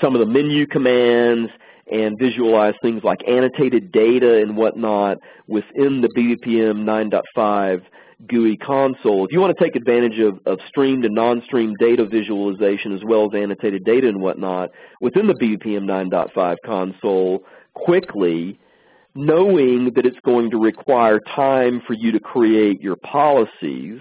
some 0.00 0.14
of 0.14 0.20
the 0.20 0.32
menu 0.32 0.64
commands 0.68 1.50
and 1.90 2.16
visualize 2.20 2.74
things 2.82 3.02
like 3.02 3.18
annotated 3.28 3.90
data 3.90 4.40
and 4.40 4.56
whatnot 4.56 5.18
within 5.48 6.02
the 6.02 6.08
BPM 6.16 6.84
9.5 6.84 7.82
GUI 8.28 8.56
console. 8.56 9.24
If 9.24 9.32
you 9.32 9.40
want 9.40 9.56
to 9.56 9.64
take 9.64 9.76
advantage 9.76 10.18
of, 10.18 10.38
of 10.46 10.58
streamed 10.68 11.04
and 11.04 11.14
non-streamed 11.14 11.76
data 11.78 12.06
visualization 12.06 12.94
as 12.94 13.02
well 13.04 13.26
as 13.26 13.34
annotated 13.34 13.84
data 13.84 14.08
and 14.08 14.20
whatnot 14.20 14.70
within 15.00 15.26
the 15.26 15.34
BPM 15.34 15.84
9.5 15.84 16.56
console 16.64 17.44
quickly, 17.74 18.58
knowing 19.14 19.92
that 19.94 20.06
it's 20.06 20.18
going 20.24 20.50
to 20.50 20.58
require 20.58 21.20
time 21.20 21.80
for 21.86 21.92
you 21.92 22.12
to 22.12 22.20
create 22.20 22.80
your 22.80 22.96
policies, 22.96 24.00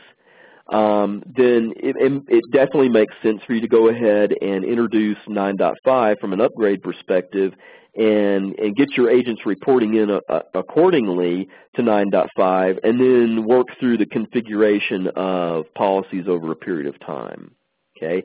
um, 0.69 1.21
then 1.25 1.73
it, 1.75 1.95
it, 2.27 2.43
definitely 2.51 2.89
makes 2.89 3.13
sense 3.21 3.41
for 3.45 3.53
you 3.53 3.61
to 3.61 3.67
go 3.67 3.89
ahead 3.89 4.33
and 4.41 4.63
introduce 4.63 5.17
9.5 5.27 6.19
from 6.19 6.33
an 6.33 6.41
upgrade 6.41 6.81
perspective 6.81 7.53
and, 7.95 8.57
and 8.57 8.75
get 8.75 8.97
your 8.97 9.09
agents 9.09 9.45
reporting 9.45 9.95
in 9.95 10.09
a, 10.09 10.19
a, 10.29 10.41
accordingly 10.55 11.47
to 11.75 11.81
9.5 11.81 12.79
and 12.83 12.99
then 12.99 13.45
work 13.45 13.67
through 13.79 13.97
the 13.97 14.05
configuration 14.05 15.07
of 15.15 15.71
policies 15.75 16.25
over 16.27 16.51
a 16.51 16.55
period 16.55 16.87
of 16.87 16.99
time. 16.99 17.51
Okay, 17.95 18.23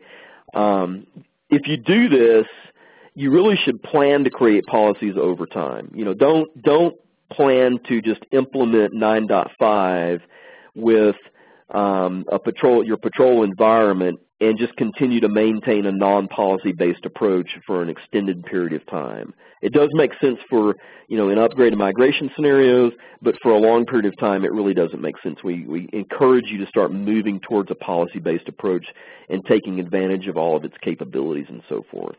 um, 0.54 1.06
If 1.50 1.66
you 1.66 1.76
do 1.76 2.08
this, 2.08 2.46
you 3.14 3.30
really 3.30 3.56
should 3.56 3.82
plan 3.82 4.24
to 4.24 4.30
create 4.30 4.64
policies 4.66 5.14
over 5.20 5.44
time. 5.44 5.90
You 5.94 6.04
know, 6.04 6.14
don't, 6.14 6.62
don't 6.62 6.96
plan 7.30 7.78
to 7.88 8.00
just 8.00 8.22
implement 8.32 8.94
9.5 8.94 10.20
with 10.74 11.16
um, 11.70 12.24
a 12.32 12.38
patrol, 12.38 12.84
your 12.84 12.96
patrol 12.96 13.42
environment 13.42 14.20
and 14.40 14.58
just 14.58 14.76
continue 14.76 15.20
to 15.20 15.28
maintain 15.28 15.86
a 15.86 15.92
non-policy 15.92 16.72
based 16.72 17.04
approach 17.04 17.58
for 17.66 17.82
an 17.82 17.88
extended 17.88 18.44
period 18.44 18.72
of 18.72 18.86
time. 18.86 19.34
It 19.62 19.72
does 19.72 19.88
make 19.92 20.12
sense 20.20 20.38
for, 20.48 20.76
you 21.08 21.16
know, 21.16 21.28
in 21.28 21.38
upgrade 21.38 21.72
and 21.72 21.78
migration 21.78 22.30
scenarios, 22.36 22.92
but 23.20 23.34
for 23.42 23.50
a 23.50 23.58
long 23.58 23.84
period 23.84 24.06
of 24.06 24.16
time 24.18 24.44
it 24.44 24.52
really 24.52 24.74
doesn't 24.74 25.00
make 25.00 25.16
sense. 25.22 25.42
We, 25.42 25.66
we 25.66 25.88
encourage 25.92 26.46
you 26.46 26.58
to 26.58 26.66
start 26.66 26.92
moving 26.92 27.40
towards 27.40 27.70
a 27.70 27.74
policy 27.74 28.20
based 28.20 28.48
approach 28.48 28.86
and 29.28 29.44
taking 29.46 29.80
advantage 29.80 30.28
of 30.28 30.36
all 30.36 30.56
of 30.56 30.64
its 30.64 30.76
capabilities 30.82 31.46
and 31.48 31.62
so 31.68 31.84
forth. 31.90 32.16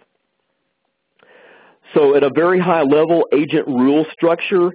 So 1.95 2.15
at 2.15 2.23
a 2.23 2.29
very 2.35 2.59
high 2.59 2.83
level, 2.83 3.25
agent 3.33 3.65
rule 3.67 4.05
structure 4.11 4.71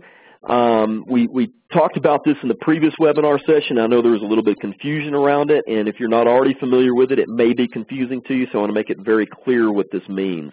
um, 0.48 1.04
we, 1.08 1.26
we 1.26 1.50
talked 1.72 1.96
about 1.96 2.24
this 2.24 2.36
in 2.42 2.48
the 2.48 2.54
previous 2.54 2.94
webinar 3.00 3.38
session. 3.46 3.78
I 3.78 3.86
know 3.86 4.02
there 4.02 4.12
was 4.12 4.22
a 4.22 4.26
little 4.26 4.44
bit 4.44 4.56
of 4.56 4.60
confusion 4.60 5.14
around 5.14 5.50
it, 5.50 5.64
and 5.66 5.88
if 5.88 5.98
you're 5.98 6.08
not 6.08 6.26
already 6.26 6.54
familiar 6.54 6.94
with 6.94 7.12
it, 7.12 7.18
it 7.18 7.28
may 7.28 7.54
be 7.54 7.66
confusing 7.66 8.20
to 8.28 8.34
you, 8.34 8.46
so 8.52 8.58
I 8.58 8.60
want 8.62 8.70
to 8.70 8.74
make 8.74 8.90
it 8.90 8.98
very 9.00 9.26
clear 9.26 9.72
what 9.72 9.90
this 9.90 10.06
means. 10.08 10.52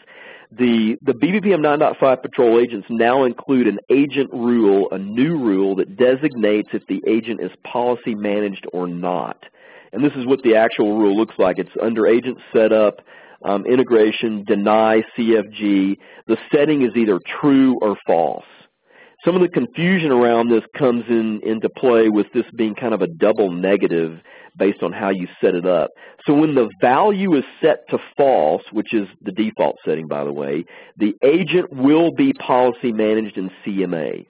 The, 0.51 0.97
the 1.01 1.13
BPPM 1.13 1.59
9.5 1.59 2.21
patrol 2.21 2.59
agents 2.59 2.87
now 2.89 3.23
include 3.23 3.67
an 3.67 3.79
agent 3.89 4.31
rule, 4.33 4.87
a 4.91 4.97
new 4.97 5.37
rule 5.37 5.75
that 5.75 5.97
designates 5.97 6.69
if 6.73 6.85
the 6.87 7.01
agent 7.07 7.41
is 7.41 7.51
policy 7.63 8.15
managed 8.15 8.65
or 8.73 8.87
not. 8.87 9.45
And 9.93 10.03
this 10.03 10.13
is 10.15 10.25
what 10.25 10.41
the 10.43 10.55
actual 10.55 10.97
rule 10.97 11.17
looks 11.17 11.35
like. 11.37 11.57
It's 11.57 11.69
under 11.81 12.07
agent 12.07 12.37
setup, 12.53 13.01
um, 13.43 13.65
integration, 13.65 14.43
deny 14.45 15.03
CFG. 15.17 15.97
The 16.27 16.37
setting 16.53 16.81
is 16.83 16.95
either 16.95 17.19
true 17.41 17.77
or 17.81 17.97
false. 18.05 18.45
Some 19.23 19.35
of 19.35 19.41
the 19.41 19.49
confusion 19.49 20.11
around 20.11 20.49
this 20.49 20.63
comes 20.75 21.03
in 21.07 21.41
into 21.43 21.69
play 21.69 22.09
with 22.09 22.25
this 22.33 22.45
being 22.55 22.73
kind 22.73 22.93
of 22.93 23.01
a 23.01 23.07
double 23.07 23.51
negative 23.51 24.19
based 24.57 24.81
on 24.81 24.91
how 24.91 25.09
you 25.09 25.27
set 25.39 25.53
it 25.53 25.65
up. 25.65 25.91
So 26.25 26.33
when 26.33 26.55
the 26.55 26.69
value 26.81 27.35
is 27.35 27.43
set 27.61 27.87
to 27.89 27.99
false, 28.17 28.63
which 28.71 28.93
is 28.93 29.07
the 29.21 29.31
default 29.31 29.75
setting 29.85 30.07
by 30.07 30.23
the 30.23 30.33
way, 30.33 30.65
the 30.97 31.13
agent 31.23 31.71
will 31.71 32.11
be 32.11 32.33
policy 32.33 32.91
managed 32.91 33.37
in 33.37 33.51
CMA. 33.63 34.25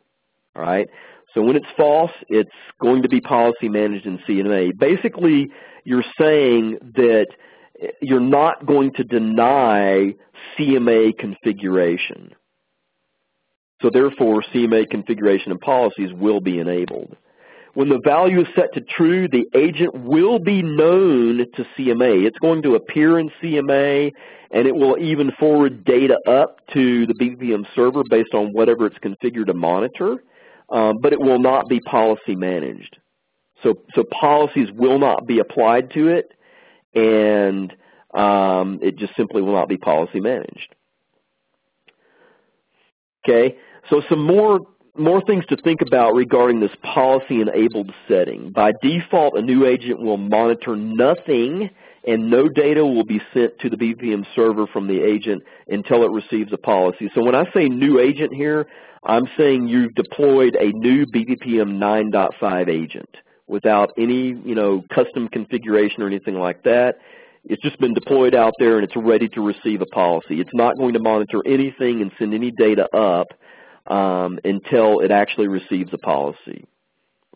All 0.55 0.61
right? 0.61 0.87
So 1.33 1.41
when 1.41 1.55
it's 1.55 1.71
false, 1.77 2.11
it's 2.27 2.49
going 2.81 3.03
to 3.03 3.09
be 3.09 3.21
policy 3.21 3.69
managed 3.69 4.05
in 4.05 4.19
CMA. 4.27 4.77
Basically, 4.77 5.47
you're 5.85 6.03
saying 6.19 6.77
that 6.95 7.27
you're 8.01 8.19
not 8.19 8.65
going 8.65 8.91
to 8.95 9.03
deny 9.03 10.13
CMA 10.57 11.17
configuration. 11.17 12.35
So 13.81 13.89
therefore, 13.91 14.43
CMA 14.53 14.89
configuration 14.89 15.51
and 15.51 15.59
policies 15.59 16.11
will 16.13 16.39
be 16.39 16.59
enabled. 16.59 17.15
When 17.73 17.89
the 17.89 18.01
value 18.03 18.41
is 18.41 18.47
set 18.53 18.73
to 18.73 18.81
true, 18.81 19.27
the 19.29 19.45
agent 19.55 19.93
will 19.95 20.39
be 20.39 20.61
known 20.61 21.45
to 21.55 21.65
CMA. 21.77 22.25
It's 22.25 22.37
going 22.39 22.61
to 22.63 22.75
appear 22.75 23.17
in 23.17 23.31
CMA, 23.41 24.11
and 24.51 24.67
it 24.67 24.75
will 24.75 24.97
even 24.99 25.31
forward 25.39 25.85
data 25.85 26.17
up 26.27 26.59
to 26.73 27.07
the 27.07 27.13
BPM 27.13 27.65
server 27.73 28.03
based 28.09 28.33
on 28.33 28.51
whatever 28.51 28.85
it's 28.85 28.97
configured 28.97 29.45
to 29.45 29.53
monitor, 29.53 30.17
um, 30.69 30.97
but 31.01 31.13
it 31.13 31.19
will 31.19 31.39
not 31.39 31.69
be 31.69 31.79
policy 31.79 32.35
managed. 32.35 32.97
So, 33.63 33.75
so 33.95 34.03
policies 34.03 34.67
will 34.73 34.99
not 34.99 35.25
be 35.25 35.39
applied 35.39 35.91
to 35.91 36.09
it, 36.09 36.33
and 36.93 37.73
um, 38.13 38.79
it 38.81 38.97
just 38.97 39.15
simply 39.15 39.41
will 39.41 39.53
not 39.53 39.69
be 39.69 39.77
policy 39.77 40.19
managed. 40.19 40.75
Okay, 43.23 43.55
so 43.89 44.01
some 44.09 44.25
more 44.25 44.59
more 44.97 45.21
things 45.25 45.45
to 45.45 45.55
think 45.63 45.79
about 45.81 46.13
regarding 46.13 46.59
this 46.59 46.71
policy-enabled 46.83 47.91
setting. 48.09 48.51
By 48.51 48.73
default, 48.81 49.37
a 49.37 49.41
new 49.41 49.65
agent 49.65 50.01
will 50.01 50.17
monitor 50.17 50.75
nothing 50.75 51.69
and 52.05 52.29
no 52.29 52.49
data 52.49 52.83
will 52.83 53.05
be 53.05 53.21
sent 53.33 53.57
to 53.59 53.69
the 53.69 53.77
BPM 53.77 54.25
server 54.35 54.67
from 54.67 54.87
the 54.87 55.01
agent 55.01 55.43
until 55.67 56.03
it 56.03 56.11
receives 56.11 56.51
a 56.51 56.57
policy. 56.57 57.09
So 57.13 57.23
when 57.23 57.35
I 57.35 57.45
say 57.53 57.69
new 57.69 57.99
agent 57.99 58.33
here, 58.33 58.65
I'm 59.05 59.27
saying 59.37 59.67
you've 59.67 59.93
deployed 59.95 60.55
a 60.55 60.71
new 60.73 61.05
BPM 61.05 61.77
9.5 61.77 62.69
agent 62.69 63.09
without 63.47 63.91
any 63.97 64.29
you 64.29 64.55
know, 64.55 64.83
custom 64.93 65.27
configuration 65.27 66.01
or 66.01 66.07
anything 66.07 66.35
like 66.35 66.63
that. 66.63 66.95
It's 67.45 67.61
just 67.61 67.79
been 67.79 67.93
deployed 67.93 68.35
out 68.35 68.53
there 68.59 68.75
and 68.75 68.83
it's 68.83 68.95
ready 68.95 69.27
to 69.29 69.41
receive 69.41 69.81
a 69.81 69.87
policy. 69.87 70.39
It's 70.39 70.53
not 70.53 70.77
going 70.77 70.93
to 70.93 70.99
monitor 70.99 71.41
anything 71.45 72.01
and 72.01 72.11
send 72.19 72.33
any 72.33 72.51
data 72.51 72.87
up 72.95 73.27
um, 73.87 74.39
until 74.43 74.99
it 74.99 75.11
actually 75.11 75.47
receives 75.47 75.93
a 75.93 75.97
policy. 75.97 76.65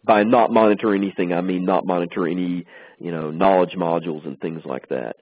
By 0.04 0.24
not 0.24 0.52
monitor 0.52 0.94
anything, 0.94 1.34
I 1.34 1.42
mean 1.42 1.66
not 1.66 1.86
monitor 1.86 2.28
any 2.28 2.66
you 3.00 3.12
know, 3.12 3.32
knowledge 3.32 3.76
modules 3.78 4.26
and 4.26 4.40
things 4.40 4.62
like 4.66 4.90
that. 4.90 5.18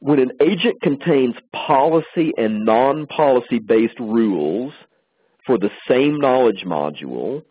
When 0.00 0.18
an 0.18 0.32
agent 0.40 0.82
contains 0.82 1.34
policy 1.52 2.32
and 2.36 2.64
non-policy 2.64 3.60
based 3.60 3.98
rules 3.98 4.72
for 5.46 5.58
the 5.58 5.70
same 5.88 6.18
knowledge 6.18 6.64
module, 6.66 7.42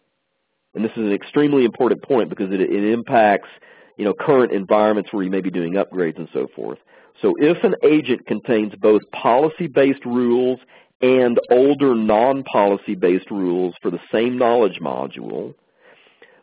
and 0.75 0.83
this 0.83 0.91
is 0.91 0.97
an 0.97 1.13
extremely 1.13 1.65
important 1.65 2.03
point 2.03 2.29
because 2.29 2.51
it, 2.51 2.59
it 2.59 2.93
impacts 2.93 3.49
you 3.97 4.05
know, 4.05 4.13
current 4.13 4.51
environments 4.51 5.11
where 5.11 5.23
you 5.23 5.31
may 5.31 5.41
be 5.41 5.49
doing 5.49 5.73
upgrades 5.73 6.17
and 6.17 6.27
so 6.33 6.47
forth. 6.55 6.77
So 7.21 7.33
if 7.39 7.63
an 7.63 7.75
agent 7.83 8.27
contains 8.27 8.73
both 8.75 9.01
policy-based 9.11 10.05
rules 10.05 10.59
and 11.01 11.39
older 11.51 11.95
non-policy-based 11.95 13.29
rules 13.29 13.75
for 13.81 13.91
the 13.91 13.99
same 14.11 14.37
knowledge 14.37 14.79
module, 14.81 15.53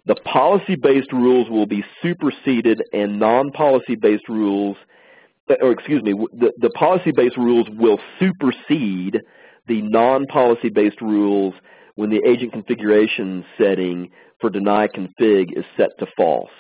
the 0.07 0.15
policy-based 0.17 1.13
rules 1.13 1.49
will 1.49 1.67
be 1.67 1.85
superseded 2.03 2.83
and 2.93 3.19
non-policy-based 3.19 4.29
rules, 4.29 4.77
or 5.61 5.71
excuse 5.73 6.03
me, 6.03 6.13
the, 6.33 6.53
the 6.59 6.71
policy-based 6.71 7.37
rules 7.37 7.69
will 7.71 8.01
supersede 8.19 9.21
the 9.69 9.81
non-policy-based 9.83 11.01
rules 11.01 11.55
when 11.95 12.11
the 12.11 12.23
agent 12.27 12.53
configuration 12.53 13.45
setting 13.57 14.11
for 14.41 14.51
deny 14.51 14.89
config 14.89 15.57
is 15.57 15.65
set 15.77 15.91
to 15.99 16.07
false. 16.17 16.51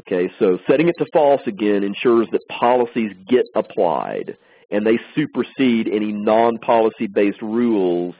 Okay, 0.00 0.30
so 0.38 0.58
setting 0.68 0.88
it 0.88 0.94
to 0.98 1.06
false 1.12 1.40
again 1.46 1.82
ensures 1.82 2.28
that 2.32 2.40
policies 2.48 3.12
get 3.28 3.44
applied 3.54 4.36
and 4.70 4.86
they 4.86 4.98
supersede 5.14 5.88
any 5.88 6.12
non-policy 6.12 7.06
based 7.06 7.42
rules 7.42 8.14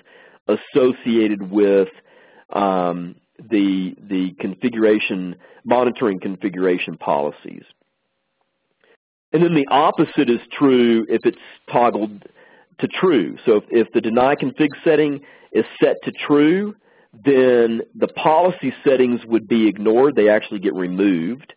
associated 0.49 1.51
with 1.51 1.89
um, 2.53 3.15
the, 3.51 3.95
the 4.03 4.33
configuration, 4.41 5.37
monitoring 5.65 6.19
configuration 6.21 6.97
policies. 6.97 7.63
And 9.33 9.43
then 9.43 9.55
the 9.55 9.67
opposite 9.71 10.29
is 10.29 10.41
true 10.53 11.07
if 11.09 11.25
it's 11.25 11.39
toggled 11.71 12.25
to 12.79 12.89
true. 12.89 13.37
So 13.45 13.57
if, 13.57 13.65
if 13.71 13.93
the 13.93 14.01
deny 14.01 14.35
config 14.35 14.71
setting 14.83 15.21
is 15.53 15.65
set 15.81 16.03
to 16.05 16.13
true, 16.13 16.75
then 17.25 17.83
the 17.95 18.09
policy 18.09 18.75
settings 18.85 19.25
would 19.27 19.47
be 19.47 19.69
ignored. 19.69 20.17
They 20.17 20.29
actually 20.29 20.61
get 20.61 20.75
removed 20.75 21.55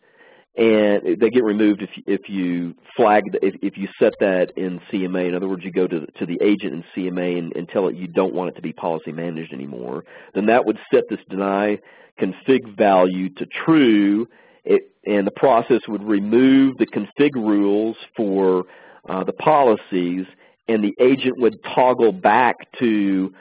and 0.56 1.20
they 1.20 1.30
get 1.30 1.44
removed 1.44 1.82
if 1.82 1.90
if 2.06 2.30
you 2.30 2.76
flag 2.96 3.24
if, 3.42 3.56
if 3.64 3.78
you 3.78 3.88
set 4.00 4.14
that 4.20 4.52
in 4.56 4.80
CMA. 4.92 5.28
In 5.28 5.36
other 5.36 5.48
words, 5.48 5.64
you 5.64 5.72
go 5.72 5.88
to 5.88 6.06
to 6.06 6.26
the 6.26 6.38
agent 6.42 6.74
in 6.74 6.84
CMA 6.96 7.40
and, 7.40 7.56
and 7.56 7.68
tell 7.68 7.88
it 7.88 7.96
you 7.96 8.08
don't 8.08 8.36
want 8.36 8.50
it 8.50 8.56
to 8.56 8.62
be 8.62 8.72
policy 8.74 9.12
managed 9.12 9.52
anymore. 9.52 10.04
Then 10.36 10.46
that 10.48 10.66
would 10.66 10.78
set 10.94 11.04
this 11.10 11.20
deny 11.30 11.80
config 12.22 12.78
value 12.78 13.30
to 13.30 13.46
true, 13.66 14.28
it, 14.64 14.84
and 15.06 15.26
the 15.26 15.32
process 15.32 15.82
would 15.88 16.04
remove 16.04 16.78
the 16.78 16.86
config 16.86 17.34
rules 17.34 17.98
for 18.16 18.66
uh, 19.10 19.24
the 19.24 19.34
policies, 19.34 20.26
and 20.68 20.84
the 20.84 20.94
agent 21.00 21.40
would 21.40 21.56
toggle 21.74 22.12
back 22.12 22.56
to 22.78 23.34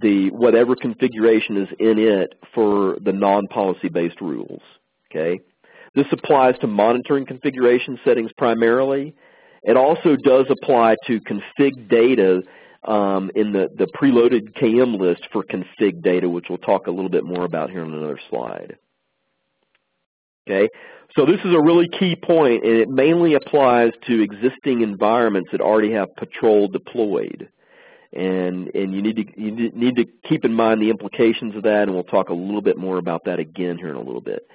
the 0.00 0.30
whatever 0.30 0.74
configuration 0.74 1.58
is 1.58 1.68
in 1.78 1.98
it 1.98 2.32
for 2.54 2.96
the 3.04 3.12
non-policy 3.12 3.88
based 3.88 4.20
rules. 4.20 4.62
Okay. 5.10 5.38
This 5.94 6.06
applies 6.10 6.58
to 6.60 6.66
monitoring 6.66 7.24
configuration 7.24 7.98
settings 8.04 8.32
primarily. 8.36 9.14
It 9.62 9.76
also 9.76 10.16
does 10.16 10.46
apply 10.50 10.96
to 11.06 11.20
config 11.20 11.88
data 11.88 12.42
um, 12.84 13.30
in 13.34 13.52
the, 13.52 13.68
the 13.76 13.86
preloaded 13.86 14.52
KM 14.60 14.98
list 14.98 15.26
for 15.32 15.44
config 15.44 16.02
data, 16.02 16.28
which 16.28 16.46
we'll 16.48 16.58
talk 16.58 16.86
a 16.86 16.90
little 16.90 17.08
bit 17.08 17.24
more 17.24 17.44
about 17.44 17.70
here 17.70 17.82
on 17.82 17.94
another 17.94 18.18
slide. 18.28 18.76
Okay, 20.46 20.68
so 21.16 21.24
this 21.24 21.40
is 21.42 21.54
a 21.54 21.60
really 21.60 21.88
key 21.88 22.16
point, 22.16 22.64
and 22.64 22.76
it 22.76 22.88
mainly 22.90 23.32
applies 23.32 23.92
to 24.06 24.20
existing 24.20 24.82
environments 24.82 25.50
that 25.52 25.62
already 25.62 25.92
have 25.92 26.14
patrol 26.16 26.68
deployed. 26.68 27.48
And, 28.12 28.68
and 28.74 28.94
you, 28.94 29.00
need 29.00 29.16
to, 29.16 29.24
you 29.40 29.70
need 29.72 29.96
to 29.96 30.04
keep 30.28 30.44
in 30.44 30.52
mind 30.52 30.82
the 30.82 30.90
implications 30.90 31.56
of 31.56 31.62
that, 31.62 31.84
and 31.84 31.94
we'll 31.94 32.04
talk 32.04 32.28
a 32.28 32.34
little 32.34 32.60
bit 32.60 32.76
more 32.76 32.98
about 32.98 33.24
that 33.24 33.38
again 33.38 33.78
here 33.78 33.88
in 33.88 33.96
a 33.96 34.02
little 34.02 34.20
bit 34.20 34.46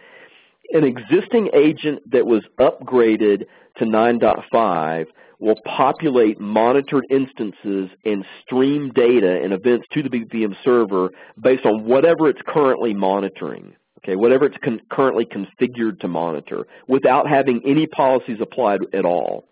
an 0.71 0.83
existing 0.83 1.49
agent 1.53 1.99
that 2.11 2.25
was 2.25 2.43
upgraded 2.59 3.45
to 3.77 3.85
9.5 3.85 5.05
will 5.39 5.59
populate 5.65 6.39
monitored 6.39 7.05
instances 7.09 7.89
and 8.05 8.25
stream 8.43 8.91
data 8.91 9.39
and 9.41 9.53
events 9.53 9.87
to 9.93 10.03
the 10.03 10.09
BPM 10.09 10.55
server 10.63 11.11
based 11.41 11.65
on 11.65 11.85
whatever 11.85 12.27
it's 12.27 12.41
currently 12.45 12.93
monitoring, 12.93 13.73
okay, 13.99 14.15
whatever 14.15 14.45
it's 14.45 14.57
con 14.63 14.81
currently 14.89 15.25
configured 15.25 15.99
to 16.01 16.07
monitor 16.07 16.67
without 16.87 17.27
having 17.27 17.61
any 17.65 17.87
policies 17.87 18.39
applied 18.41 18.81
at 18.93 19.05
all. 19.05 19.45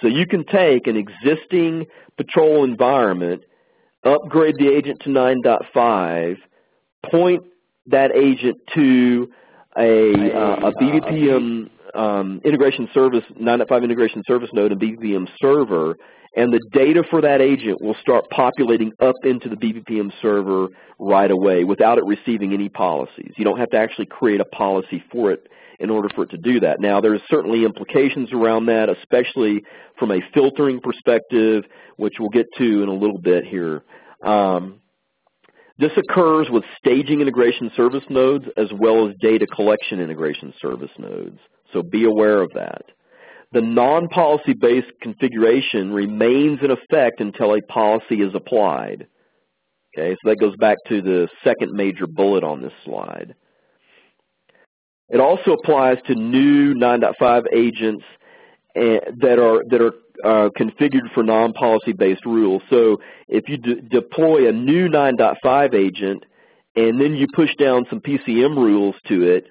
So 0.00 0.06
you 0.06 0.26
can 0.26 0.44
take 0.44 0.86
an 0.86 0.96
existing 0.96 1.86
patrol 2.16 2.64
environment, 2.64 3.42
upgrade 4.04 4.56
the 4.58 4.68
agent 4.68 5.00
to 5.00 5.10
9.5, 5.10 6.36
point 7.10 7.42
that 7.86 8.14
agent 8.14 8.58
to 8.74 9.28
a, 9.76 10.32
uh, 10.32 10.68
a 10.68 10.72
BPM 10.72 11.70
um, 11.94 12.40
integration 12.44 12.88
service, 12.92 13.24
9.5 13.40 13.84
integration 13.84 14.22
service 14.26 14.50
node 14.52 14.72
and 14.72 14.80
BPM 14.80 15.28
server, 15.40 15.96
and 16.34 16.52
the 16.52 16.60
data 16.72 17.02
for 17.10 17.20
that 17.20 17.40
agent 17.40 17.82
will 17.82 17.96
start 18.00 18.24
populating 18.30 18.92
up 19.00 19.16
into 19.24 19.48
the 19.48 19.56
BPM 19.56 20.10
server 20.22 20.68
right 20.98 21.30
away 21.30 21.64
without 21.64 21.98
it 21.98 22.04
receiving 22.04 22.54
any 22.54 22.68
policies. 22.68 23.32
You 23.36 23.44
don't 23.44 23.58
have 23.58 23.70
to 23.70 23.76
actually 23.76 24.06
create 24.06 24.40
a 24.40 24.46
policy 24.46 25.04
for 25.12 25.30
it 25.30 25.46
in 25.78 25.90
order 25.90 26.08
for 26.14 26.22
it 26.24 26.30
to 26.30 26.38
do 26.38 26.60
that. 26.60 26.80
Now, 26.80 27.00
there's 27.00 27.20
certainly 27.28 27.64
implications 27.64 28.32
around 28.32 28.66
that, 28.66 28.88
especially 28.88 29.62
from 29.98 30.10
a 30.10 30.20
filtering 30.32 30.80
perspective, 30.80 31.64
which 31.96 32.14
we'll 32.18 32.30
get 32.30 32.46
to 32.56 32.82
in 32.82 32.88
a 32.88 32.94
little 32.94 33.18
bit 33.18 33.44
here. 33.44 33.82
Um, 34.24 34.80
this 35.78 35.92
occurs 35.96 36.48
with 36.50 36.64
staging 36.78 37.20
integration 37.20 37.70
service 37.76 38.04
nodes 38.10 38.44
as 38.56 38.68
well 38.72 39.08
as 39.08 39.14
data 39.20 39.46
collection 39.46 40.00
integration 40.00 40.52
service 40.60 40.90
nodes. 40.98 41.38
So 41.72 41.82
be 41.82 42.04
aware 42.04 42.42
of 42.42 42.50
that. 42.54 42.82
the 43.52 43.60
non-policy-based 43.60 44.92
configuration 45.00 45.92
remains 45.92 46.60
in 46.62 46.70
effect 46.70 47.20
until 47.20 47.54
a 47.54 47.60
policy 47.62 48.22
is 48.22 48.34
applied. 48.34 49.06
Okay, 49.94 50.14
so 50.14 50.30
that 50.30 50.40
goes 50.40 50.56
back 50.56 50.78
to 50.88 51.02
the 51.02 51.28
second 51.44 51.72
major 51.72 52.06
bullet 52.06 52.44
on 52.44 52.62
this 52.62 52.72
slide. 52.84 53.34
It 55.10 55.20
also 55.20 55.52
applies 55.52 55.98
to 56.06 56.14
new 56.14 56.74
9.5 56.74 57.44
agents 57.54 58.04
eh, 58.74 59.00
that 59.20 59.38
are 59.38 59.62
that 59.68 59.82
are 59.82 59.92
uh, 60.24 60.50
configured 60.58 61.12
for 61.14 61.22
non-policy 61.22 61.92
based 61.92 62.24
rules. 62.24 62.62
So 62.70 62.98
if 63.28 63.48
you 63.48 63.56
de 63.56 63.80
deploy 63.80 64.48
a 64.48 64.52
new 64.52 64.88
9.5 64.88 65.74
agent 65.74 66.24
and 66.76 67.00
then 67.00 67.14
you 67.14 67.26
push 67.34 67.54
down 67.56 67.86
some 67.90 68.00
PCM 68.00 68.56
rules 68.56 68.94
to 69.08 69.22
it, 69.22 69.46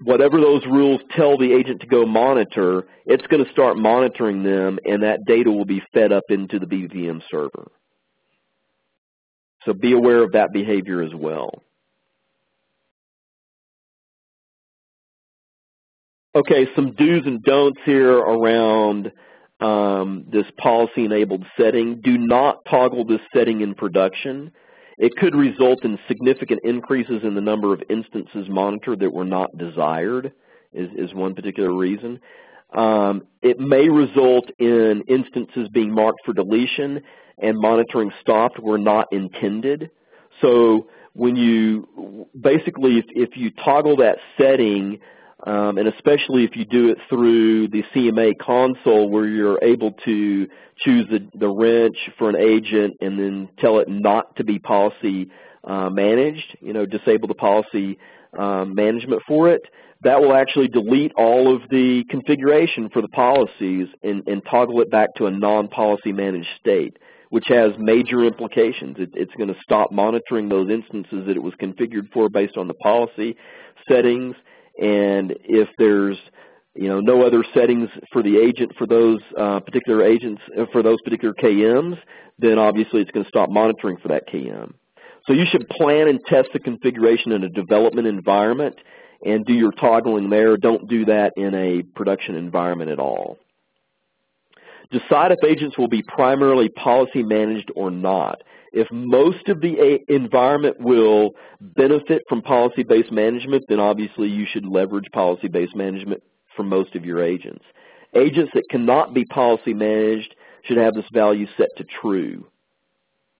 whatever 0.00 0.40
those 0.40 0.64
rules 0.66 1.00
tell 1.10 1.38
the 1.38 1.52
agent 1.52 1.80
to 1.80 1.86
go 1.86 2.06
monitor, 2.06 2.86
it's 3.04 3.26
going 3.26 3.44
to 3.44 3.50
start 3.50 3.76
monitoring 3.76 4.42
them 4.42 4.78
and 4.84 5.02
that 5.02 5.24
data 5.26 5.50
will 5.50 5.64
be 5.64 5.82
fed 5.92 6.12
up 6.12 6.24
into 6.28 6.58
the 6.58 6.66
BPPM 6.66 7.22
server. 7.30 7.70
So 9.64 9.72
be 9.72 9.92
aware 9.92 10.22
of 10.22 10.32
that 10.32 10.52
behavior 10.52 11.02
as 11.02 11.14
well. 11.14 11.62
Okay, 16.36 16.68
some 16.76 16.92
do's 16.92 17.22
and 17.24 17.42
don'ts 17.42 17.80
here 17.86 18.12
around 18.12 19.10
um, 19.60 20.24
this 20.30 20.46
policy-enabled 20.58 21.44
setting. 21.58 22.00
Do 22.00 22.18
not 22.18 22.64
toggle 22.68 23.04
this 23.04 23.20
setting 23.34 23.60
in 23.60 23.74
production. 23.74 24.52
It 24.98 25.16
could 25.16 25.34
result 25.34 25.84
in 25.84 25.98
significant 26.08 26.60
increases 26.64 27.22
in 27.22 27.34
the 27.34 27.40
number 27.40 27.72
of 27.72 27.82
instances 27.88 28.48
monitored 28.48 29.00
that 29.00 29.12
were 29.12 29.24
not 29.24 29.56
desired 29.56 30.32
is, 30.72 30.88
is 30.96 31.14
one 31.14 31.34
particular 31.34 31.72
reason. 31.72 32.20
Um, 32.74 33.26
it 33.42 33.58
may 33.58 33.88
result 33.88 34.50
in 34.58 35.04
instances 35.08 35.68
being 35.72 35.92
marked 35.92 36.20
for 36.24 36.32
deletion 36.32 37.02
and 37.38 37.58
monitoring 37.58 38.10
stopped 38.20 38.58
were 38.58 38.78
not 38.78 39.06
intended. 39.12 39.90
So 40.40 40.88
when 41.12 41.36
you, 41.36 42.28
basically 42.38 42.98
if, 42.98 43.04
if 43.10 43.36
you 43.36 43.50
toggle 43.50 43.96
that 43.96 44.18
setting 44.38 44.98
um, 45.44 45.76
and 45.76 45.88
especially 45.88 46.44
if 46.44 46.56
you 46.56 46.64
do 46.64 46.88
it 46.88 46.98
through 47.08 47.68
the 47.68 47.82
CMA 47.94 48.38
console 48.38 49.10
where 49.10 49.26
you're 49.26 49.62
able 49.62 49.92
to 50.04 50.46
choose 50.78 51.06
the, 51.10 51.28
the 51.38 51.48
wrench 51.48 51.96
for 52.18 52.30
an 52.30 52.36
agent 52.36 52.94
and 53.00 53.18
then 53.18 53.48
tell 53.58 53.78
it 53.78 53.88
not 53.88 54.34
to 54.36 54.44
be 54.44 54.58
policy 54.58 55.28
uh, 55.64 55.90
managed, 55.90 56.56
you 56.60 56.72
know, 56.72 56.86
disable 56.86 57.28
the 57.28 57.34
policy 57.34 57.98
um, 58.38 58.74
management 58.74 59.22
for 59.28 59.50
it, 59.50 59.62
that 60.02 60.20
will 60.20 60.34
actually 60.34 60.68
delete 60.68 61.12
all 61.16 61.54
of 61.54 61.62
the 61.70 62.04
configuration 62.08 62.88
for 62.90 63.02
the 63.02 63.08
policies 63.08 63.88
and, 64.02 64.26
and 64.26 64.42
toggle 64.50 64.80
it 64.80 64.90
back 64.90 65.08
to 65.16 65.26
a 65.26 65.30
non-policy 65.30 66.12
managed 66.12 66.48
state, 66.60 66.96
which 67.30 67.46
has 67.48 67.72
major 67.78 68.24
implications. 68.24 68.96
It, 68.98 69.10
it's 69.14 69.34
going 69.34 69.48
to 69.48 69.60
stop 69.62 69.92
monitoring 69.92 70.48
those 70.48 70.70
instances 70.70 71.26
that 71.26 71.36
it 71.36 71.42
was 71.42 71.54
configured 71.60 72.10
for 72.12 72.28
based 72.28 72.56
on 72.56 72.68
the 72.68 72.74
policy 72.74 73.36
settings 73.88 74.34
and 74.78 75.34
if 75.44 75.68
there's 75.78 76.18
you 76.74 76.88
know 76.88 77.00
no 77.00 77.26
other 77.26 77.44
settings 77.54 77.88
for 78.12 78.22
the 78.22 78.38
agent 78.38 78.72
for 78.76 78.86
those 78.86 79.18
uh, 79.38 79.60
particular 79.60 80.04
agents 80.04 80.42
uh, 80.58 80.66
for 80.72 80.82
those 80.82 81.00
particular 81.02 81.34
KMs, 81.34 81.98
then 82.38 82.58
obviously 82.58 83.00
it's 83.00 83.10
going 83.10 83.24
to 83.24 83.28
stop 83.28 83.48
monitoring 83.50 83.96
for 83.98 84.08
that 84.08 84.28
KM. 84.28 84.74
So 85.26 85.32
you 85.32 85.44
should 85.50 85.68
plan 85.68 86.08
and 86.08 86.20
test 86.26 86.50
the 86.52 86.60
configuration 86.60 87.32
in 87.32 87.42
a 87.42 87.48
development 87.48 88.06
environment 88.06 88.76
and 89.24 89.44
do 89.44 89.54
your 89.54 89.72
toggling 89.72 90.30
there. 90.30 90.56
Don't 90.56 90.88
do 90.88 91.06
that 91.06 91.32
in 91.36 91.54
a 91.54 91.82
production 91.94 92.36
environment 92.36 92.90
at 92.90 92.98
all. 92.98 93.38
Decide 94.92 95.32
if 95.32 95.38
agents 95.44 95.76
will 95.76 95.88
be 95.88 96.02
primarily 96.02 96.68
policy 96.68 97.22
managed 97.24 97.72
or 97.74 97.90
not. 97.90 98.42
If 98.72 98.90
most 98.90 99.48
of 99.48 99.60
the 99.60 99.98
environment 100.08 100.76
will 100.80 101.30
benefit 101.60 102.22
from 102.28 102.42
policy-based 102.42 103.12
management, 103.12 103.64
then 103.68 103.80
obviously 103.80 104.28
you 104.28 104.46
should 104.46 104.66
leverage 104.66 105.06
policy-based 105.12 105.74
management 105.74 106.22
for 106.56 106.62
most 106.62 106.94
of 106.94 107.04
your 107.04 107.22
agents. 107.22 107.64
Agents 108.14 108.50
that 108.54 108.68
cannot 108.70 109.14
be 109.14 109.24
policy 109.24 109.74
managed 109.74 110.34
should 110.64 110.78
have 110.78 110.94
this 110.94 111.04
value 111.12 111.46
set 111.56 111.68
to 111.76 111.84
true. 111.84 112.46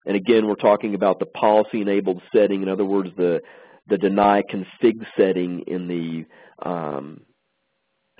And 0.07 0.17
again, 0.17 0.47
we're 0.47 0.55
talking 0.55 0.95
about 0.95 1.19
the 1.19 1.27
policy-enabled 1.27 2.23
setting, 2.33 2.63
in 2.63 2.69
other 2.69 2.85
words, 2.85 3.11
the, 3.17 3.41
the 3.89 3.99
deny 3.99 4.43
config 4.43 5.05
setting 5.17 5.65
in 5.67 5.89
the 5.89 6.69
um, 6.69 7.23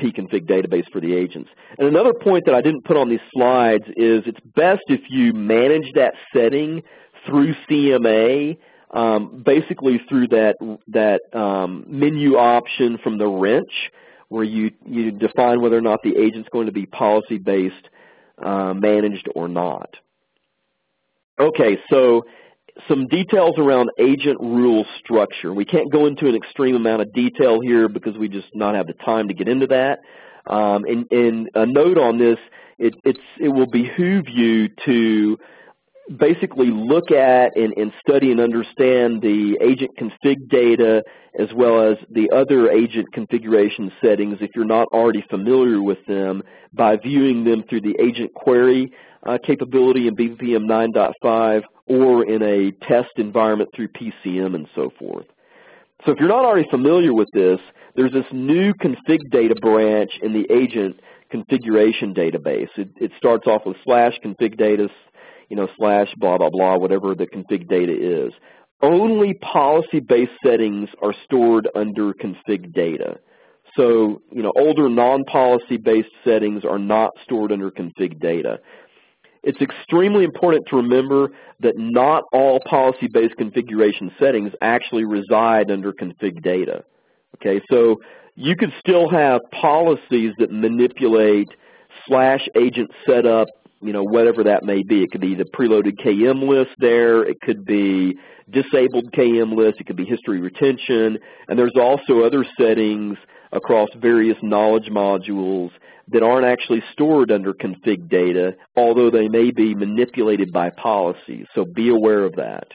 pconfig 0.01 0.47
database 0.47 0.91
for 0.93 1.01
the 1.01 1.15
agents. 1.15 1.51
And 1.79 1.89
another 1.89 2.13
point 2.13 2.45
that 2.47 2.55
I 2.55 2.61
didn't 2.61 2.85
put 2.85 2.97
on 2.97 3.09
these 3.09 3.21
slides 3.33 3.85
is 3.97 4.23
it's 4.27 4.41
best 4.55 4.83
if 4.89 5.01
you 5.09 5.33
manage 5.33 5.93
that 5.95 6.15
setting 6.35 6.83
through 7.27 7.55
CMA, 7.69 8.57
um, 8.93 9.43
basically 9.45 10.01
through 10.09 10.29
that 10.29 10.57
that 10.89 11.21
um, 11.39 11.85
menu 11.89 12.37
option 12.37 12.99
from 13.03 13.19
the 13.19 13.27
wrench, 13.27 13.91
where 14.29 14.45
you 14.45 14.71
you 14.85 15.11
define 15.11 15.61
whether 15.61 15.77
or 15.77 15.83
not 15.83 16.03
the 16.03 16.17
agent's 16.17 16.49
going 16.51 16.67
to 16.67 16.73
be 16.73 16.87
policy 16.87 17.39
based, 17.39 17.89
uh, 18.43 18.75
managed 18.75 19.29
or 19.35 19.49
not. 19.49 19.97
Okay, 21.39 21.79
so 21.91 22.23
some 22.89 23.07
details 23.09 23.55
around 23.59 23.91
agent 23.99 24.39
rule 24.41 24.85
structure. 24.99 25.53
We 25.53 25.65
can't 25.65 25.91
go 25.91 26.07
into 26.07 26.29
an 26.29 26.35
extreme 26.35 26.77
amount 26.77 27.03
of 27.03 27.13
detail 27.13 27.61
here 27.61 27.89
because 27.89 28.17
we 28.17 28.29
just 28.29 28.49
not 28.55 28.75
have 28.75 28.87
the 28.87 28.93
time 28.93 29.29
to 29.29 29.35
get 29.35 29.49
into 29.49 29.67
that. 29.69 30.01
Um, 30.47 30.85
and, 30.85 31.07
and, 31.11 31.51
a 31.55 31.67
note 31.67 31.99
on 31.99 32.19
this, 32.19 32.39
it, 32.79 32.95
it 33.05 33.49
will 33.49 33.67
behoove 33.67 34.27
you 34.29 34.69
to 34.85 35.39
basically 36.19 36.71
look 36.71 37.11
at 37.11 37.57
and, 37.57 37.75
and, 37.77 37.93
study 38.07 38.31
and 38.31 38.41
understand 38.41 39.23
the 39.23 39.59
agent 39.61 39.91
config 39.99 40.49
data 40.49 41.03
as 41.37 41.49
well 41.53 41.83
as 41.83 41.97
the 42.11 42.31
other 42.31 42.71
agent 42.71 43.13
configuration 43.13 43.91
settings 44.01 44.39
if 44.41 44.51
you're 44.55 44.65
not 44.65 44.87
already 44.93 45.25
familiar 45.29 45.83
with 45.83 45.99
them 46.07 46.43
by 46.73 46.97
viewing 46.97 47.43
them 47.43 47.65
through 47.69 47.81
the 47.81 47.97
agent 48.01 48.33
query 48.35 48.93
uh, 49.27 49.37
capability 49.45 50.07
in 50.07 50.15
BPM 50.15 50.67
9.5 50.67 51.63
or 51.87 52.25
in 52.25 52.43
a 52.43 52.73
test 52.87 53.11
environment 53.17 53.71
through 53.75 53.89
PCM 53.89 54.55
and 54.55 54.67
so 54.75 54.91
forth. 54.99 55.27
So 56.05 56.13
if 56.13 56.19
you're 56.19 56.29
not 56.29 56.45
already 56.45 56.69
familiar 56.71 57.15
with 57.15 57.29
this, 57.33 57.59
there's 57.95 58.13
this 58.13 58.27
new 58.33 58.75
config 58.75 59.19
data 59.31 59.55
branch 59.61 60.11
in 60.23 60.33
the 60.33 60.47
agent 60.53 61.01
configuration 61.31 62.15
database. 62.15 62.69
It, 62.77 62.91
it 62.97 63.13
starts 63.17 63.47
off 63.47 63.63
with 63.65 63.77
slash 63.85 64.13
config 64.25 64.59
data 64.59 64.89
you 65.49 65.57
know, 65.57 65.69
slash 65.77 66.09
blah, 66.17 66.39
blah, 66.39 66.51
blah, 66.51 66.77
whatever 66.77 67.15
the 67.15 67.27
config 67.27 67.69
data 67.69 67.93
is. 67.93 68.33
Only 68.83 69.35
policy-based 69.35 70.33
settings 70.45 70.89
are 71.03 71.15
stored 71.25 71.69
under 71.75 72.13
config 72.13 72.75
data. 72.75 73.19
So, 73.77 74.23
you 74.31 74.43
know, 74.43 74.53
older 74.57 74.89
non-policy-based 74.89 76.09
settings 76.25 76.65
are 76.65 76.79
not 76.79 77.13
stored 77.23 77.53
under 77.53 77.71
config 77.71 78.21
data. 78.21 78.59
It's 79.43 79.61
extremely 79.61 80.25
important 80.25 80.67
to 80.69 80.77
remember 80.77 81.31
that 81.61 81.75
not 81.77 82.25
all 82.33 82.61
policy-based 82.69 83.37
configuration 83.37 84.11
settings 84.19 84.53
actually 84.61 85.05
reside 85.05 85.71
under 85.71 85.93
config 85.93 86.43
data. 86.43 86.85
Okay, 87.37 87.61
so 87.71 88.01
you 88.35 88.57
could 88.57 88.73
still 88.81 89.09
have 89.09 89.41
policies 89.53 90.33
that 90.39 90.51
manipulate 90.51 91.49
slash 92.07 92.47
agent 92.57 92.91
setup 93.07 93.49
you 93.83 93.93
know, 93.93 94.03
whatever 94.03 94.43
that 94.45 94.65
may 94.65 94.83
be. 94.83 95.03
It 95.03 95.11
could 95.11 95.21
be 95.21 95.35
the 95.35 95.45
preloaded 95.45 95.99
KM 96.05 96.49
list 96.49 96.71
there. 96.79 97.23
It 97.23 97.41
could 97.43 97.65
be 97.65 98.17
disabled 98.51 99.13
KM 99.13 99.55
list. 99.55 99.81
It 99.81 99.87
could 99.87 99.97
be 99.97 100.05
history 100.05 100.41
retention. 100.41 101.19
And 101.49 101.59
there's 101.59 101.77
also 101.77 102.23
other 102.23 102.45
settings 102.59 103.19
across 103.53 103.89
various 103.97 104.37
knowledge 104.43 104.89
modules 104.91 105.71
that 106.09 106.23
aren't 106.23 106.47
actually 106.47 106.83
stored 106.93 107.31
under 107.31 107.53
config 107.53 108.09
data, 108.09 108.55
although 108.77 109.11
they 109.11 109.29
may 109.29 109.51
be 109.51 109.75
manipulated 109.75 110.53
by 110.53 110.71
policies. 110.71 111.47
So 111.55 111.65
be 111.65 111.89
aware 111.89 112.25
of 112.25 112.37
that. 112.37 112.69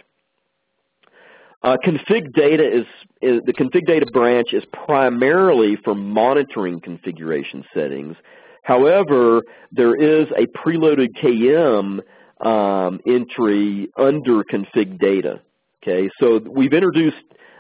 Uh, 1.64 1.78
config 1.86 2.34
data 2.34 2.68
is, 2.68 2.86
is, 3.22 3.42
the 3.46 3.54
config 3.54 3.86
data 3.86 4.06
branch 4.12 4.52
is 4.52 4.64
primarily 4.74 5.78
for 5.84 5.94
monitoring 5.94 6.82
configuration 6.82 7.64
settings 7.74 8.16
However, 8.64 9.42
there 9.72 9.96
is 9.96 10.28
a 10.38 10.46
preloaded 10.58 11.10
KM 11.22 12.00
um, 12.46 13.00
entry 13.08 13.90
under 13.98 14.44
config 14.44 15.00
data. 15.00 15.42
Okay, 15.82 16.10
so 16.20 16.40
we've 16.40 16.74
introduced 16.74 17.18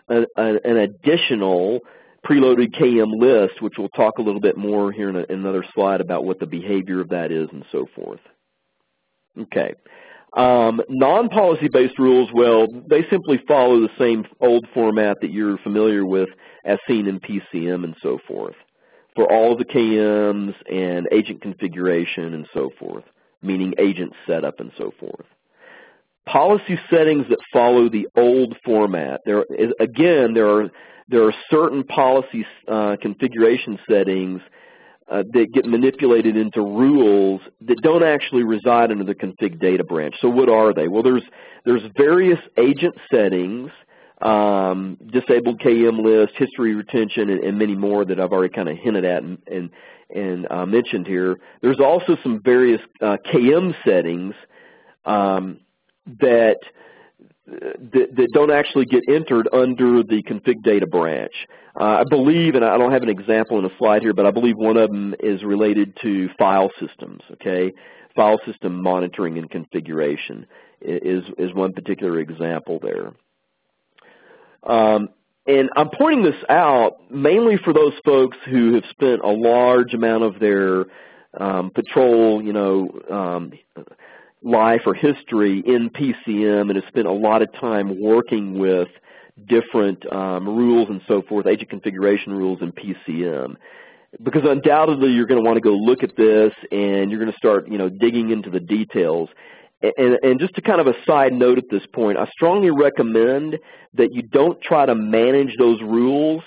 a, 0.09 0.25
a, 0.37 0.59
an 0.63 0.77
additional 0.77 1.79
preloaded 2.25 2.75
KM 2.75 3.11
list, 3.19 3.61
which 3.61 3.73
we'll 3.77 3.89
talk 3.89 4.17
a 4.17 4.21
little 4.21 4.41
bit 4.41 4.57
more 4.57 4.91
here 4.91 5.09
in, 5.09 5.15
a, 5.15 5.23
in 5.23 5.39
another 5.39 5.65
slide 5.73 6.01
about 6.01 6.23
what 6.25 6.39
the 6.39 6.45
behavior 6.47 7.01
of 7.01 7.09
that 7.09 7.31
is 7.31 7.49
and 7.51 7.65
so 7.71 7.87
forth. 7.95 8.19
Okay. 9.39 9.73
Um, 10.37 10.81
Non-policy-based 10.89 11.99
rules, 11.99 12.29
well, 12.33 12.67
they 12.89 13.05
simply 13.09 13.39
follow 13.47 13.81
the 13.81 13.89
same 13.99 14.25
old 14.39 14.65
format 14.73 15.17
that 15.21 15.31
you're 15.31 15.57
familiar 15.57 16.05
with 16.05 16.29
as 16.63 16.77
seen 16.87 17.07
in 17.07 17.19
PCM 17.19 17.83
and 17.83 17.95
so 18.01 18.19
forth. 18.27 18.55
for 19.15 19.31
all 19.31 19.57
the 19.57 19.65
KMs 19.65 20.53
and 20.71 21.07
agent 21.11 21.41
configuration 21.41 22.33
and 22.33 22.47
so 22.53 22.69
forth, 22.79 23.03
meaning 23.41 23.73
agent 23.77 24.13
setup 24.25 24.59
and 24.59 24.71
so 24.77 24.91
forth. 24.99 25.25
Policy 26.25 26.79
settings 26.89 27.25
that 27.29 27.39
follow 27.51 27.89
the 27.89 28.07
old 28.15 28.55
format. 28.63 29.21
There 29.25 29.43
is, 29.49 29.71
again, 29.79 30.33
there 30.33 30.47
are 30.49 30.69
there 31.11 31.25
are 31.25 31.33
certain 31.49 31.83
policy 31.83 32.45
uh, 32.67 32.95
configuration 33.01 33.77
settings 33.87 34.41
uh, 35.11 35.23
that 35.33 35.47
get 35.53 35.65
manipulated 35.65 36.37
into 36.37 36.61
rules 36.61 37.41
that 37.59 37.77
don't 37.81 38.03
actually 38.03 38.43
reside 38.43 38.91
under 38.91 39.03
the 39.03 39.13
config 39.13 39.59
data 39.59 39.83
branch. 39.83 40.15
So 40.21 40.29
what 40.29 40.47
are 40.47 40.73
they? 40.73 40.87
Well, 40.87 41.03
there's 41.03 41.23
there's 41.65 41.81
various 41.97 42.39
agent 42.57 42.95
settings, 43.13 43.71
um, 44.21 44.97
disabled 45.11 45.59
KM 45.59 46.01
list, 46.01 46.33
history 46.37 46.73
retention, 46.75 47.29
and, 47.29 47.43
and, 47.43 47.59
many 47.59 47.75
more 47.75 48.05
that 48.05 48.19
I've 48.19 48.31
already 48.31 48.53
kind 48.53 48.69
of 48.69 48.77
hinted 48.77 49.03
at 49.03 49.21
and 49.21 49.37
and, 49.47 49.69
and 50.15 50.47
uh, 50.49 50.65
mentioned 50.65 51.07
here. 51.07 51.37
There's 51.61 51.81
also 51.81 52.15
some 52.23 52.41
various 52.41 52.81
uh, 53.01 53.17
KM 53.33 53.75
settings 53.85 54.33
um, 55.03 55.59
that 56.21 56.57
that, 57.47 58.15
that, 58.15 58.27
don't 58.33 58.51
actually 58.51 58.85
get 58.85 59.01
entered 59.09 59.47
under 59.51 60.03
the 60.03 60.23
config 60.23 60.61
data 60.63 60.87
branch. 60.87 61.33
Uh, 61.79 61.83
I 61.83 62.03
believe, 62.09 62.55
and 62.55 62.63
I 62.63 62.77
don't 62.77 62.91
have 62.91 63.03
an 63.03 63.09
example 63.09 63.57
in 63.59 63.65
a 63.65 63.77
slide 63.77 64.01
here, 64.01 64.13
but 64.13 64.25
I 64.25 64.31
believe 64.31 64.55
one 64.57 64.77
of 64.77 64.89
them 64.89 65.15
is 65.19 65.43
related 65.43 65.97
to 66.01 66.29
file 66.37 66.69
systems, 66.79 67.21
okay? 67.33 67.71
File 68.15 68.39
system 68.45 68.81
monitoring 68.81 69.37
and 69.37 69.49
configuration 69.49 70.45
is, 70.81 71.23
is 71.37 71.53
one 71.53 71.73
particular 71.73 72.19
example 72.19 72.79
there. 72.81 73.13
Um, 74.63 75.09
and 75.47 75.69
I'm 75.75 75.89
pointing 75.97 76.23
this 76.23 76.35
out 76.49 76.97
mainly 77.09 77.57
for 77.63 77.73
those 77.73 77.93
folks 78.05 78.37
who 78.45 78.75
have 78.75 78.83
spent 78.91 79.21
a 79.23 79.31
large 79.31 79.93
amount 79.93 80.23
of 80.23 80.39
their 80.39 80.85
um, 81.39 81.71
patrol, 81.73 82.43
you 82.43 82.53
know, 82.53 82.89
um, 83.09 83.53
life 84.43 84.81
or 84.85 84.93
history 84.93 85.61
in 85.65 85.89
PCM 85.89 86.61
and 86.69 86.75
has 86.75 86.83
spent 86.87 87.07
a 87.07 87.11
lot 87.11 87.41
of 87.41 87.51
time 87.53 88.01
working 88.01 88.57
with 88.57 88.87
different 89.47 90.11
um, 90.11 90.47
rules 90.47 90.89
and 90.89 91.01
so 91.07 91.21
forth, 91.21 91.47
agent 91.47 91.69
configuration 91.69 92.33
rules 92.33 92.59
in 92.61 92.71
PCM. 92.71 93.55
Because 94.21 94.41
undoubtedly 94.45 95.11
you're 95.11 95.25
going 95.25 95.41
to 95.41 95.47
want 95.47 95.57
to 95.57 95.61
go 95.61 95.73
look 95.73 96.03
at 96.03 96.17
this 96.17 96.53
and 96.71 97.09
you're 97.09 97.19
going 97.19 97.31
to 97.31 97.37
start 97.37 97.69
you 97.69 97.77
know, 97.77 97.89
digging 97.89 98.31
into 98.31 98.49
the 98.49 98.59
details. 98.59 99.29
And, 99.81 100.17
and, 100.21 100.39
just 100.39 100.53
to 100.55 100.61
kind 100.61 100.79
of 100.79 100.85
a 100.85 100.93
side 101.07 101.33
note 101.33 101.57
at 101.57 101.63
this 101.71 101.81
point, 101.91 102.15
I 102.15 102.27
strongly 102.27 102.69
recommend 102.69 103.57
that 103.95 104.09
you 104.11 104.21
don't 104.21 104.61
try 104.61 104.85
to 104.85 104.93
manage 104.93 105.55
those 105.57 105.81
rules 105.81 106.43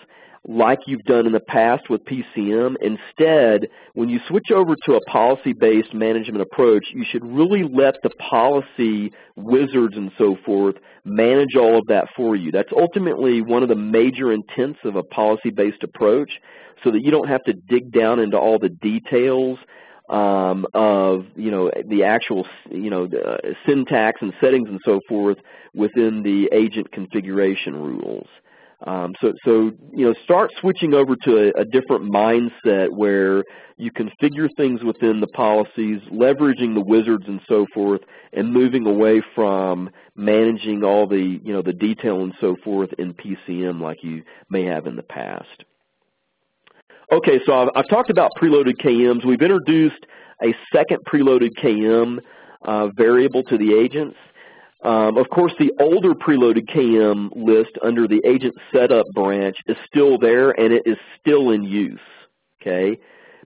like 0.47 0.78
you've 0.86 1.05
done 1.05 1.26
in 1.26 1.32
the 1.32 1.40
past 1.40 1.88
with 1.88 2.03
PCM. 2.05 2.74
Instead, 2.80 3.68
when 3.95 4.09
you 4.09 4.20
switch 4.28 4.51
over 4.55 4.74
to 4.84 4.95
a 4.95 5.01
policy-based 5.11 5.95
management 5.95 6.42
approach, 6.42 6.84
you 6.92 7.05
should 7.11 7.24
really 7.24 7.62
let 7.62 7.95
the 8.03 8.11
policy 8.11 9.12
wizards 9.36 9.97
and 9.97 10.11
so 10.18 10.36
forth 10.45 10.76
manage 11.05 11.57
all 11.57 11.78
of 11.78 11.86
that 11.88 12.09
for 12.16 12.36
you. 12.36 12.51
That's 12.53 12.72
ultimately 12.76 13.40
one 13.42 13.62
of 13.62 13.68
the 13.68 13.76
major 13.76 14.32
intents 14.32 14.80
of 14.84 14.97
a 14.97 15.03
policy-based 15.03 15.82
approach 15.82 16.30
so 16.82 16.90
that 16.90 17.03
you 17.03 17.11
don't 17.11 17.28
have 17.28 17.42
to 17.45 17.53
dig 17.53 17.92
down 17.92 18.18
into 18.20 18.36
all 18.36 18.59
the 18.59 18.68
details 18.68 19.59
um, 20.11 20.66
of 20.74 21.24
you 21.34 21.51
know 21.51 21.70
the 21.88 22.05
actual 22.05 22.47
you 22.70 22.90
know 22.90 23.05
uh, 23.05 23.38
syntax 23.66 24.20
and 24.20 24.34
settings 24.40 24.68
and 24.68 24.78
so 24.84 25.01
forth 25.09 25.38
within 25.74 26.22
the 26.22 26.49
agent 26.53 26.92
configuration 26.92 27.74
rules. 27.74 28.28
Um, 28.87 29.14
so, 29.20 29.32
so 29.45 29.72
you 29.93 30.07
know, 30.07 30.14
start 30.24 30.51
switching 30.61 30.93
over 30.93 31.16
to 31.24 31.39
a, 31.39 31.62
a, 31.62 31.64
different 31.64 32.12
mindset 32.12 32.91
where 32.91 33.43
you 33.78 33.91
configure 33.91 34.49
things 34.59 34.85
within 34.85 35.20
the 35.20 35.26
policies, 35.28 36.01
leveraging 36.12 36.74
the 36.74 36.85
wizards 36.85 37.24
and 37.26 37.41
so 37.49 37.66
forth, 37.72 38.03
and 38.35 38.53
moving 38.53 38.87
away 38.87 39.22
from 39.35 39.89
managing 40.16 40.85
all 40.85 41.07
the 41.07 41.41
you 41.43 41.53
know 41.53 41.62
the 41.62 41.72
detail 41.72 42.22
and 42.22 42.35
so 42.43 42.57
forth 42.62 42.91
in 42.99 43.14
PCM 43.14 43.80
like 43.80 44.03
you 44.03 44.22
may 44.51 44.64
have 44.64 44.87
in 44.87 44.97
the 44.97 45.03
past. 45.03 45.64
Okay, 47.11 47.41
so 47.47 47.55
I've, 47.55 47.68
I've 47.74 47.89
talked 47.89 48.11
about 48.11 48.32
preloaded 48.41 48.74
KMs. 48.85 49.24
We've 49.24 49.41
introduced 49.41 50.05
a 50.43 50.55
second 50.74 50.99
preloaded 51.11 51.51
KM 51.62 52.18
uh, 52.66 52.89
variable 52.97 53.43
to 53.45 53.57
the 53.57 53.74
agents. 53.74 54.16
Um, 54.85 55.16
of 55.16 55.30
course, 55.30 55.55
the 55.59 55.72
older 55.80 56.12
preloaded 56.12 56.68
KM 56.68 57.30
list 57.35 57.70
under 57.82 58.07
the 58.07 58.20
agent 58.26 58.55
setup 58.70 59.07
branch 59.14 59.57
is 59.66 59.76
still 59.87 60.18
there 60.18 60.51
and 60.51 60.74
it 60.74 60.82
is 60.85 60.99
still 61.18 61.51
in 61.51 61.64
use. 61.64 61.99
Okay, 62.61 62.99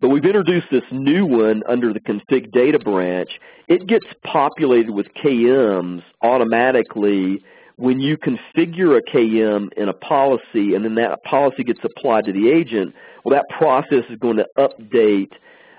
but 0.01 0.09
we've 0.09 0.25
introduced 0.25 0.69
this 0.71 0.85
new 0.93 1.27
one 1.27 1.63
under 1.69 1.93
the 1.93 2.01
config 2.01 2.53
data 2.53 2.79
branch. 2.79 3.41
It 3.69 3.87
gets 3.87 4.07
populated 4.25 4.93
with 4.93 5.07
KMs 5.15 6.03
automatically 6.23 7.43
when 7.77 8.01
you 8.01 8.17
configure 8.17 8.97
a 8.97 9.03
KM 9.03 9.73
in 9.77 9.89
a 9.89 9.93
policy 9.93 10.75
and 10.75 10.85
then 10.85 10.95
that 10.97 11.23
policy 11.25 11.65
gets 11.65 11.81
applied 11.83 12.27
to 12.27 12.33
the 12.33 12.49
agent. 12.49 12.95
Well, 13.25 13.35
that 13.35 13.47
process 13.57 14.05
is 14.09 14.19
going 14.19 14.37
to 14.37 14.47
update 14.57 15.33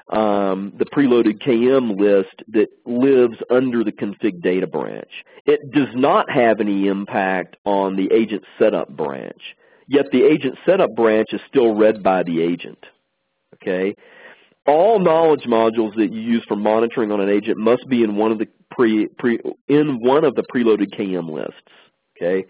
um, 0.09 0.73
the 0.77 0.85
preloaded 0.85 1.41
KM 1.41 1.99
list 1.99 2.43
that 2.49 2.67
lives 2.85 3.37
under 3.49 3.83
the 3.83 3.91
config 3.91 4.41
data 4.41 4.67
branch. 4.67 5.23
It 5.45 5.71
does 5.71 5.89
not 5.93 6.29
have 6.29 6.59
any 6.59 6.87
impact 6.87 7.57
on 7.65 7.95
the 7.95 8.11
agent 8.11 8.43
setup 8.59 8.89
branch, 8.89 9.55
yet 9.87 10.05
the 10.11 10.23
agent 10.23 10.57
setup 10.65 10.95
branch 10.95 11.29
is 11.33 11.41
still 11.47 11.73
read 11.73 12.03
by 12.03 12.23
the 12.23 12.41
agent. 12.41 12.85
Okay? 13.55 13.95
All 14.67 14.99
knowledge 14.99 15.43
modules 15.43 15.95
that 15.95 16.11
you 16.11 16.21
use 16.21 16.43
for 16.47 16.55
monitoring 16.55 17.11
on 17.11 17.21
an 17.21 17.29
agent 17.29 17.57
must 17.57 17.87
be 17.87 18.03
in 18.03 18.15
one 18.15 18.31
of 18.31 18.37
the 18.37 18.47
pre, 18.71 19.07
pre 19.07 19.39
in 19.67 19.99
one 20.01 20.23
of 20.23 20.35
the 20.35 20.43
preloaded 20.43 20.93
KM 20.95 21.29
lists. 21.31 21.61
Okay? 22.15 22.45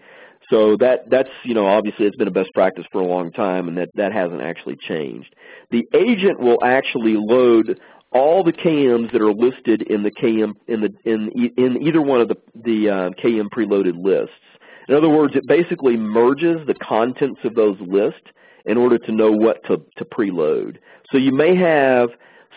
So 0.50 0.76
that 0.76 1.10
that's 1.10 1.30
you 1.44 1.54
know 1.54 1.66
obviously 1.66 2.06
it's 2.06 2.16
been 2.16 2.28
a 2.28 2.32
best 2.32 2.50
practice 2.54 2.84
for 2.92 3.00
a 3.00 3.06
long 3.06 3.32
time, 3.32 3.68
and 3.68 3.76
that 3.78 3.88
that 3.94 4.12
hasn't 4.12 4.42
actually 4.42 4.76
changed. 4.76 5.34
The 5.70 5.84
agent 5.94 6.40
will 6.40 6.58
actually 6.62 7.16
load 7.16 7.80
all 8.12 8.44
the 8.44 8.52
KMs 8.52 9.12
that 9.12 9.20
are 9.20 9.32
listed 9.32 9.82
in 9.82 10.02
the 10.02 10.10
KM 10.10 10.52
in 10.68 10.80
the 10.80 10.94
in 11.04 11.30
in 11.56 11.82
either 11.82 12.00
one 12.00 12.20
of 12.20 12.28
the 12.28 12.36
the 12.54 12.88
uh, 12.88 13.10
KM 13.22 13.48
preloaded 13.48 14.02
lists. 14.02 14.34
In 14.88 14.94
other 14.94 15.08
words, 15.08 15.34
it 15.34 15.42
basically 15.48 15.96
merges 15.96 16.64
the 16.66 16.74
contents 16.74 17.40
of 17.44 17.54
those 17.54 17.76
lists 17.80 18.30
in 18.64 18.76
order 18.76 18.98
to 18.98 19.12
know 19.12 19.32
what 19.32 19.64
to 19.64 19.82
to 19.96 20.04
preload. 20.04 20.76
So 21.10 21.18
you 21.18 21.32
may 21.32 21.56
have 21.56 22.10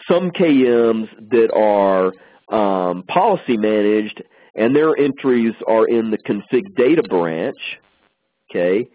some 0.07 0.31
KMs 0.31 1.09
that 1.31 1.51
are 1.53 2.13
um, 2.55 3.03
policy 3.03 3.57
managed 3.57 4.23
and 4.59 4.75
their 4.75 4.95
entries 4.95 5.53
are 5.67 5.87
in 5.87 6.11
the 6.11 6.17
config 6.17 6.75
data 6.75 7.01
branch, 7.01 7.57
okay, 8.51 8.87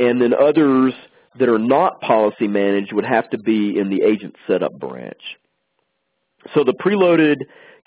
and 0.00 0.20
then 0.20 0.32
others 0.34 0.94
that 1.38 1.48
are 1.48 1.58
not 1.58 2.00
policy 2.00 2.48
managed 2.48 2.92
would 2.92 3.04
have 3.04 3.28
to 3.30 3.38
be 3.38 3.78
in 3.78 3.90
the 3.90 4.02
agent 4.02 4.34
setup 4.46 4.72
branch. 4.72 5.20
So 6.54 6.64
the 6.64 6.72
preloaded 6.72 7.36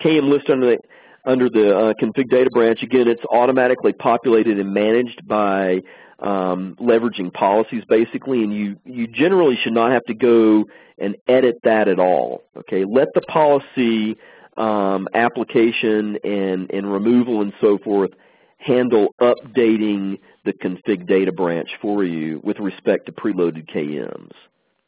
KM 0.01 0.29
list 0.29 0.49
under 0.49 0.67
the 0.67 0.77
under 1.25 1.49
the 1.49 1.75
uh, 1.75 1.93
config 1.99 2.29
data 2.29 2.51
branch, 2.53 2.83
again, 2.83 3.07
it's 3.07 3.23
automatically 3.31 3.93
populated 3.93 4.59
and 4.59 4.71
managed 4.71 5.27
by 5.27 5.81
um, 6.19 6.75
leveraging 6.79 7.33
policies 7.33 7.83
basically, 7.89 8.43
and 8.43 8.53
you, 8.53 8.77
you 8.85 9.07
generally 9.07 9.57
should 9.63 9.73
not 9.73 9.91
have 9.91 10.03
to 10.03 10.13
go 10.13 10.65
and 10.99 11.15
edit 11.27 11.55
that 11.63 11.87
at 11.87 11.99
all. 11.99 12.43
Okay, 12.55 12.85
let 12.85 13.07
the 13.15 13.21
policy 13.21 14.17
um, 14.57 15.07
application 15.13 16.17
and, 16.23 16.71
and 16.71 16.91
removal 16.91 17.41
and 17.41 17.53
so 17.61 17.77
forth 17.77 18.11
handle 18.57 19.13
updating 19.21 20.17
the 20.45 20.53
config 20.53 21.07
data 21.07 21.31
branch 21.31 21.69
for 21.81 22.03
you 22.03 22.39
with 22.43 22.59
respect 22.59 23.05
to 23.05 23.11
preloaded 23.11 23.69
KMs. 23.69 24.31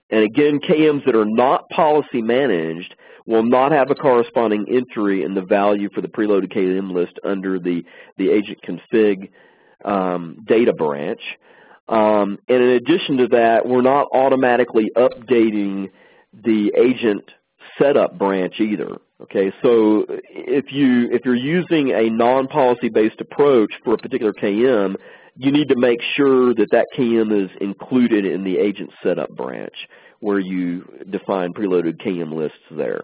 And 0.09 0.23
again, 0.23 0.59
KMs 0.59 1.05
that 1.05 1.15
are 1.15 1.25
not 1.25 1.67
policy 1.69 2.21
managed 2.21 2.95
will 3.25 3.43
not 3.43 3.73
have 3.73 3.91
a 3.91 3.95
corresponding 3.95 4.65
entry 4.69 5.23
in 5.23 5.33
the 5.33 5.41
value 5.41 5.89
for 5.93 6.01
the 6.01 6.07
preloaded 6.07 6.53
KM 6.53 6.93
list 6.93 7.19
under 7.25 7.59
the, 7.59 7.83
the 8.17 8.29
agent 8.29 8.59
config 8.65 9.29
um, 9.83 10.37
data 10.47 10.73
branch. 10.73 11.21
Um, 11.89 12.39
and 12.47 12.63
in 12.63 12.69
addition 12.69 13.17
to 13.17 13.27
that, 13.29 13.65
we're 13.65 13.81
not 13.81 14.07
automatically 14.13 14.89
updating 14.95 15.89
the 16.33 16.71
agent 16.77 17.23
setup 17.79 18.17
branch 18.17 18.59
either. 18.59 18.97
Okay, 19.21 19.51
so 19.63 20.05
if 20.29 20.71
you 20.71 21.09
if 21.11 21.25
you're 21.25 21.35
using 21.35 21.91
a 21.91 22.09
non-policy 22.09 22.89
based 22.89 23.19
approach 23.19 23.71
for 23.83 23.95
a 23.95 23.97
particular 23.97 24.33
KM, 24.33 24.95
you 25.35 25.51
need 25.51 25.69
to 25.69 25.75
make 25.75 25.99
sure 26.15 26.53
that 26.53 26.69
that 26.71 26.85
KM 26.97 27.45
is 27.45 27.49
included 27.59 28.25
in 28.25 28.43
the 28.43 28.57
agent 28.57 28.91
setup 29.03 29.29
branch 29.35 29.73
where 30.19 30.39
you 30.39 30.87
define 31.09 31.53
preloaded 31.53 32.01
KM 32.01 32.33
lists 32.33 32.57
there. 32.71 33.01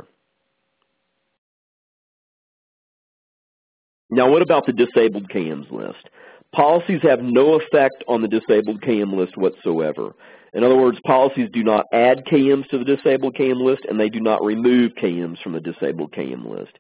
Now 4.09 4.29
what 4.29 4.43
about 4.43 4.65
the 4.67 4.73
disabled 4.73 5.29
KMs 5.29 5.71
list? 5.71 6.09
Policies 6.53 7.01
have 7.01 7.21
no 7.21 7.55
effect 7.55 8.03
on 8.07 8.21
the 8.21 8.27
disabled 8.27 8.81
KM 8.81 9.15
list 9.15 9.37
whatsoever. 9.37 10.13
In 10.53 10.63
other 10.63 10.77
words, 10.77 10.99
policies 11.05 11.49
do 11.51 11.63
not 11.63 11.85
add 11.91 12.25
KMs 12.25 12.69
to 12.69 12.77
the 12.77 12.85
disabled 12.85 13.35
KM 13.35 13.61
list 13.61 13.85
and 13.89 13.99
they 13.99 14.09
do 14.09 14.19
not 14.19 14.43
remove 14.43 14.93
KMs 14.93 15.41
from 15.41 15.53
the 15.53 15.59
disabled 15.59 16.11
KM 16.11 16.47
list. 16.47 16.77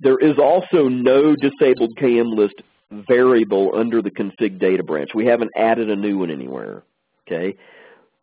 There 0.00 0.18
is 0.18 0.38
also 0.38 0.88
no 0.88 1.34
disabled 1.34 1.96
KM 1.96 2.36
list 2.36 2.56
variable 2.90 3.72
under 3.74 4.02
the 4.02 4.10
config 4.10 4.58
data 4.58 4.82
branch. 4.82 5.10
We 5.14 5.26
haven't 5.26 5.50
added 5.56 5.88
a 5.88 5.96
new 5.96 6.18
one 6.18 6.30
anywhere. 6.30 6.82
Okay, 7.26 7.56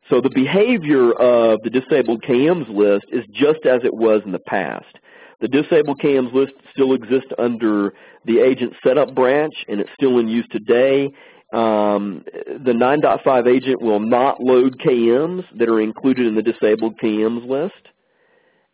So 0.07 0.21
the 0.21 0.29
behavior 0.29 1.11
of 1.13 1.59
the 1.63 1.71
disabled 1.71 2.21
KMs 2.21 2.69
list 2.69 3.05
is 3.11 3.25
just 3.31 3.65
as 3.65 3.81
it 3.83 3.93
was 3.93 4.21
in 4.25 4.31
the 4.31 4.39
past. 4.39 4.99
The 5.39 5.47
disabled 5.47 5.99
KMs 5.99 6.31
list 6.33 6.53
still 6.71 6.93
exists 6.93 7.31
under 7.39 7.95
the 8.25 8.39
agent 8.39 8.73
setup 8.85 9.15
branch 9.15 9.55
and 9.67 9.81
it's 9.81 9.89
still 9.95 10.19
in 10.19 10.27
use 10.27 10.45
today. 10.51 11.09
Um, 11.51 12.23
the 12.63 12.71
9.5 12.71 13.47
agent 13.47 13.81
will 13.81 13.99
not 13.99 14.41
load 14.41 14.79
KMs 14.79 15.43
that 15.57 15.69
are 15.69 15.81
included 15.81 16.27
in 16.27 16.35
the 16.35 16.41
disabled 16.41 16.97
KMs 17.01 17.47
list. 17.47 17.87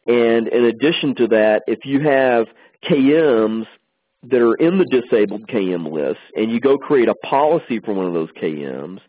And 0.06 0.48
in 0.48 0.66
addition 0.66 1.16
to 1.16 1.28
that, 1.30 1.64
if 1.68 1.80
you 1.86 2.02
have 2.02 2.48
KMs 2.90 3.66
that 4.24 4.42
are 4.42 4.56
in 4.56 4.78
the 4.78 4.86
disabled 4.86 5.48
KM 5.48 5.92
list 5.92 6.20
and 6.36 6.52
you 6.52 6.60
go 6.60 6.78
create 6.78 7.10
a 7.10 7.16
policy 7.16 7.80
for 7.80 7.94
one 7.94 8.06
of 8.06 8.14
those 8.14 8.30
KMs, 8.42 9.00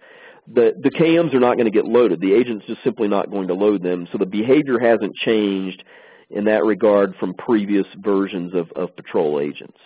the, 0.46 0.72
the 0.82 0.90
KMs 0.90 1.34
are 1.34 1.40
not 1.40 1.56
going 1.56 1.66
to 1.66 1.70
get 1.70 1.84
loaded. 1.84 2.20
The 2.20 2.32
agent's 2.32 2.66
just 2.66 2.82
simply 2.82 3.06
not 3.06 3.30
going 3.30 3.48
to 3.48 3.54
load 3.54 3.82
them. 3.82 4.08
So 4.10 4.18
the 4.18 4.26
behavior 4.26 4.78
hasn't 4.80 5.14
changed 5.14 5.84
in 6.30 6.44
that 6.44 6.64
regard 6.64 7.14
from 7.20 7.34
previous 7.34 7.86
versions 7.98 8.54
of, 8.54 8.70
of 8.72 8.94
patrol 8.96 9.40
agents. 9.40 9.78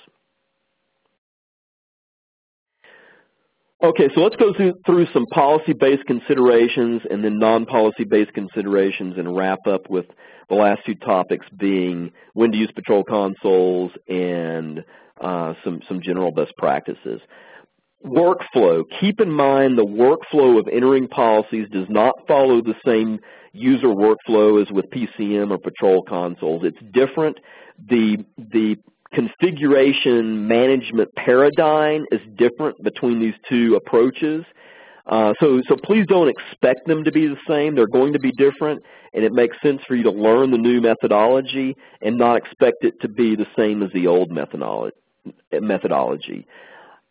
Okay, 3.82 4.08
so 4.14 4.20
let's 4.20 4.36
go 4.36 4.52
through, 4.54 4.74
through 4.86 5.06
some 5.12 5.26
policy-based 5.26 6.04
considerations 6.06 7.02
and 7.10 7.24
then 7.24 7.40
non-policy-based 7.40 8.32
considerations 8.32 9.14
and 9.18 9.36
wrap 9.36 9.66
up 9.66 9.90
with 9.90 10.06
the 10.48 10.54
last 10.54 10.82
two 10.86 10.94
topics 10.94 11.46
being 11.58 12.12
when 12.34 12.52
to 12.52 12.58
use 12.58 12.70
patrol 12.76 13.02
consoles 13.02 13.90
and 14.08 14.84
uh, 15.20 15.54
some, 15.64 15.80
some 15.88 16.00
general 16.00 16.30
best 16.30 16.52
practices. 16.58 17.20
Workflow. 18.06 18.84
Keep 19.00 19.20
in 19.20 19.32
mind 19.32 19.76
the 19.76 19.84
workflow 19.84 20.60
of 20.60 20.68
entering 20.72 21.08
policies 21.08 21.66
does 21.72 21.86
not 21.88 22.14
follow 22.28 22.62
the 22.62 22.74
same 22.86 23.18
user 23.52 23.88
workflow 23.88 24.62
as 24.62 24.70
with 24.70 24.84
PCM 24.90 25.50
or 25.50 25.58
patrol 25.58 26.04
consoles. 26.04 26.62
It's 26.64 26.78
different. 26.92 27.38
The, 27.88 28.24
the 28.38 28.76
configuration 29.12 30.48
management 30.48 31.14
paradigm 31.14 32.06
is 32.10 32.20
different 32.36 32.82
between 32.82 33.20
these 33.20 33.34
two 33.48 33.76
approaches. 33.76 34.44
Uh, 35.06 35.34
so, 35.40 35.60
so 35.68 35.76
please 35.76 36.06
don't 36.06 36.28
expect 36.28 36.86
them 36.86 37.04
to 37.04 37.10
be 37.10 37.26
the 37.26 37.36
same. 37.48 37.74
They're 37.74 37.86
going 37.86 38.12
to 38.12 38.20
be 38.20 38.30
different, 38.32 38.82
and 39.12 39.24
it 39.24 39.32
makes 39.32 39.56
sense 39.60 39.82
for 39.86 39.96
you 39.96 40.04
to 40.04 40.12
learn 40.12 40.52
the 40.52 40.58
new 40.58 40.80
methodology 40.80 41.76
and 42.00 42.16
not 42.16 42.36
expect 42.36 42.84
it 42.84 43.00
to 43.00 43.08
be 43.08 43.34
the 43.34 43.46
same 43.56 43.82
as 43.82 43.90
the 43.92 44.06
old 44.06 44.30
methodology. 44.30 44.94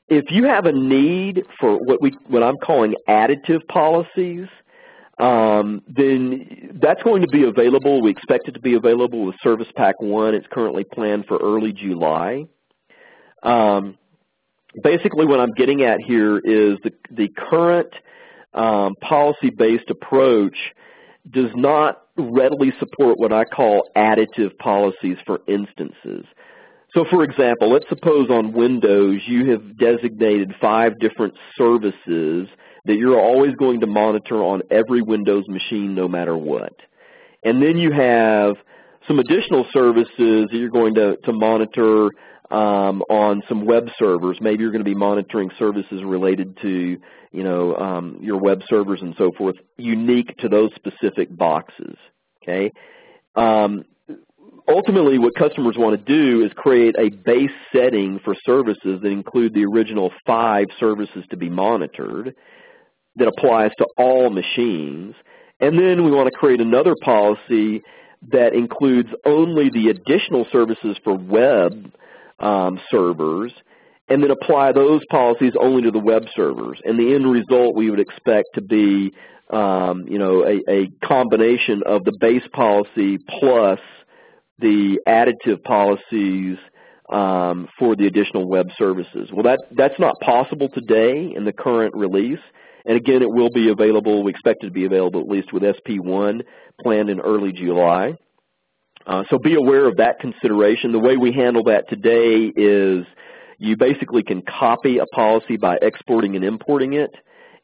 If 0.07 0.25
you 0.29 0.45
have 0.45 0.65
a 0.65 0.71
need 0.71 1.43
for 1.59 1.77
what 1.77 2.01
we 2.01 2.11
what 2.27 2.43
I'm 2.43 2.57
calling 2.57 2.95
additive 3.07 3.65
policies, 3.67 4.47
um, 5.17 5.81
then 5.87 6.79
that's 6.81 7.03
going 7.03 7.21
to 7.21 7.27
be 7.27 7.43
available. 7.43 8.01
We 8.01 8.11
expect 8.11 8.47
it 8.47 8.53
to 8.53 8.59
be 8.59 8.73
available 8.75 9.25
with 9.25 9.35
Service 9.43 9.67
Pack 9.75 10.01
1. 10.01 10.33
It's 10.33 10.47
currently 10.51 10.83
planned 10.83 11.25
for 11.27 11.37
early 11.37 11.73
July. 11.73 12.45
Um, 13.43 13.97
basically 14.83 15.25
what 15.25 15.39
I'm 15.39 15.51
getting 15.51 15.83
at 15.83 15.99
here 16.01 16.37
is 16.37 16.77
the, 16.83 16.93
the 17.09 17.29
current 17.29 17.93
um, 18.53 18.95
policy-based 19.01 19.89
approach 19.89 20.57
does 21.29 21.51
not 21.55 22.03
readily 22.17 22.73
support 22.79 23.17
what 23.19 23.31
I 23.31 23.45
call 23.45 23.89
additive 23.95 24.57
policies 24.57 25.17
for 25.25 25.41
instances. 25.47 26.25
So 26.93 27.05
for 27.09 27.23
example, 27.23 27.71
let's 27.71 27.87
suppose 27.87 28.29
on 28.29 28.51
Windows 28.51 29.21
you 29.25 29.51
have 29.51 29.77
designated 29.77 30.53
five 30.59 30.99
different 30.99 31.35
services 31.57 32.47
that 32.85 32.95
you're 32.95 33.19
always 33.19 33.53
going 33.55 33.81
to 33.81 33.87
monitor 33.87 34.43
on 34.43 34.61
every 34.71 35.01
Windows 35.01 35.45
machine 35.47 35.95
no 35.95 36.07
matter 36.07 36.37
what. 36.37 36.73
And 37.43 37.61
then 37.61 37.77
you 37.77 37.91
have 37.91 38.55
some 39.07 39.19
additional 39.19 39.65
services 39.71 40.47
that 40.51 40.57
you're 40.57 40.69
going 40.69 40.95
to, 40.95 41.17
to 41.25 41.33
monitor 41.33 42.09
um, 42.51 43.01
on 43.09 43.41
some 43.47 43.65
web 43.65 43.89
servers. 43.97 44.37
Maybe 44.41 44.63
you're 44.63 44.71
going 44.71 44.83
to 44.83 44.89
be 44.89 44.95
monitoring 44.95 45.49
services 45.57 46.03
related 46.03 46.57
to 46.61 46.97
you 47.31 47.43
know, 47.43 47.75
um, 47.75 48.17
your 48.21 48.37
web 48.37 48.61
servers 48.69 49.01
and 49.01 49.15
so 49.17 49.31
forth, 49.37 49.55
unique 49.77 50.35
to 50.37 50.49
those 50.49 50.69
specific 50.75 51.35
boxes. 51.35 51.95
Okay. 52.43 52.71
Um, 53.35 53.85
ultimately, 54.67 55.17
what 55.17 55.33
customers 55.35 55.75
want 55.77 55.97
to 55.97 56.13
do 56.13 56.43
is 56.45 56.51
create 56.55 56.95
a 56.99 57.09
base 57.09 57.51
setting 57.73 58.19
for 58.23 58.35
services 58.45 58.99
that 59.01 59.09
include 59.09 59.53
the 59.53 59.65
original 59.65 60.11
five 60.25 60.67
services 60.79 61.23
to 61.29 61.37
be 61.37 61.49
monitored, 61.49 62.35
that 63.15 63.27
applies 63.27 63.71
to 63.77 63.85
all 63.97 64.29
machines. 64.29 65.15
And 65.59 65.77
then 65.77 66.03
we 66.03 66.11
want 66.11 66.27
to 66.31 66.37
create 66.37 66.61
another 66.61 66.95
policy 67.03 67.83
that 68.31 68.53
includes 68.53 69.09
only 69.25 69.69
the 69.69 69.89
additional 69.89 70.45
services 70.51 70.97
for 71.03 71.15
web 71.15 71.91
um, 72.39 72.79
servers 72.89 73.51
and 74.09 74.21
then 74.21 74.31
apply 74.31 74.71
those 74.71 75.01
policies 75.09 75.53
only 75.59 75.83
to 75.83 75.91
the 75.91 75.99
web 75.99 76.25
servers. 76.35 76.79
And 76.83 76.99
the 76.99 77.13
end 77.15 77.31
result 77.31 77.75
we 77.75 77.89
would 77.89 77.99
expect 77.99 78.49
to 78.55 78.61
be 78.61 79.13
um, 79.51 80.05
you 80.07 80.17
know, 80.17 80.45
a, 80.45 80.61
a 80.69 80.87
combination 81.03 81.83
of 81.85 82.03
the 82.05 82.13
base 82.19 82.47
policy 82.53 83.17
plus 83.39 83.79
the 84.59 84.99
additive 85.07 85.61
policies 85.63 86.57
um, 87.11 87.67
for 87.77 87.95
the 87.95 88.07
additional 88.07 88.47
web 88.47 88.67
services. 88.77 89.29
Well, 89.33 89.43
that, 89.43 89.59
that's 89.71 89.99
not 89.99 90.15
possible 90.21 90.69
today 90.69 91.33
in 91.35 91.43
the 91.43 91.51
current 91.51 91.93
release. 91.95 92.39
And 92.85 92.97
again, 92.97 93.21
it 93.21 93.29
will 93.29 93.49
be 93.49 93.69
available, 93.69 94.23
we 94.23 94.31
expect 94.31 94.63
it 94.63 94.67
to 94.67 94.73
be 94.73 94.85
available 94.85 95.21
at 95.21 95.27
least 95.27 95.53
with 95.53 95.63
SP1 95.63 96.41
planned 96.81 97.09
in 97.09 97.19
early 97.19 97.51
July. 97.51 98.15
Uh, 99.05 99.23
so 99.29 99.37
be 99.39 99.55
aware 99.55 99.87
of 99.87 99.97
that 99.97 100.19
consideration. 100.19 100.91
The 100.91 100.99
way 100.99 101.17
we 101.17 101.31
handle 101.31 101.63
that 101.65 101.89
today 101.89 102.51
is 102.55 103.05
you 103.57 103.77
basically 103.77 104.23
can 104.23 104.41
copy 104.41 104.97
a 104.97 105.05
policy 105.07 105.57
by 105.57 105.77
exporting 105.81 106.35
and 106.35 106.45
importing 106.45 106.93
it 106.93 107.11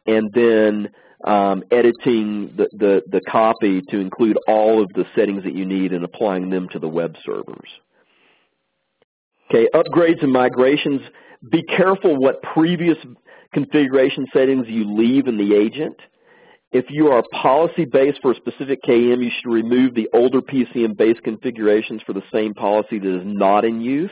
and 0.05 0.31
then 0.33 0.89
um, 1.25 1.63
editing 1.71 2.53
the, 2.55 2.69
the, 2.73 3.01
the 3.09 3.21
copy 3.27 3.81
to 3.89 3.99
include 3.99 4.37
all 4.47 4.81
of 4.81 4.89
the 4.93 5.05
settings 5.15 5.43
that 5.43 5.53
you 5.53 5.65
need 5.65 5.91
and 5.91 6.03
applying 6.03 6.49
them 6.49 6.67
to 6.71 6.79
the 6.79 6.87
web 6.87 7.15
servers. 7.25 7.69
Okay, 9.49 9.67
upgrades 9.73 10.21
and 10.21 10.31
migrations. 10.31 11.01
Be 11.51 11.63
careful 11.63 12.17
what 12.17 12.41
previous 12.41 12.97
configuration 13.53 14.27
settings 14.33 14.67
you 14.67 14.95
leave 14.95 15.27
in 15.27 15.37
the 15.37 15.55
agent. 15.55 15.97
If 16.71 16.85
you 16.89 17.07
are 17.07 17.23
policy-based 17.31 18.19
for 18.21 18.31
a 18.31 18.35
specific 18.35 18.79
KM, 18.83 19.23
you 19.23 19.31
should 19.31 19.51
remove 19.51 19.95
the 19.95 20.09
older 20.13 20.41
PCM-based 20.41 21.23
configurations 21.23 22.01
for 22.05 22.13
the 22.13 22.23
same 22.31 22.53
policy 22.53 22.99
that 22.99 23.15
is 23.19 23.23
not 23.25 23.63
in 23.63 23.81
use. 23.81 24.11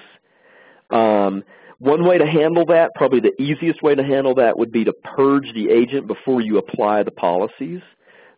Um, 0.89 1.43
one 1.79 2.05
way 2.05 2.17
to 2.17 2.25
handle 2.25 2.65
that, 2.67 2.91
probably 2.95 3.19
the 3.19 3.39
easiest 3.41 3.81
way 3.83 3.95
to 3.95 4.03
handle 4.03 4.35
that 4.35 4.57
would 4.57 4.71
be 4.71 4.85
to 4.85 4.93
purge 5.15 5.51
the 5.53 5.69
agent 5.69 6.07
before 6.07 6.39
you 6.39 6.57
apply 6.57 7.03
the 7.03 7.11
policies. 7.11 7.81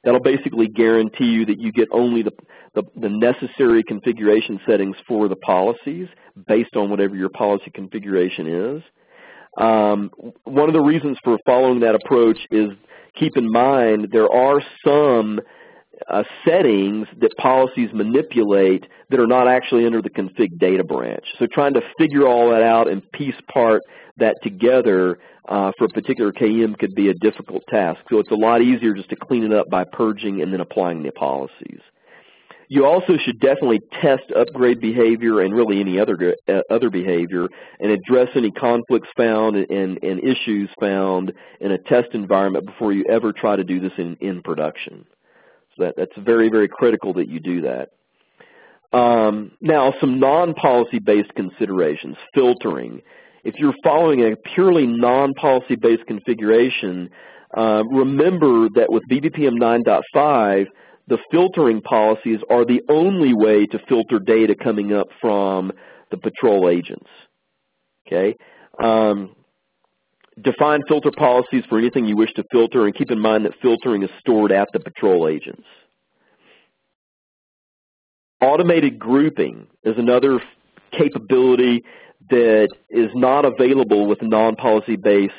That'll 0.03 0.21
basically 0.21 0.67
guarantee 0.67 1.25
you 1.25 1.45
that 1.45 1.59
you 1.59 1.71
get 1.71 1.89
only 1.91 2.23
the, 2.23 2.31
the, 2.73 2.83
the, 2.95 3.09
necessary 3.09 3.83
configuration 3.83 4.59
settings 4.65 4.95
for 5.07 5.27
the 5.27 5.35
policies 5.35 6.07
based 6.47 6.75
on 6.75 6.89
whatever 6.89 7.15
your 7.15 7.29
policy 7.29 7.69
configuration 7.73 8.47
is. 8.47 8.83
Um, 9.57 10.11
one 10.43 10.69
of 10.69 10.73
the 10.73 10.81
reasons 10.81 11.17
for 11.23 11.37
following 11.45 11.79
that 11.81 11.95
approach 11.95 12.37
is 12.51 12.69
keep 13.15 13.37
in 13.37 13.51
mind 13.51 14.09
there 14.11 14.31
are 14.31 14.61
some 14.85 15.39
uh, 16.09 16.23
settings 16.45 17.07
that 17.19 17.35
policies 17.37 17.89
manipulate 17.93 18.85
that 19.09 19.19
are 19.19 19.27
not 19.27 19.47
actually 19.47 19.85
under 19.85 20.01
the 20.01 20.09
config 20.09 20.57
data 20.59 20.83
branch. 20.83 21.25
So 21.39 21.47
trying 21.51 21.73
to 21.73 21.81
figure 21.97 22.27
all 22.27 22.51
that 22.51 22.61
out 22.61 22.87
and 22.87 23.01
piece 23.13 23.35
part 23.51 23.81
that 24.17 24.35
together 24.43 25.17
uh, 25.49 25.71
for 25.77 25.85
a 25.85 25.89
particular 25.89 26.31
KM 26.31 26.77
could 26.77 26.93
be 26.93 27.09
a 27.09 27.13
difficult 27.15 27.63
task. 27.69 27.99
So 28.09 28.19
it's 28.19 28.31
a 28.31 28.35
lot 28.35 28.61
easier 28.61 28.93
just 28.93 29.09
to 29.09 29.15
clean 29.15 29.43
it 29.43 29.53
up 29.53 29.69
by 29.69 29.85
purging 29.91 30.41
and 30.41 30.53
then 30.53 30.61
applying 30.61 31.03
the 31.03 31.11
policies. 31.11 31.79
You 32.69 32.85
also 32.85 33.17
should 33.17 33.39
definitely 33.39 33.79
test 34.01 34.23
upgrade 34.35 34.81
behavior 34.81 35.39
and 35.41 35.55
really 35.55 35.79
any 35.79 35.99
other 35.99 36.35
uh, 36.49 36.61
other 36.69 36.89
behavior 36.89 37.47
and 37.79 37.91
address 37.91 38.27
any 38.35 38.51
conflicts 38.51 39.07
found 39.15 39.55
and, 39.55 40.03
and 40.03 40.23
issues 40.23 40.69
found 40.79 41.31
in 41.61 41.71
a 41.71 41.77
test 41.77 42.09
environment 42.13 42.65
before 42.65 42.91
you 42.91 43.05
ever 43.09 43.31
try 43.31 43.55
to 43.55 43.63
do 43.63 43.79
this 43.79 43.93
in, 43.97 44.17
in 44.19 44.41
production. 44.41 45.05
So 45.75 45.83
that, 45.83 45.95
that's 45.95 46.17
very, 46.17 46.49
very 46.49 46.67
critical 46.67 47.13
that 47.13 47.29
you 47.29 47.39
do 47.39 47.61
that. 47.61 47.89
Um, 48.97 49.51
now, 49.61 49.93
some 49.99 50.19
non-policy 50.19 50.99
based 50.99 51.33
considerations, 51.35 52.17
filtering. 52.33 53.01
if 53.43 53.55
you're 53.57 53.75
following 53.83 54.31
a 54.31 54.35
purely 54.35 54.87
non-policy 54.87 55.75
based 55.75 56.05
configuration, 56.07 57.09
uh, 57.55 57.83
remember 57.91 58.69
that 58.75 58.91
with 58.91 59.03
BPPM 59.09 59.59
9.5, 59.59 60.67
the 61.07 61.17
filtering 61.31 61.81
policies 61.81 62.39
are 62.49 62.65
the 62.65 62.81
only 62.89 63.33
way 63.33 63.65
to 63.67 63.79
filter 63.87 64.19
data 64.19 64.55
coming 64.55 64.93
up 64.93 65.07
from 65.21 65.71
the 66.11 66.17
patrol 66.17 66.69
agents. 66.69 67.09
Okay. 68.05 68.35
Um, 68.81 69.35
define 70.41 70.81
filter 70.87 71.11
policies 71.17 71.63
for 71.67 71.77
anything 71.77 72.05
you 72.05 72.15
wish 72.15 72.33
to 72.33 72.43
filter, 72.51 72.85
and 72.85 72.95
keep 72.95 73.11
in 73.11 73.19
mind 73.19 73.45
that 73.45 73.53
filtering 73.61 74.03
is 74.03 74.09
stored 74.19 74.51
at 74.51 74.67
the 74.73 74.79
patrol 74.79 75.27
agents. 75.27 75.65
Automated 78.41 78.99
grouping 78.99 79.67
is 79.83 79.95
another 79.97 80.39
capability 80.91 81.83
that 82.29 82.69
is 82.89 83.09
not 83.15 83.45
available 83.45 84.07
with 84.07 84.21
non-policy 84.21 84.95
based 84.95 85.33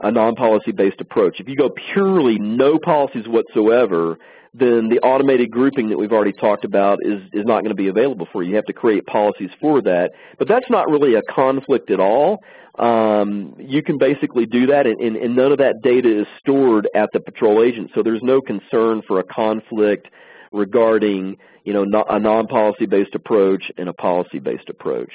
a 0.00 0.10
non-policy 0.10 0.72
based 0.72 1.00
approach. 1.00 1.40
If 1.40 1.48
you 1.48 1.56
go 1.56 1.70
purely 1.92 2.38
no 2.38 2.78
policies 2.78 3.26
whatsoever, 3.26 4.18
then 4.54 4.88
the 4.88 5.00
automated 5.02 5.50
grouping 5.50 5.88
that 5.88 5.98
we've 5.98 6.12
already 6.12 6.32
talked 6.32 6.64
about 6.64 6.98
is, 7.02 7.20
is 7.32 7.44
not 7.44 7.62
going 7.62 7.70
to 7.70 7.74
be 7.74 7.88
available 7.88 8.28
for 8.32 8.42
you. 8.42 8.50
You 8.50 8.56
have 8.56 8.64
to 8.66 8.72
create 8.72 9.04
policies 9.06 9.50
for 9.60 9.82
that. 9.82 10.12
But 10.38 10.48
that's 10.48 10.70
not 10.70 10.88
really 10.88 11.14
a 11.14 11.22
conflict 11.22 11.90
at 11.90 11.98
all. 11.98 12.38
Um, 12.78 13.56
you 13.58 13.82
can 13.82 13.98
basically 13.98 14.46
do 14.46 14.66
that, 14.68 14.86
and, 14.86 15.00
and, 15.00 15.16
and 15.16 15.36
none 15.36 15.52
of 15.52 15.58
that 15.58 15.82
data 15.82 16.20
is 16.20 16.26
stored 16.38 16.88
at 16.94 17.08
the 17.12 17.20
patrol 17.20 17.62
agent. 17.62 17.90
So 17.94 18.02
there's 18.02 18.22
no 18.22 18.40
concern 18.40 19.02
for 19.06 19.18
a 19.18 19.24
conflict 19.24 20.08
regarding 20.52 21.36
you 21.64 21.72
know, 21.72 21.84
a 22.08 22.18
non-policy 22.18 22.86
based 22.86 23.14
approach 23.14 23.64
and 23.78 23.88
a 23.88 23.92
policy 23.94 24.38
based 24.38 24.68
approach. 24.68 25.10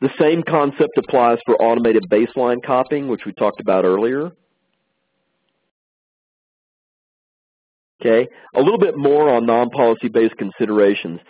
The 0.00 0.10
same 0.18 0.42
concept 0.42 0.96
applies 0.96 1.38
for 1.44 1.60
automated 1.60 2.04
baseline 2.10 2.58
copying, 2.64 3.08
which 3.08 3.22
we 3.26 3.32
talked 3.32 3.60
about 3.60 3.84
earlier. 3.84 4.32
Okay, 8.00 8.26
a 8.54 8.60
little 8.60 8.78
bit 8.78 8.96
more 8.96 9.28
on 9.28 9.44
non-policy 9.44 10.08
based 10.08 10.36
considerations. 10.38 11.20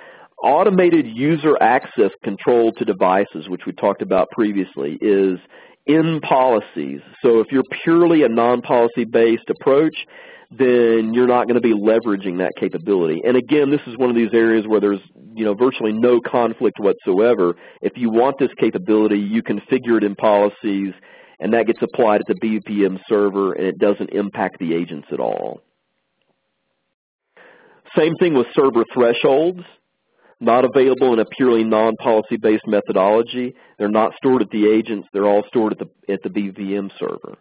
Automated 0.43 1.07
user 1.07 1.57
access 1.61 2.11
control 2.23 2.73
to 2.73 2.85
devices, 2.85 3.49
which 3.49 3.63
we 3.67 3.73
talked 3.73 4.03
about 4.03 4.29
previously, 4.31 4.97
is 5.01 5.39
in 5.87 6.21
policies. 6.21 7.01
So 7.23 7.41
if 7.41 7.49
you're 7.51 7.65
purely 7.83 8.23
a 8.23 8.29
non-policy 8.29 9.05
based 9.05 9.51
approach, 9.51 9.95
then 10.51 11.13
you're 11.13 11.27
not 11.27 11.47
going 11.47 11.55
to 11.55 11.61
be 11.61 11.75
leveraging 11.75 12.39
that 12.39 12.53
capability. 12.59 13.21
And 13.25 13.37
again, 13.37 13.71
this 13.71 13.81
is 13.87 13.97
one 13.99 14.11
of 14.11 14.17
these 14.17 14.33
areas 14.33 14.67
where 14.67 14.81
there's 14.81 15.01
you 15.35 15.45
know 15.45 15.55
virtually 15.55 15.93
no 15.93 16.21
conflict 16.21 16.79
whatsoever. 16.79 17.55
If 17.83 17.93
you 17.97 18.11
want 18.11 18.39
this 18.39 18.51
capability, 18.59 19.19
you 19.19 19.43
configure 19.43 19.97
it 19.97 20.05
in 20.05 20.15
policies, 20.15 20.93
and 21.41 21.53
that 21.53 21.67
gets 21.67 21.83
applied 21.83 22.21
at 22.21 22.27
the 22.29 22.35
BPM 22.35 23.01
server, 23.09 23.53
and 23.53 23.67
it 23.67 23.79
doesn't 23.79 24.11
impact 24.11 24.59
the 24.61 24.75
agents 24.75 25.09
at 25.13 25.21
all. 25.21 25.63
Same 27.97 28.15
thing 28.17 28.35
with 28.35 28.47
server 28.55 28.85
thresholds. 28.95 29.61
Not 30.43 30.65
available 30.65 31.13
in 31.13 31.19
a 31.19 31.27
purely 31.27 31.65
non-policy 31.65 32.39
based 32.39 32.67
methodology. 32.67 33.55
They're 33.79 33.89
not 33.89 34.13
stored 34.17 34.41
at 34.41 34.51
the 34.51 34.71
agents. 34.71 35.07
They're 35.13 35.27
all 35.27 35.43
stored 35.49 35.73
at 35.73 35.79
the 35.79 36.13
at 36.13 36.23
the 36.23 36.31
BPM 36.31 36.91
server. 36.99 37.37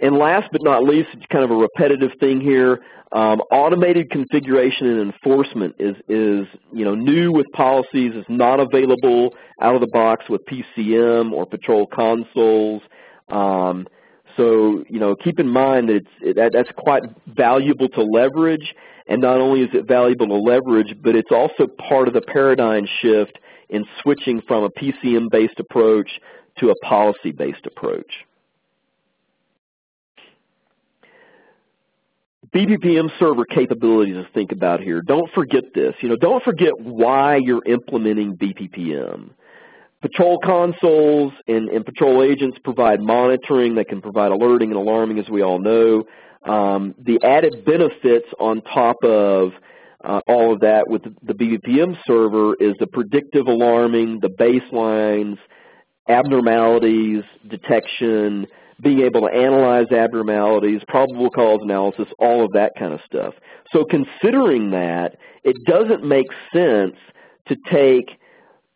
And 0.00 0.16
last 0.16 0.48
but 0.50 0.62
not 0.64 0.82
least, 0.82 1.08
it's 1.12 1.26
kind 1.30 1.44
of 1.44 1.50
a 1.50 1.54
repetitive 1.54 2.10
thing 2.18 2.40
here. 2.40 2.80
Um, 3.12 3.40
automated 3.52 4.10
configuration 4.10 4.86
and 4.86 5.12
enforcement 5.12 5.74
is, 5.78 5.96
is 6.08 6.46
you 6.72 6.84
know 6.84 6.94
new 6.94 7.32
with 7.32 7.46
policies. 7.54 8.14
is 8.14 8.24
not 8.28 8.60
available 8.60 9.34
out 9.60 9.74
of 9.74 9.80
the 9.80 9.88
box 9.92 10.24
with 10.28 10.40
PCM 10.46 11.32
or 11.32 11.44
patrol 11.44 11.86
consoles. 11.86 12.82
Um, 13.28 13.86
so 14.36 14.84
you 14.88 14.98
know 14.98 15.14
keep 15.14 15.38
in 15.38 15.48
mind 15.48 15.88
that, 15.88 15.96
it's, 15.96 16.36
that 16.36 16.52
that's 16.52 16.70
quite 16.76 17.02
valuable 17.26 17.88
to 17.90 18.02
leverage. 18.02 18.74
And 19.06 19.20
not 19.20 19.40
only 19.40 19.62
is 19.62 19.70
it 19.72 19.88
valuable 19.88 20.28
to 20.28 20.34
leverage, 20.34 20.94
but 21.02 21.16
it's 21.16 21.32
also 21.32 21.66
part 21.66 22.06
of 22.06 22.14
the 22.14 22.20
paradigm 22.20 22.86
shift 23.00 23.38
in 23.68 23.84
switching 24.00 24.40
from 24.46 24.62
a 24.62 24.70
PCM-based 24.70 25.58
approach 25.58 26.20
to 26.58 26.70
a 26.70 26.74
policy-based 26.84 27.66
approach. 27.66 28.24
BPPM 32.54 33.10
server 33.18 33.44
capabilities 33.44 34.14
to 34.14 34.26
think 34.32 34.50
about 34.50 34.80
here. 34.80 35.02
Don't 35.02 35.30
forget 35.32 35.64
this. 35.74 35.94
You 36.00 36.08
know, 36.08 36.16
don't 36.16 36.42
forget 36.42 36.78
why 36.80 37.36
you're 37.36 37.64
implementing 37.64 38.36
BPPM. 38.36 39.30
Patrol 40.02 40.38
consoles 40.38 41.32
and, 41.46 41.68
and 41.68 41.84
patrol 41.84 42.22
agents 42.22 42.58
provide 42.64 43.00
monitoring. 43.00 43.74
They 43.74 43.84
can 43.84 44.00
provide 44.00 44.32
alerting 44.32 44.70
and 44.70 44.78
alarming, 44.78 45.18
as 45.18 45.28
we 45.28 45.42
all 45.42 45.58
know. 45.58 46.04
Um, 46.50 46.94
the 46.98 47.18
added 47.22 47.64
benefits 47.66 48.26
on 48.38 48.62
top 48.62 48.96
of 49.04 49.52
uh, 50.02 50.20
all 50.26 50.54
of 50.54 50.60
that 50.60 50.88
with 50.88 51.02
the, 51.02 51.34
BPPM 51.34 51.96
server 52.06 52.54
is 52.54 52.74
the 52.78 52.86
predictive 52.86 53.46
alarming, 53.46 54.20
the 54.20 54.30
baselines, 54.30 55.36
abnormalities, 56.08 57.22
detection, 57.48 58.46
being 58.82 59.00
able 59.00 59.20
to 59.20 59.34
analyze 59.34 59.92
abnormalities, 59.92 60.80
probable 60.88 61.28
cause 61.30 61.60
analysis, 61.62 62.06
all 62.18 62.42
of 62.42 62.52
that 62.52 62.72
kind 62.78 62.94
of 62.94 63.00
stuff. 63.04 63.34
So 63.74 63.84
considering 63.84 64.70
that, 64.70 65.16
it 65.44 65.56
doesn't 65.66 66.02
make 66.02 66.26
sense 66.54 66.96
to 67.48 67.56
take 67.70 68.08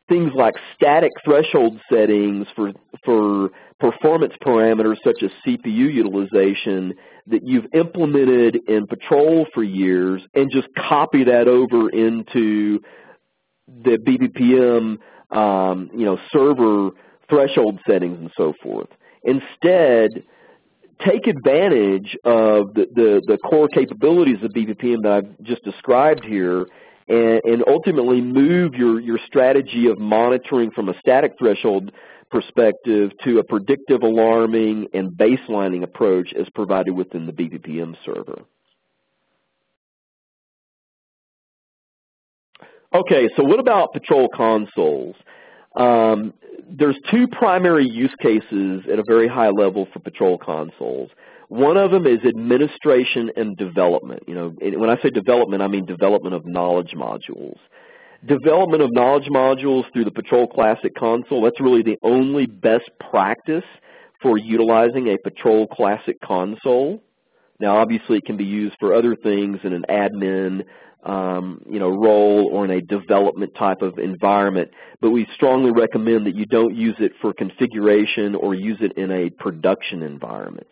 things 0.09 0.33
like 0.35 0.55
static 0.75 1.11
threshold 1.25 1.81
settings 1.91 2.47
for, 2.55 2.73
for 3.05 3.51
performance 3.81 4.35
parameters 4.45 4.97
such 5.05 5.23
as 5.23 5.31
CPU 5.47 5.93
utilization 5.93 6.95
that 7.27 7.41
you've 7.43 7.67
implemented 7.75 8.59
in 8.69 8.87
Patrol 8.87 9.47
for 9.55 9.63
years 9.63 10.23
and 10.35 10.51
just 10.51 10.69
copy 10.77 11.25
that 11.25 11.49
over 11.49 11.89
into 11.89 12.81
the 13.67 13.97
BPPM 13.97 14.99
um, 15.35 15.91
you 15.95 16.05
know, 16.05 16.19
server 16.33 16.91
threshold 17.29 17.81
settings 17.89 18.19
and 18.19 18.31
so 18.37 18.53
forth. 18.63 18.89
Instead, 19.25 20.11
take 21.05 21.27
advantage 21.27 22.17
of 22.25 22.75
the, 22.75 22.87
the, 22.95 23.23
the, 23.27 23.39
core 23.39 23.69
capabilities 23.69 24.37
of 24.43 24.51
BPPM 24.53 25.03
that 25.03 25.13
I've 25.13 25.43
just 25.43 25.65
described 25.65 26.25
here 26.25 26.67
and, 27.09 27.41
and 27.45 27.65
ultimately 27.67 28.21
move 28.21 28.75
your, 28.75 29.01
your 29.01 29.19
strategy 29.27 29.87
of 29.89 29.99
monitoring 29.99 30.71
from 30.71 30.89
a 30.89 30.95
static 30.99 31.33
threshold 31.39 31.93
perspective 32.31 33.13
to 33.23 33.39
a 33.39 33.45
predictive 33.45 34.03
alarming 34.03 34.89
and 34.93 35.13
baselining 35.13 35.83
approach 35.83 36.33
as 36.39 36.49
provided 36.55 36.93
within 36.93 37.27
the 37.27 37.33
BPPM 37.33 37.95
server. 38.05 38.43
Okay, 42.95 43.29
so 43.37 43.43
what 43.43 43.59
about 43.59 43.93
patrol 43.93 44.29
consoles? 44.29 45.17
Um, 45.77 46.33
there's 46.69 46.97
two 47.11 47.27
primary 47.27 47.89
use 47.89 48.15
cases 48.21 48.85
at 48.91 48.99
a 48.99 49.05
very 49.07 49.29
high 49.29 49.51
level 49.51 49.89
for 49.93 49.99
patrol 49.99 50.39
consoles. 50.39 51.11
One 51.55 51.77
of 51.77 51.93
them 51.93 52.05
is 52.05 52.19
administration 52.25 53.31
and 53.37 53.57
development. 53.57 54.25
You 54.27 54.35
know, 54.35 54.57
when 54.61 54.91
I 54.91 55.01
say 55.01 55.11
development, 55.11 55.63
I 55.63 55.69
mean 55.69 55.87
development 55.87 56.35
of 56.35 56.45
knowledge 56.45 56.95
modules. 56.97 57.59
Development 58.27 58.83
of 58.83 58.91
knowledge 58.93 59.29
modules 59.29 59.85
through 59.93 60.07
the 60.07 60.11
Patrol 60.11 60.49
Classic 60.49 60.93
console, 60.99 61.43
that's 61.43 61.61
really 61.61 61.85
the 61.85 61.97
only 62.03 62.47
best 62.47 62.91
practice 63.09 63.63
for 64.21 64.37
utilizing 64.37 65.07
a 65.07 65.17
Patrol 65.17 65.69
Classic 65.69 66.21
console. 66.25 67.01
Now, 67.61 67.77
obviously, 67.77 68.17
it 68.17 68.25
can 68.25 68.37
be 68.37 68.43
used 68.43 68.75
for 68.81 68.93
other 68.93 69.15
things 69.15 69.61
in 69.63 69.75
an 69.75 69.85
admin 69.89 70.65
um, 71.05 71.63
you 71.71 71.79
know, 71.79 71.91
role 71.91 72.51
or 72.53 72.65
in 72.65 72.73
a 72.73 72.81
development 72.81 73.53
type 73.57 73.81
of 73.81 73.99
environment, 73.99 74.71
but 75.01 75.11
we 75.11 75.29
strongly 75.37 75.71
recommend 75.71 76.27
that 76.27 76.35
you 76.35 76.47
don't 76.47 76.75
use 76.75 76.97
it 76.99 77.13
for 77.21 77.33
configuration 77.33 78.35
or 78.35 78.55
use 78.55 78.79
it 78.81 78.99
in 78.99 79.13
a 79.13 79.31
production 79.31 80.03
environment. 80.03 80.67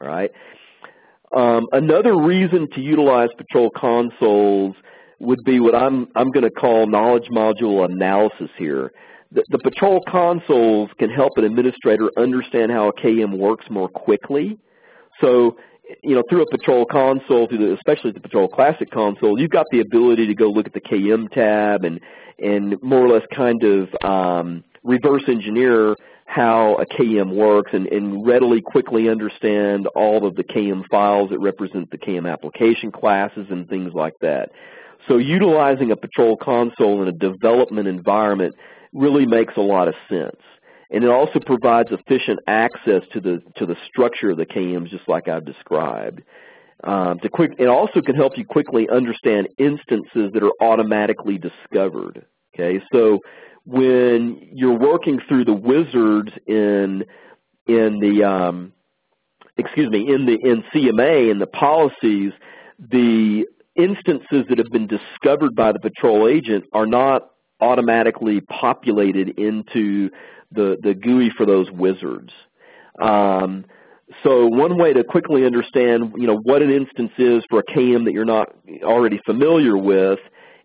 Right. 0.00 0.30
Um, 1.34 1.66
another 1.72 2.16
reason 2.16 2.68
to 2.74 2.80
utilize 2.80 3.28
patrol 3.36 3.70
consoles 3.70 4.76
would 5.18 5.42
be 5.44 5.60
what 5.60 5.74
I'm 5.74 6.08
I'm 6.14 6.30
going 6.30 6.44
to 6.44 6.50
call 6.50 6.86
knowledge 6.86 7.28
module 7.30 7.84
analysis 7.84 8.50
here. 8.58 8.92
The, 9.32 9.42
the 9.50 9.58
patrol 9.58 10.00
consoles 10.08 10.90
can 10.98 11.10
help 11.10 11.32
an 11.36 11.44
administrator 11.44 12.10
understand 12.16 12.70
how 12.70 12.88
a 12.88 12.92
KM 12.92 13.36
works 13.36 13.66
more 13.70 13.88
quickly. 13.88 14.58
So 15.20 15.56
you 16.02 16.14
know, 16.14 16.22
through 16.28 16.42
a 16.42 16.50
Patrol 16.50 16.86
console, 16.86 17.46
through 17.46 17.58
the, 17.58 17.74
especially 17.74 18.12
the 18.12 18.20
Patrol 18.20 18.48
Classic 18.48 18.90
console, 18.90 19.38
you've 19.38 19.50
got 19.50 19.66
the 19.70 19.80
ability 19.80 20.26
to 20.26 20.34
go 20.34 20.48
look 20.48 20.66
at 20.66 20.72
the 20.72 20.80
KM 20.80 21.30
tab 21.30 21.84
and 21.84 22.00
and 22.38 22.82
more 22.82 23.04
or 23.04 23.08
less 23.08 23.26
kind 23.34 23.62
of 23.62 23.88
um, 24.02 24.64
reverse 24.82 25.22
engineer 25.28 25.94
how 26.26 26.76
a 26.76 26.86
KM 26.86 27.34
works 27.34 27.72
and, 27.74 27.86
and 27.86 28.26
readily 28.26 28.60
quickly 28.60 29.08
understand 29.08 29.86
all 29.94 30.26
of 30.26 30.34
the 30.36 30.44
KM 30.44 30.82
files 30.90 31.30
that 31.30 31.38
represent 31.38 31.90
the 31.90 31.98
KM 31.98 32.30
application 32.30 32.90
classes 32.90 33.46
and 33.50 33.68
things 33.68 33.92
like 33.94 34.14
that. 34.20 34.50
So 35.06 35.18
utilizing 35.18 35.90
a 35.90 35.96
Patrol 35.96 36.36
console 36.36 37.02
in 37.02 37.08
a 37.08 37.12
development 37.12 37.88
environment 37.88 38.54
really 38.92 39.26
makes 39.26 39.54
a 39.56 39.60
lot 39.60 39.88
of 39.88 39.94
sense. 40.08 40.40
and 40.90 41.02
it 41.02 41.10
also 41.10 41.40
provides 41.40 41.90
efficient 41.90 42.38
access 42.46 43.02
to 43.12 43.20
the 43.20 43.42
to 43.56 43.66
the 43.66 43.76
structure 43.88 44.30
of 44.30 44.36
the 44.36 44.46
KMs, 44.46 44.90
just 44.90 45.08
like 45.08 45.28
I've 45.28 45.44
described. 45.44 46.22
Um, 46.84 47.18
to 47.20 47.28
quick, 47.28 47.52
it 47.58 47.66
also 47.66 48.00
can 48.00 48.14
help 48.14 48.36
you 48.36 48.44
quickly 48.44 48.88
understand 48.90 49.48
instances 49.58 50.30
that 50.32 50.42
are 50.42 50.52
automatically 50.60 51.38
discovered. 51.38 52.26
Okay, 52.54 52.80
so 52.92 53.20
when 53.66 54.48
you're 54.52 54.78
working 54.78 55.20
through 55.28 55.44
the 55.44 55.54
wizards 55.54 56.32
in 56.46 57.04
in 57.66 57.98
the 58.00 58.24
um, 58.24 58.72
excuse 59.56 59.88
me 59.90 60.12
in 60.12 60.26
the 60.26 60.38
in 60.42 60.62
CMA 60.74 61.30
in 61.30 61.38
the 61.38 61.46
policies, 61.46 62.32
the 62.78 63.46
instances 63.76 64.44
that 64.48 64.58
have 64.58 64.70
been 64.70 64.86
discovered 64.86 65.54
by 65.54 65.72
the 65.72 65.80
patrol 65.80 66.28
agent 66.28 66.64
are 66.72 66.86
not 66.86 67.30
automatically 67.60 68.40
populated 68.40 69.38
into 69.38 70.10
the, 70.52 70.76
the 70.82 70.94
GUI 70.94 71.30
for 71.36 71.46
those 71.46 71.70
wizards. 71.70 72.32
Um, 73.00 73.64
so 74.22 74.46
one 74.46 74.78
way 74.78 74.92
to 74.92 75.02
quickly 75.02 75.44
understand 75.44 76.12
you 76.16 76.26
know, 76.26 76.38
what 76.42 76.62
an 76.62 76.70
instance 76.70 77.12
is 77.18 77.42
for 77.48 77.60
a 77.60 77.64
KM 77.64 78.04
that 78.04 78.12
you're 78.12 78.24
not 78.24 78.54
already 78.82 79.20
familiar 79.26 79.76
with 79.76 80.18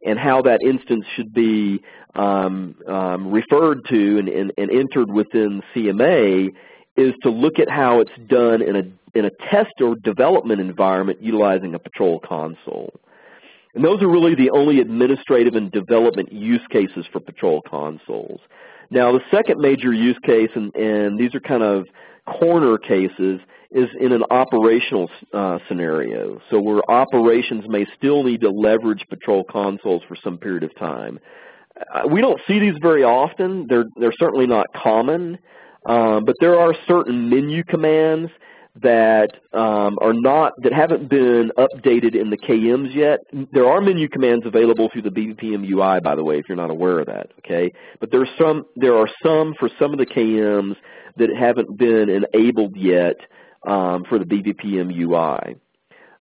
and 0.06 0.18
how 0.18 0.42
that 0.42 0.62
instance 0.62 1.06
should 1.16 1.34
be 1.34 1.82
um, 2.16 2.76
um, 2.88 3.32
referred 3.32 3.80
to 3.90 4.18
and, 4.18 4.30
and, 4.30 4.52
and, 4.58 4.72
entered 4.72 5.12
within 5.12 5.62
CMA 5.76 6.50
is 6.98 7.14
to 7.22 7.30
look 7.30 7.60
at 7.60 7.70
how 7.70 8.00
it's 8.00 8.12
done 8.28 8.62
in 8.62 8.76
a, 8.76 9.18
in 9.18 9.26
a 9.26 9.30
test 9.52 9.74
or 9.82 9.96
development 9.96 10.60
environment 10.60 11.22
utilizing 11.22 11.76
a 11.76 11.80
patrol 11.80 12.20
console. 12.20 12.94
And 13.76 13.86
those 13.86 14.02
are 14.02 14.08
really 14.08 14.36
the 14.36 14.50
only 14.50 14.80
administrative 14.80 15.54
and 15.54 15.72
development 15.72 16.34
use 16.34 16.66
cases 16.72 17.06
for 17.12 17.20
patrol 17.20 17.62
consoles. 17.62 18.42
Now 18.90 19.12
the 19.12 19.22
second 19.30 19.60
major 19.60 19.94
use 19.94 20.18
case, 20.26 20.50
and, 20.56 20.74
and 20.76 21.20
these 21.20 21.36
are 21.36 21.40
kind 21.40 21.64
of 21.64 21.86
corner 22.26 22.78
cases, 22.78 23.40
is 23.72 23.90
in 24.00 24.12
an 24.12 24.24
operational 24.32 25.10
uh, 25.34 25.60
scenario. 25.68 26.40
So 26.50 26.60
where 26.60 26.82
operations 26.90 27.66
may 27.68 27.86
still 27.98 28.24
need 28.24 28.42
to 28.42 28.50
leverage 28.50 29.06
patrol 29.10 29.44
consoles 29.44 30.02
for 30.08 30.16
some 30.24 30.38
period 30.38 30.64
of 30.64 30.76
time. 30.76 31.20
Uh, 31.94 32.08
we 32.08 32.20
don't 32.20 32.42
see 32.48 32.60
these 32.60 32.76
very 32.82 33.04
often. 33.04 33.68
They're, 33.70 33.86
they're 33.96 34.14
certainly 34.20 34.48
not 34.48 34.66
common, 34.76 35.38
um, 35.86 36.26
but 36.26 36.36
there 36.42 36.60
are 36.60 36.74
certain 36.88 37.30
menu 37.30 37.64
commands 37.64 38.32
that 38.82 39.30
um, 39.54 39.98
are 40.02 40.14
not 40.14 40.54
that 40.64 40.74
haven't 40.74 41.10
been 41.10 41.52
updated 41.58 42.20
in 42.20 42.30
the 42.30 42.38
KMs 42.38 42.94
yet. 42.94 43.20
There 43.52 43.68
are 43.68 43.82
menu 43.82 44.08
commands 44.08 44.46
available 44.46 44.90
through 44.92 45.04
the 45.04 45.10
BPM 45.10 45.70
UI, 45.70 46.00
by 46.02 46.16
the 46.16 46.24
way, 46.24 46.38
if 46.38 46.46
you're 46.48 46.56
not 46.56 46.70
aware 46.70 47.00
of 47.00 47.08
that. 47.08 47.28
Okay, 47.40 47.72
but 48.00 48.12
there's 48.12 48.30
some 48.38 48.64
there 48.76 48.96
are 48.96 49.10
some 49.24 49.54
for 49.60 49.70
some 49.80 49.92
of 49.92 50.00
the 50.00 50.06
KMs 50.06 50.76
that 51.18 51.30
haven't 51.38 51.78
been 51.78 52.10
enabled 52.10 52.76
yet 52.78 53.16
um, 53.68 54.04
for 54.08 54.20
the 54.20 54.26
BPM 54.26 54.96
UI. 54.96 55.56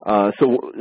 Uh, 0.04 0.30
so 0.38 0.72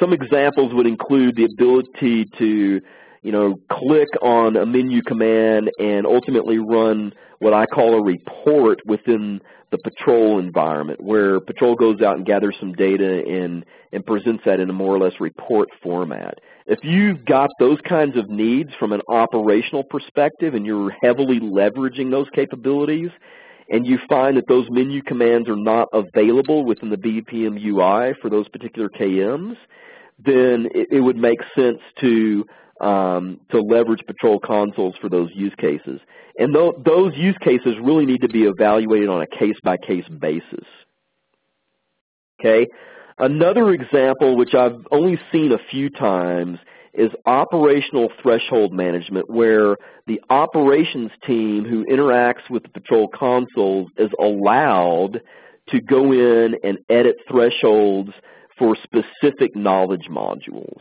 some 0.00 0.12
examples 0.12 0.72
would 0.72 0.86
include 0.86 1.36
the 1.36 1.44
ability 1.44 2.26
to 2.38 2.80
you 3.22 3.30
know, 3.30 3.58
click 3.70 4.08
on 4.20 4.56
a 4.56 4.66
menu 4.66 5.00
command 5.02 5.70
and 5.78 6.06
ultimately 6.06 6.58
run 6.58 7.12
what 7.38 7.54
I 7.54 7.66
call 7.66 7.94
a 7.94 8.02
report 8.02 8.80
within 8.84 9.40
the 9.70 9.78
patrol 9.78 10.38
environment 10.38 11.00
where 11.00 11.40
patrol 11.40 11.74
goes 11.74 12.02
out 12.02 12.16
and 12.16 12.26
gathers 12.26 12.56
some 12.60 12.72
data 12.74 13.22
and, 13.26 13.64
and 13.92 14.04
presents 14.04 14.42
that 14.44 14.60
in 14.60 14.68
a 14.68 14.72
more 14.72 14.94
or 14.94 14.98
less 14.98 15.14
report 15.18 15.68
format. 15.82 16.38
If 16.66 16.80
you've 16.82 17.24
got 17.24 17.50
those 17.58 17.78
kinds 17.88 18.16
of 18.16 18.28
needs 18.28 18.70
from 18.78 18.92
an 18.92 19.00
operational 19.08 19.84
perspective 19.84 20.54
and 20.54 20.66
you're 20.66 20.94
heavily 21.02 21.40
leveraging 21.40 22.10
those 22.10 22.26
capabilities 22.34 23.10
and 23.68 23.86
you 23.86 23.98
find 24.08 24.36
that 24.36 24.48
those 24.48 24.66
menu 24.70 25.02
commands 25.02 25.48
are 25.48 25.56
not 25.56 25.88
available 25.92 26.64
within 26.64 26.90
the 26.90 26.96
BPM 26.96 27.62
UI 27.62 28.14
for 28.20 28.30
those 28.30 28.48
particular 28.48 28.88
KMs, 28.88 29.56
then 30.18 30.68
it, 30.74 30.88
it 30.90 31.00
would 31.00 31.16
make 31.16 31.38
sense 31.54 31.78
to 32.00 32.44
um, 32.80 33.40
to 33.50 33.60
leverage 33.60 34.04
patrol 34.06 34.40
consoles 34.40 34.94
for 35.00 35.08
those 35.08 35.30
use 35.34 35.54
cases. 35.56 36.00
And 36.38 36.52
th 36.54 36.74
those 36.84 37.12
use 37.16 37.36
cases 37.42 37.76
really 37.80 38.06
need 38.06 38.22
to 38.22 38.28
be 38.28 38.44
evaluated 38.44 39.08
on 39.08 39.22
a 39.22 39.26
case-by-case 39.26 40.08
-case 40.08 40.20
basis. 40.20 40.66
Okay. 42.40 42.66
Another 43.18 43.70
example, 43.70 44.36
which 44.36 44.54
I've 44.54 44.80
only 44.90 45.20
seen 45.30 45.52
a 45.52 45.58
few 45.70 45.90
times, 45.90 46.58
is 46.94 47.10
operational 47.26 48.10
threshold 48.22 48.72
management, 48.72 49.30
where 49.30 49.76
the 50.06 50.20
operations 50.30 51.10
team 51.26 51.64
who 51.64 51.84
interacts 51.86 52.50
with 52.50 52.62
the 52.62 52.68
patrol 52.68 53.08
consoles 53.08 53.88
is 53.96 54.10
allowed 54.20 55.20
to 55.68 55.80
go 55.80 56.12
in 56.12 56.54
and 56.62 56.78
edit 56.88 57.16
thresholds 57.30 58.10
for 58.58 58.76
specific 58.76 59.56
knowledge 59.56 60.08
modules 60.10 60.80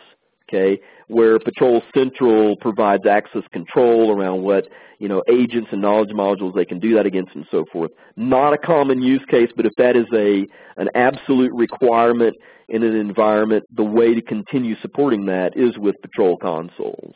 okay, 0.52 0.82
where 1.08 1.40
Patrol 1.40 1.82
Central 1.94 2.56
provides 2.58 3.06
access 3.06 3.44
control 3.52 4.12
around 4.12 4.44
what, 4.44 4.68
you 5.00 5.08
know, 5.08 5.24
agents 5.30 5.70
and 5.72 5.82
knowledge 5.82 6.10
modules 6.10 6.56
they 6.56 6.66
can 6.66 6.80
do 6.80 6.96
that 6.96 7.06
against 7.06 7.36
and 7.36 7.46
so 7.52 7.66
forth. 7.72 7.92
Not 8.16 8.54
a 8.54 8.58
common 8.58 9.02
use 9.02 9.24
case, 9.30 9.50
but 9.56 9.66
if 9.66 9.74
that 9.78 9.96
is 9.96 10.06
a 10.14 10.46
an 10.78 10.90
absolute 10.96 11.52
requirement 11.54 12.36
in 12.70 12.84
an 12.84 12.96
environment, 12.96 13.64
the 13.76 13.84
way 13.84 14.14
to 14.14 14.22
continue 14.22 14.76
supporting 14.82 15.26
that 15.26 15.58
is 15.58 15.78
with 15.78 15.96
Patrol 16.02 16.38
consoles. 16.38 17.16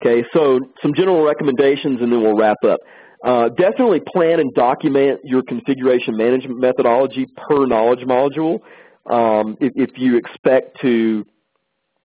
Okay, 0.00 0.24
so 0.32 0.60
some 0.80 0.94
general 0.94 1.24
recommendations 1.24 2.00
and 2.00 2.12
then 2.12 2.22
we'll 2.22 2.36
wrap 2.36 2.58
up. 2.64 2.78
Uh, 3.24 3.48
definitely 3.48 4.00
plan 4.14 4.38
and 4.38 4.54
document 4.54 5.18
your 5.24 5.42
configuration 5.42 6.16
management 6.16 6.60
methodology 6.60 7.26
per 7.48 7.66
knowledge 7.66 8.04
module 8.06 8.60
um, 9.10 9.56
if, 9.60 9.72
if, 9.76 9.90
you 9.96 10.16
expect 10.16 10.80
to 10.82 11.24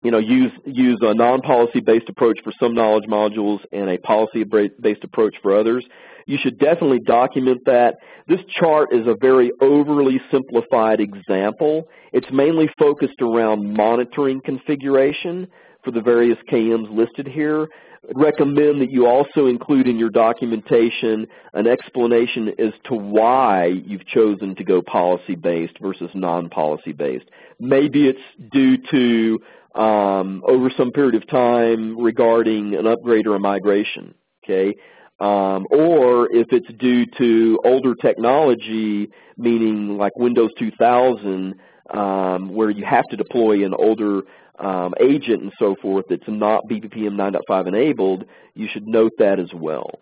you 0.03 0.11
know, 0.11 0.19
use, 0.19 0.53
use 0.65 0.99
a 1.03 1.15
non-policy 1.15 1.81
based 1.81 2.09
approach 2.09 2.39
for 2.43 2.53
some 2.59 2.75
knowledge 2.75 3.05
modules 3.05 3.61
and 3.73 3.91
a 3.91 3.99
policy 3.99 4.45
based 4.45 5.05
approach 5.05 5.35
for 5.43 5.57
others, 5.57 5.85
you 6.27 6.39
should 6.41 6.59
definitely 6.59 7.01
document 7.01 7.61
that. 7.67 7.97
This 8.29 8.41
chart 8.49 8.91
is 8.93 9.07
a 9.07 9.17
very 9.21 9.51
overly 9.61 10.21
simplified 10.31 11.01
example. 11.01 11.89
It's 12.13 12.31
mainly 12.33 12.71
focused 12.79 13.21
around 13.21 13.75
monitoring 13.75 14.41
configuration 14.41 15.49
for 15.85 15.91
the 15.91 16.01
various 16.01 16.39
KMs 16.51 16.95
listed 16.95 17.27
here. 17.27 17.67
I'd 18.09 18.17
recommend 18.17 18.81
that 18.81 18.91
you 18.91 19.07
also 19.07 19.47
include 19.47 19.87
in 19.87 19.99
your 19.99 20.11
documentation 20.11 21.27
an 21.53 21.67
explanation 21.67 22.49
as 22.59 22.73
to 22.85 22.95
why 22.95 23.67
you've 23.67 24.07
chosen 24.07 24.55
to 24.57 24.65
go 24.65 24.81
policy-based 24.81 25.79
versus 25.81 26.11
non-policy-based. 26.15 27.27
Maybe 27.59 28.09
it's 28.09 28.21
due 28.53 28.79
to 28.91 29.81
um, 29.81 30.43
over 30.47 30.71
some 30.77 30.91
period 30.93 31.15
of 31.15 31.29
time 31.29 31.99
regarding 31.99 32.75
an 32.75 32.87
upgrade 32.87 33.27
or 33.27 33.37
a 33.37 33.41
migration, 33.41 34.15
okay? 34.45 34.75
Um, 35.21 35.67
or 35.71 36.33
if 36.33 36.47
it's 36.51 36.73
due 36.79 37.05
to 37.19 37.61
older 37.65 37.95
technology, 37.95 39.11
meaning 39.37 39.99
like 39.99 40.17
Windows 40.17 40.51
2000, 40.59 41.55
um, 41.91 42.55
where 42.55 42.71
you 42.71 42.85
have 42.85 43.05
to 43.11 43.17
deploy 43.17 43.65
an 43.65 43.75
older 43.75 44.23
um, 44.61 44.95
agent 45.01 45.43
and 45.43 45.53
so 45.59 45.75
forth 45.81 46.07
that's 46.09 46.23
not 46.29 46.69
BPPM 46.69 47.15
9.5 47.15 47.67
enabled, 47.67 48.25
you 48.55 48.69
should 48.71 48.87
note 48.87 49.13
that 49.19 49.39
as 49.39 49.53
well. 49.55 49.99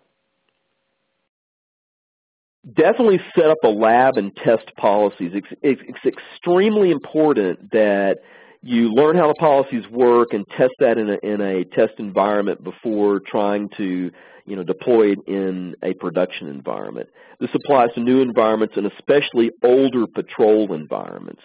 Definitely 2.74 3.20
set 3.34 3.46
up 3.46 3.58
a 3.64 3.68
lab 3.68 4.16
and 4.16 4.34
test 4.36 4.74
policies. 4.76 5.32
It's, 5.34 5.46
it's 5.62 6.04
extremely 6.04 6.90
important 6.90 7.70
that 7.70 8.18
you 8.62 8.92
learn 8.92 9.16
how 9.16 9.28
the 9.28 9.34
policies 9.34 9.84
work 9.90 10.32
and 10.32 10.44
test 10.56 10.72
that 10.80 10.98
in 10.98 11.08
a, 11.10 11.18
in 11.22 11.40
a 11.40 11.64
test 11.64 11.94
environment 11.98 12.62
before 12.64 13.20
trying 13.20 13.68
to 13.76 14.10
you 14.44 14.56
know, 14.56 14.64
deploy 14.64 15.12
it 15.12 15.18
in 15.26 15.76
a 15.82 15.92
production 15.94 16.48
environment. 16.48 17.08
This 17.38 17.50
applies 17.54 17.90
to 17.94 18.00
new 18.00 18.20
environments 18.22 18.76
and 18.76 18.86
especially 18.86 19.50
older 19.62 20.06
patrol 20.06 20.72
environments 20.72 21.42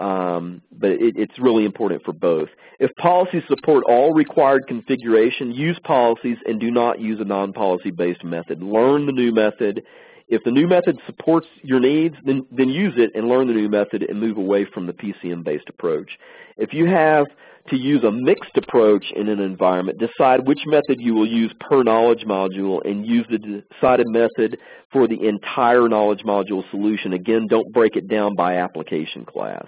um, 0.00 0.62
but 0.72 0.90
it, 0.92 1.14
it's 1.16 1.38
really 1.38 1.64
important 1.64 2.02
for 2.04 2.12
both. 2.12 2.48
If 2.78 2.90
policies 2.96 3.42
support 3.48 3.84
all 3.86 4.14
required 4.14 4.62
configuration, 4.66 5.52
use 5.52 5.78
policies 5.84 6.38
and 6.46 6.58
do 6.58 6.70
not 6.70 7.00
use 7.00 7.20
a 7.20 7.24
non-policy 7.24 7.90
based 7.90 8.24
method. 8.24 8.62
Learn 8.62 9.04
the 9.04 9.12
new 9.12 9.32
method. 9.32 9.82
If 10.28 10.42
the 10.44 10.50
new 10.52 10.66
method 10.66 10.98
supports 11.06 11.48
your 11.62 11.80
needs, 11.80 12.14
then, 12.24 12.46
then 12.50 12.68
use 12.70 12.94
it 12.96 13.10
and 13.14 13.28
learn 13.28 13.48
the 13.48 13.52
new 13.52 13.68
method 13.68 14.02
and 14.02 14.18
move 14.18 14.38
away 14.38 14.64
from 14.72 14.86
the 14.86 14.92
PCM-based 14.92 15.68
approach. 15.68 16.08
If 16.56 16.72
you 16.72 16.86
have 16.86 17.26
to 17.68 17.76
use 17.76 18.02
a 18.04 18.10
mixed 18.10 18.56
approach 18.56 19.04
in 19.14 19.28
an 19.28 19.40
environment, 19.40 19.98
decide 19.98 20.46
which 20.46 20.60
method 20.66 20.96
you 20.98 21.14
will 21.14 21.26
use 21.26 21.52
per 21.60 21.82
knowledge 21.82 22.24
module 22.26 22.80
and 22.88 23.04
use 23.04 23.26
the 23.28 23.38
decided 23.38 24.06
method 24.08 24.56
for 24.92 25.06
the 25.06 25.28
entire 25.28 25.88
knowledge 25.88 26.22
module 26.24 26.68
solution. 26.70 27.12
Again, 27.12 27.46
don't 27.48 27.70
break 27.72 27.96
it 27.96 28.08
down 28.08 28.34
by 28.34 28.56
application 28.56 29.26
class. 29.26 29.66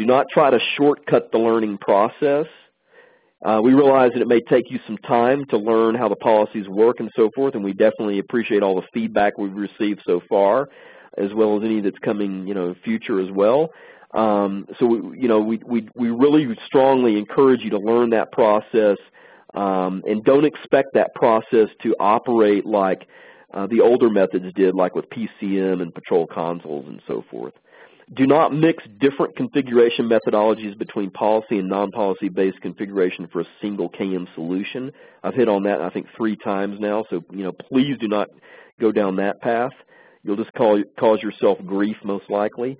Do 0.00 0.06
not 0.06 0.30
try 0.32 0.48
to 0.48 0.58
shortcut 0.78 1.30
the 1.30 1.36
learning 1.36 1.76
process. 1.76 2.46
Uh, 3.44 3.60
we 3.62 3.74
realize 3.74 4.12
that 4.14 4.22
it 4.22 4.28
may 4.28 4.40
take 4.40 4.70
you 4.70 4.78
some 4.86 4.96
time 4.96 5.44
to 5.50 5.58
learn 5.58 5.94
how 5.94 6.08
the 6.08 6.16
policies 6.16 6.66
work 6.70 7.00
and 7.00 7.10
so 7.14 7.28
forth, 7.34 7.54
and 7.54 7.62
we 7.62 7.74
definitely 7.74 8.18
appreciate 8.18 8.62
all 8.62 8.76
the 8.76 8.86
feedback 8.94 9.36
we've 9.36 9.52
received 9.52 10.00
so 10.06 10.22
far, 10.26 10.70
as 11.18 11.34
well 11.34 11.58
as 11.58 11.64
any 11.64 11.82
that's 11.82 11.98
coming, 11.98 12.46
you 12.48 12.54
know, 12.54 12.74
future 12.82 13.20
as 13.20 13.30
well. 13.30 13.68
Um, 14.14 14.64
so, 14.78 14.86
we, 14.86 15.18
you 15.20 15.28
know, 15.28 15.40
we, 15.40 15.60
we, 15.66 15.86
we 15.94 16.08
really 16.08 16.48
strongly 16.64 17.18
encourage 17.18 17.60
you 17.60 17.68
to 17.68 17.78
learn 17.78 18.08
that 18.08 18.32
process 18.32 18.96
um, 19.52 20.02
and 20.06 20.24
don't 20.24 20.46
expect 20.46 20.94
that 20.94 21.14
process 21.14 21.68
to 21.82 21.94
operate 22.00 22.64
like 22.64 23.06
uh, 23.52 23.66
the 23.66 23.82
older 23.82 24.08
methods 24.08 24.46
did, 24.54 24.74
like 24.74 24.94
with 24.94 25.04
PCM 25.10 25.82
and 25.82 25.94
patrol 25.94 26.26
consoles 26.26 26.86
and 26.88 27.02
so 27.06 27.22
forth. 27.30 27.52
Do 28.12 28.26
not 28.26 28.52
mix 28.52 28.82
different 28.98 29.36
configuration 29.36 30.08
methodologies 30.08 30.76
between 30.76 31.10
policy 31.10 31.58
and 31.58 31.68
non-policy 31.68 32.28
based 32.28 32.60
configuration 32.60 33.28
for 33.32 33.40
a 33.40 33.46
single 33.60 33.88
KM 33.88 34.26
solution. 34.34 34.90
I've 35.22 35.34
hit 35.34 35.48
on 35.48 35.62
that 35.64 35.80
I 35.80 35.90
think 35.90 36.06
three 36.16 36.36
times 36.36 36.80
now, 36.80 37.04
so 37.08 37.22
you 37.30 37.44
know 37.44 37.52
please 37.52 37.96
do 38.00 38.08
not 38.08 38.28
go 38.80 38.90
down 38.90 39.16
that 39.16 39.40
path. 39.40 39.72
You'll 40.24 40.36
just 40.36 40.52
call, 40.54 40.82
cause 40.98 41.22
yourself 41.22 41.58
grief 41.64 41.96
most 42.04 42.28
likely. 42.28 42.78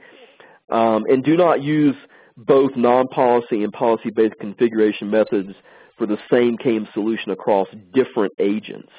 Um, 0.68 1.04
and 1.08 1.24
do 1.24 1.36
not 1.36 1.62
use 1.62 1.96
both 2.36 2.72
non-policy 2.76 3.62
and 3.62 3.72
policy-based 3.72 4.34
configuration 4.40 5.10
methods 5.10 5.52
for 5.96 6.06
the 6.06 6.18
same 6.30 6.56
KM 6.56 6.92
solution 6.92 7.30
across 7.30 7.68
different 7.94 8.32
agents. 8.38 8.90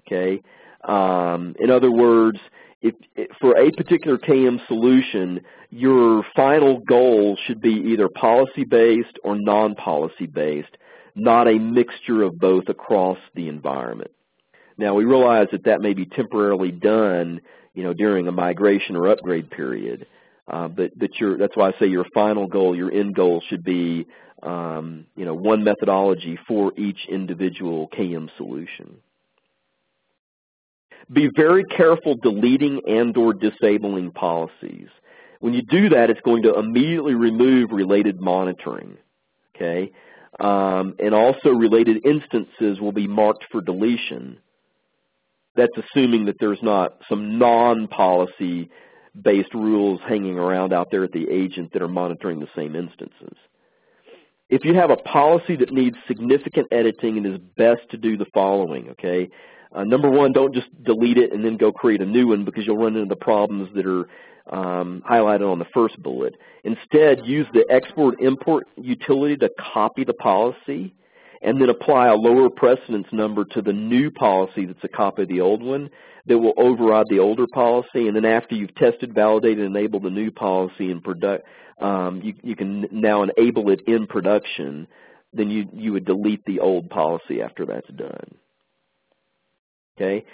Okay. 0.00 0.40
Um, 0.84 1.54
in 1.60 1.70
other 1.70 1.90
words, 1.90 2.38
if, 2.80 2.94
if, 3.16 3.28
for 3.40 3.56
a 3.56 3.70
particular 3.72 4.18
KM 4.18 4.64
solution, 4.66 5.40
your 5.70 6.24
final 6.36 6.80
goal 6.80 7.36
should 7.46 7.60
be 7.60 7.74
either 7.88 8.08
policy-based 8.08 9.18
or 9.24 9.36
non-policy-based, 9.36 10.76
not 11.14 11.48
a 11.48 11.58
mixture 11.58 12.22
of 12.22 12.38
both 12.38 12.68
across 12.68 13.18
the 13.34 13.48
environment. 13.48 14.10
Now 14.76 14.94
we 14.94 15.04
realize 15.04 15.48
that 15.50 15.64
that 15.64 15.80
may 15.80 15.92
be 15.92 16.06
temporarily 16.06 16.70
done, 16.70 17.40
you 17.74 17.82
know, 17.82 17.92
during 17.92 18.28
a 18.28 18.32
migration 18.32 18.94
or 18.94 19.08
upgrade 19.08 19.50
period, 19.50 20.06
uh, 20.46 20.68
but 20.68 20.96
but 20.96 21.18
your 21.18 21.36
that's 21.36 21.56
why 21.56 21.70
I 21.70 21.72
say 21.80 21.86
your 21.86 22.06
final 22.14 22.46
goal, 22.46 22.76
your 22.76 22.92
end 22.92 23.14
goal 23.16 23.42
should 23.48 23.64
be, 23.64 24.06
um, 24.42 25.06
you 25.16 25.24
know, 25.24 25.34
one 25.34 25.64
methodology 25.64 26.38
for 26.46 26.72
each 26.76 27.06
individual 27.08 27.88
KM 27.88 28.30
solution. 28.36 28.98
Be 31.12 31.28
very 31.34 31.64
careful 31.64 32.16
deleting 32.22 32.82
and 32.86 33.16
or 33.16 33.32
disabling 33.32 34.10
policies. 34.12 34.88
When 35.40 35.54
you 35.54 35.62
do 35.62 35.88
that, 35.90 36.10
it's 36.10 36.20
going 36.20 36.42
to 36.42 36.58
immediately 36.58 37.14
remove 37.14 37.70
related 37.70 38.20
monitoring. 38.20 38.98
Okay, 39.54 39.90
um, 40.38 40.94
and 40.98 41.14
also 41.14 41.50
related 41.50 42.04
instances 42.04 42.80
will 42.80 42.92
be 42.92 43.06
marked 43.06 43.44
for 43.50 43.60
deletion. 43.60 44.38
That's 45.56 45.76
assuming 45.76 46.26
that 46.26 46.36
there's 46.38 46.62
not 46.62 46.98
some 47.08 47.38
non-policy 47.38 48.70
based 49.20 49.54
rules 49.54 50.00
hanging 50.06 50.38
around 50.38 50.72
out 50.72 50.88
there 50.90 51.02
at 51.02 51.12
the 51.12 51.28
agent 51.28 51.72
that 51.72 51.82
are 51.82 51.88
monitoring 51.88 52.38
the 52.38 52.48
same 52.54 52.76
instances. 52.76 53.36
If 54.48 54.64
you 54.64 54.74
have 54.74 54.90
a 54.90 54.96
policy 54.96 55.56
that 55.56 55.72
needs 55.72 55.96
significant 56.06 56.68
editing, 56.70 57.18
it 57.18 57.26
is 57.26 57.38
best 57.56 57.82
to 57.90 57.96
do 57.96 58.16
the 58.16 58.26
following, 58.32 58.90
okay? 58.90 59.28
Uh, 59.74 59.84
number 59.84 60.10
one, 60.10 60.32
don't 60.32 60.54
just 60.54 60.68
delete 60.82 61.18
it 61.18 61.32
and 61.32 61.44
then 61.44 61.56
go 61.56 61.72
create 61.72 62.00
a 62.00 62.06
new 62.06 62.28
one 62.28 62.44
because 62.44 62.66
you'll 62.66 62.76
run 62.76 62.96
into 62.96 63.08
the 63.08 63.16
problems 63.16 63.68
that 63.74 63.86
are 63.86 64.08
um, 64.50 65.02
highlighted 65.08 65.50
on 65.50 65.58
the 65.58 65.66
first 65.74 66.02
bullet. 66.02 66.34
Instead, 66.64 67.26
use 67.26 67.46
the 67.52 67.66
export 67.70 68.20
import 68.20 68.66
utility 68.76 69.36
to 69.36 69.50
copy 69.58 70.04
the 70.04 70.14
policy 70.14 70.94
and 71.42 71.60
then 71.60 71.68
apply 71.68 72.08
a 72.08 72.14
lower 72.14 72.50
precedence 72.50 73.06
number 73.12 73.44
to 73.44 73.62
the 73.62 73.72
new 73.72 74.10
policy 74.10 74.64
that's 74.64 74.82
a 74.82 74.88
copy 74.88 75.22
of 75.22 75.28
the 75.28 75.40
old 75.40 75.62
one 75.62 75.88
that 76.26 76.38
will 76.38 76.54
override 76.56 77.06
the 77.08 77.20
older 77.20 77.46
policy. 77.52 78.06
And 78.08 78.16
then 78.16 78.24
after 78.24 78.54
you've 78.54 78.74
tested, 78.74 79.14
validated, 79.14 79.64
and 79.64 79.76
enabled 79.76 80.02
the 80.02 80.10
new 80.10 80.30
policy 80.30 80.90
in 80.90 81.00
product, 81.00 81.46
um, 81.80 82.20
you, 82.22 82.34
you 82.42 82.56
can 82.56 82.86
now 82.90 83.22
enable 83.22 83.70
it 83.70 83.82
in 83.86 84.06
production. 84.06 84.88
Then 85.32 85.50
you, 85.50 85.68
you 85.72 85.92
would 85.92 86.06
delete 86.06 86.44
the 86.44 86.60
old 86.60 86.90
policy 86.90 87.40
after 87.40 87.64
that's 87.66 87.88
done. 87.94 88.34
Okay. 89.98 90.24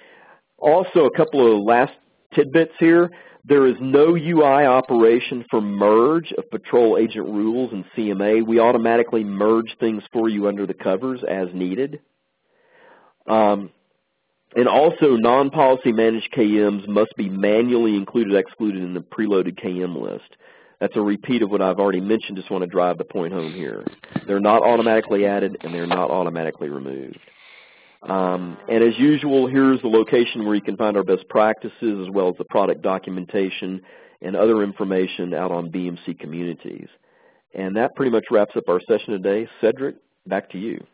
Also, 0.58 1.06
a 1.06 1.16
couple 1.16 1.56
of 1.56 1.64
last 1.64 1.92
tidbits 2.34 2.74
here. 2.78 3.10
There 3.46 3.66
is 3.66 3.76
no 3.80 4.16
UI 4.16 4.64
operation 4.64 5.44
for 5.50 5.60
merge 5.60 6.32
of 6.32 6.50
patrol 6.50 6.98
agent 6.98 7.26
rules 7.26 7.72
and 7.72 7.84
CMA. 7.96 8.46
We 8.46 8.58
automatically 8.58 9.24
merge 9.24 9.76
things 9.78 10.02
for 10.12 10.28
you 10.28 10.48
under 10.48 10.66
the 10.66 10.74
covers 10.74 11.20
as 11.28 11.48
needed. 11.52 12.00
Um, 13.26 13.70
and 14.56 14.68
also, 14.68 15.16
non-policy 15.16 15.92
managed 15.92 16.32
KMs 16.32 16.86
must 16.86 17.16
be 17.16 17.28
manually 17.28 17.96
included 17.96 18.34
excluded 18.34 18.82
in 18.82 18.94
the 18.94 19.00
preloaded 19.00 19.58
KM 19.62 20.00
list. 20.00 20.36
That's 20.80 20.96
a 20.96 21.00
repeat 21.00 21.42
of 21.42 21.50
what 21.50 21.62
I've 21.62 21.78
already 21.78 22.00
mentioned. 22.00 22.36
Just 22.36 22.50
want 22.50 22.62
to 22.62 22.70
drive 22.70 22.98
the 22.98 23.04
point 23.04 23.32
home 23.32 23.52
here. 23.52 23.84
They're 24.26 24.40
not 24.40 24.62
automatically 24.62 25.26
added 25.26 25.56
and 25.62 25.74
they're 25.74 25.86
not 25.86 26.10
automatically 26.10 26.68
removed. 26.68 27.18
Um, 28.08 28.58
and 28.68 28.84
as 28.84 28.98
usual, 28.98 29.46
here's 29.46 29.80
the 29.80 29.88
location 29.88 30.44
where 30.44 30.54
you 30.54 30.60
can 30.60 30.76
find 30.76 30.96
our 30.96 31.04
best 31.04 31.28
practices 31.28 32.06
as 32.06 32.10
well 32.12 32.28
as 32.28 32.34
the 32.36 32.44
product 32.44 32.82
documentation 32.82 33.80
and 34.20 34.36
other 34.36 34.62
information 34.62 35.34
out 35.34 35.50
on 35.50 35.70
BMC 35.70 36.18
communities. 36.18 36.88
And 37.54 37.76
that 37.76 37.94
pretty 37.94 38.10
much 38.10 38.24
wraps 38.30 38.56
up 38.56 38.64
our 38.68 38.80
session 38.88 39.12
today. 39.12 39.48
Cedric, 39.60 39.96
back 40.26 40.50
to 40.50 40.58
you. 40.58 40.84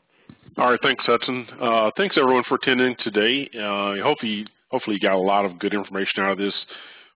All 0.58 0.70
right, 0.70 0.80
thanks, 0.82 1.04
Hudson. 1.06 1.46
Uh, 1.60 1.90
thanks 1.96 2.16
everyone 2.18 2.44
for 2.48 2.56
attending 2.56 2.96
today. 3.02 3.48
Uh, 3.54 4.02
hopefully, 4.02 4.46
hopefully 4.70 4.96
you 4.96 5.00
got 5.00 5.14
a 5.14 5.18
lot 5.18 5.44
of 5.44 5.58
good 5.58 5.74
information 5.74 6.22
out 6.22 6.32
of 6.32 6.38
this. 6.38 6.54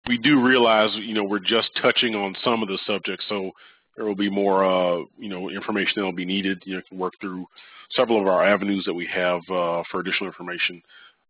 We 0.08 0.18
do 0.18 0.40
realize, 0.40 0.90
you 0.94 1.14
know, 1.14 1.24
we're 1.24 1.40
just 1.40 1.70
touching 1.80 2.14
on 2.14 2.34
some 2.44 2.62
of 2.62 2.68
the 2.68 2.78
subjects, 2.86 3.24
so 3.28 3.50
there 3.96 4.04
will 4.04 4.14
be 4.16 4.30
more, 4.30 4.64
uh, 4.64 5.04
you 5.18 5.28
know, 5.28 5.50
information 5.50 5.94
that 5.96 6.04
will 6.04 6.12
be 6.12 6.24
needed. 6.24 6.62
You 6.64 6.76
know, 6.76 6.82
can 6.88 6.98
work 6.98 7.14
through 7.20 7.46
several 7.90 8.20
of 8.20 8.26
our 8.26 8.44
avenues 8.44 8.84
that 8.86 8.94
we 8.94 9.06
have 9.06 9.40
uh, 9.50 9.82
for 9.90 10.00
additional 10.00 10.26
information. 10.26 10.82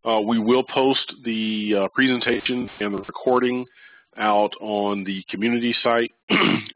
Uh, 0.03 0.21
we 0.21 0.39
will 0.39 0.63
post 0.63 1.13
the 1.23 1.73
uh, 1.75 1.87
presentation 1.89 2.69
and 2.79 2.93
the 2.93 2.99
recording 2.99 3.65
out 4.17 4.51
on 4.61 5.03
the 5.03 5.23
community 5.29 5.75
site, 5.83 6.11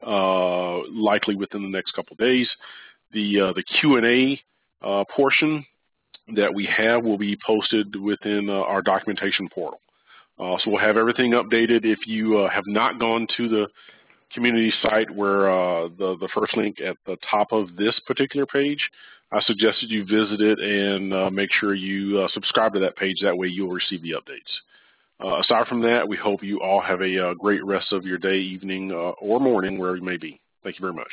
uh, 0.06 0.78
likely 0.90 1.36
within 1.36 1.62
the 1.62 1.68
next 1.68 1.92
couple 1.92 2.16
days. 2.16 2.48
The 3.12 3.40
uh, 3.40 3.52
the 3.54 3.62
Q&A 3.62 4.40
uh, 4.84 5.04
portion 5.14 5.64
that 6.34 6.52
we 6.52 6.66
have 6.66 7.04
will 7.04 7.18
be 7.18 7.36
posted 7.44 7.96
within 7.96 8.48
our 8.50 8.82
documentation 8.82 9.48
portal. 9.48 9.80
so 10.38 10.58
we'll 10.66 10.78
have 10.78 10.96
everything 10.96 11.32
updated. 11.32 11.84
If 11.84 12.06
you 12.06 12.48
have 12.52 12.64
not 12.66 13.00
gone 13.00 13.26
to 13.36 13.48
the 13.48 13.66
community 14.32 14.72
site 14.82 15.10
where 15.10 15.50
uh, 15.50 15.88
the, 15.98 16.16
the 16.20 16.28
first 16.34 16.56
link 16.56 16.80
at 16.80 16.96
the 17.06 17.16
top 17.30 17.52
of 17.52 17.76
this 17.76 17.98
particular 18.06 18.46
page, 18.46 18.90
I 19.32 19.40
suggested 19.42 19.90
you 19.90 20.04
visit 20.04 20.40
it 20.40 20.58
and 20.58 21.12
uh, 21.12 21.30
make 21.30 21.50
sure 21.52 21.74
you 21.74 22.20
uh, 22.20 22.28
subscribe 22.32 22.74
to 22.74 22.80
that 22.80 22.96
page. 22.96 23.18
That 23.22 23.36
way 23.36 23.48
you'll 23.48 23.70
receive 23.70 24.02
the 24.02 24.12
updates. 24.12 24.50
Uh, 25.22 25.40
aside 25.40 25.66
from 25.66 25.82
that, 25.82 26.08
we 26.08 26.16
hope 26.16 26.42
you 26.42 26.60
all 26.60 26.80
have 26.80 27.02
a 27.02 27.30
uh, 27.30 27.34
great 27.34 27.64
rest 27.64 27.92
of 27.92 28.04
your 28.04 28.18
day, 28.18 28.38
evening, 28.38 28.90
uh, 28.90 29.12
or 29.20 29.38
morning, 29.38 29.78
wherever 29.78 29.96
you 29.96 30.02
may 30.02 30.16
be. 30.16 30.40
Thank 30.64 30.76
you 30.76 30.80
very 30.80 30.94
much. 30.94 31.10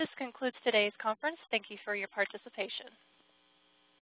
This 0.00 0.08
concludes 0.16 0.56
today's 0.64 0.92
conference. 1.00 1.36
Thank 1.50 1.64
you 1.68 1.76
for 1.84 1.94
your 1.94 2.08
participation. 2.08 2.86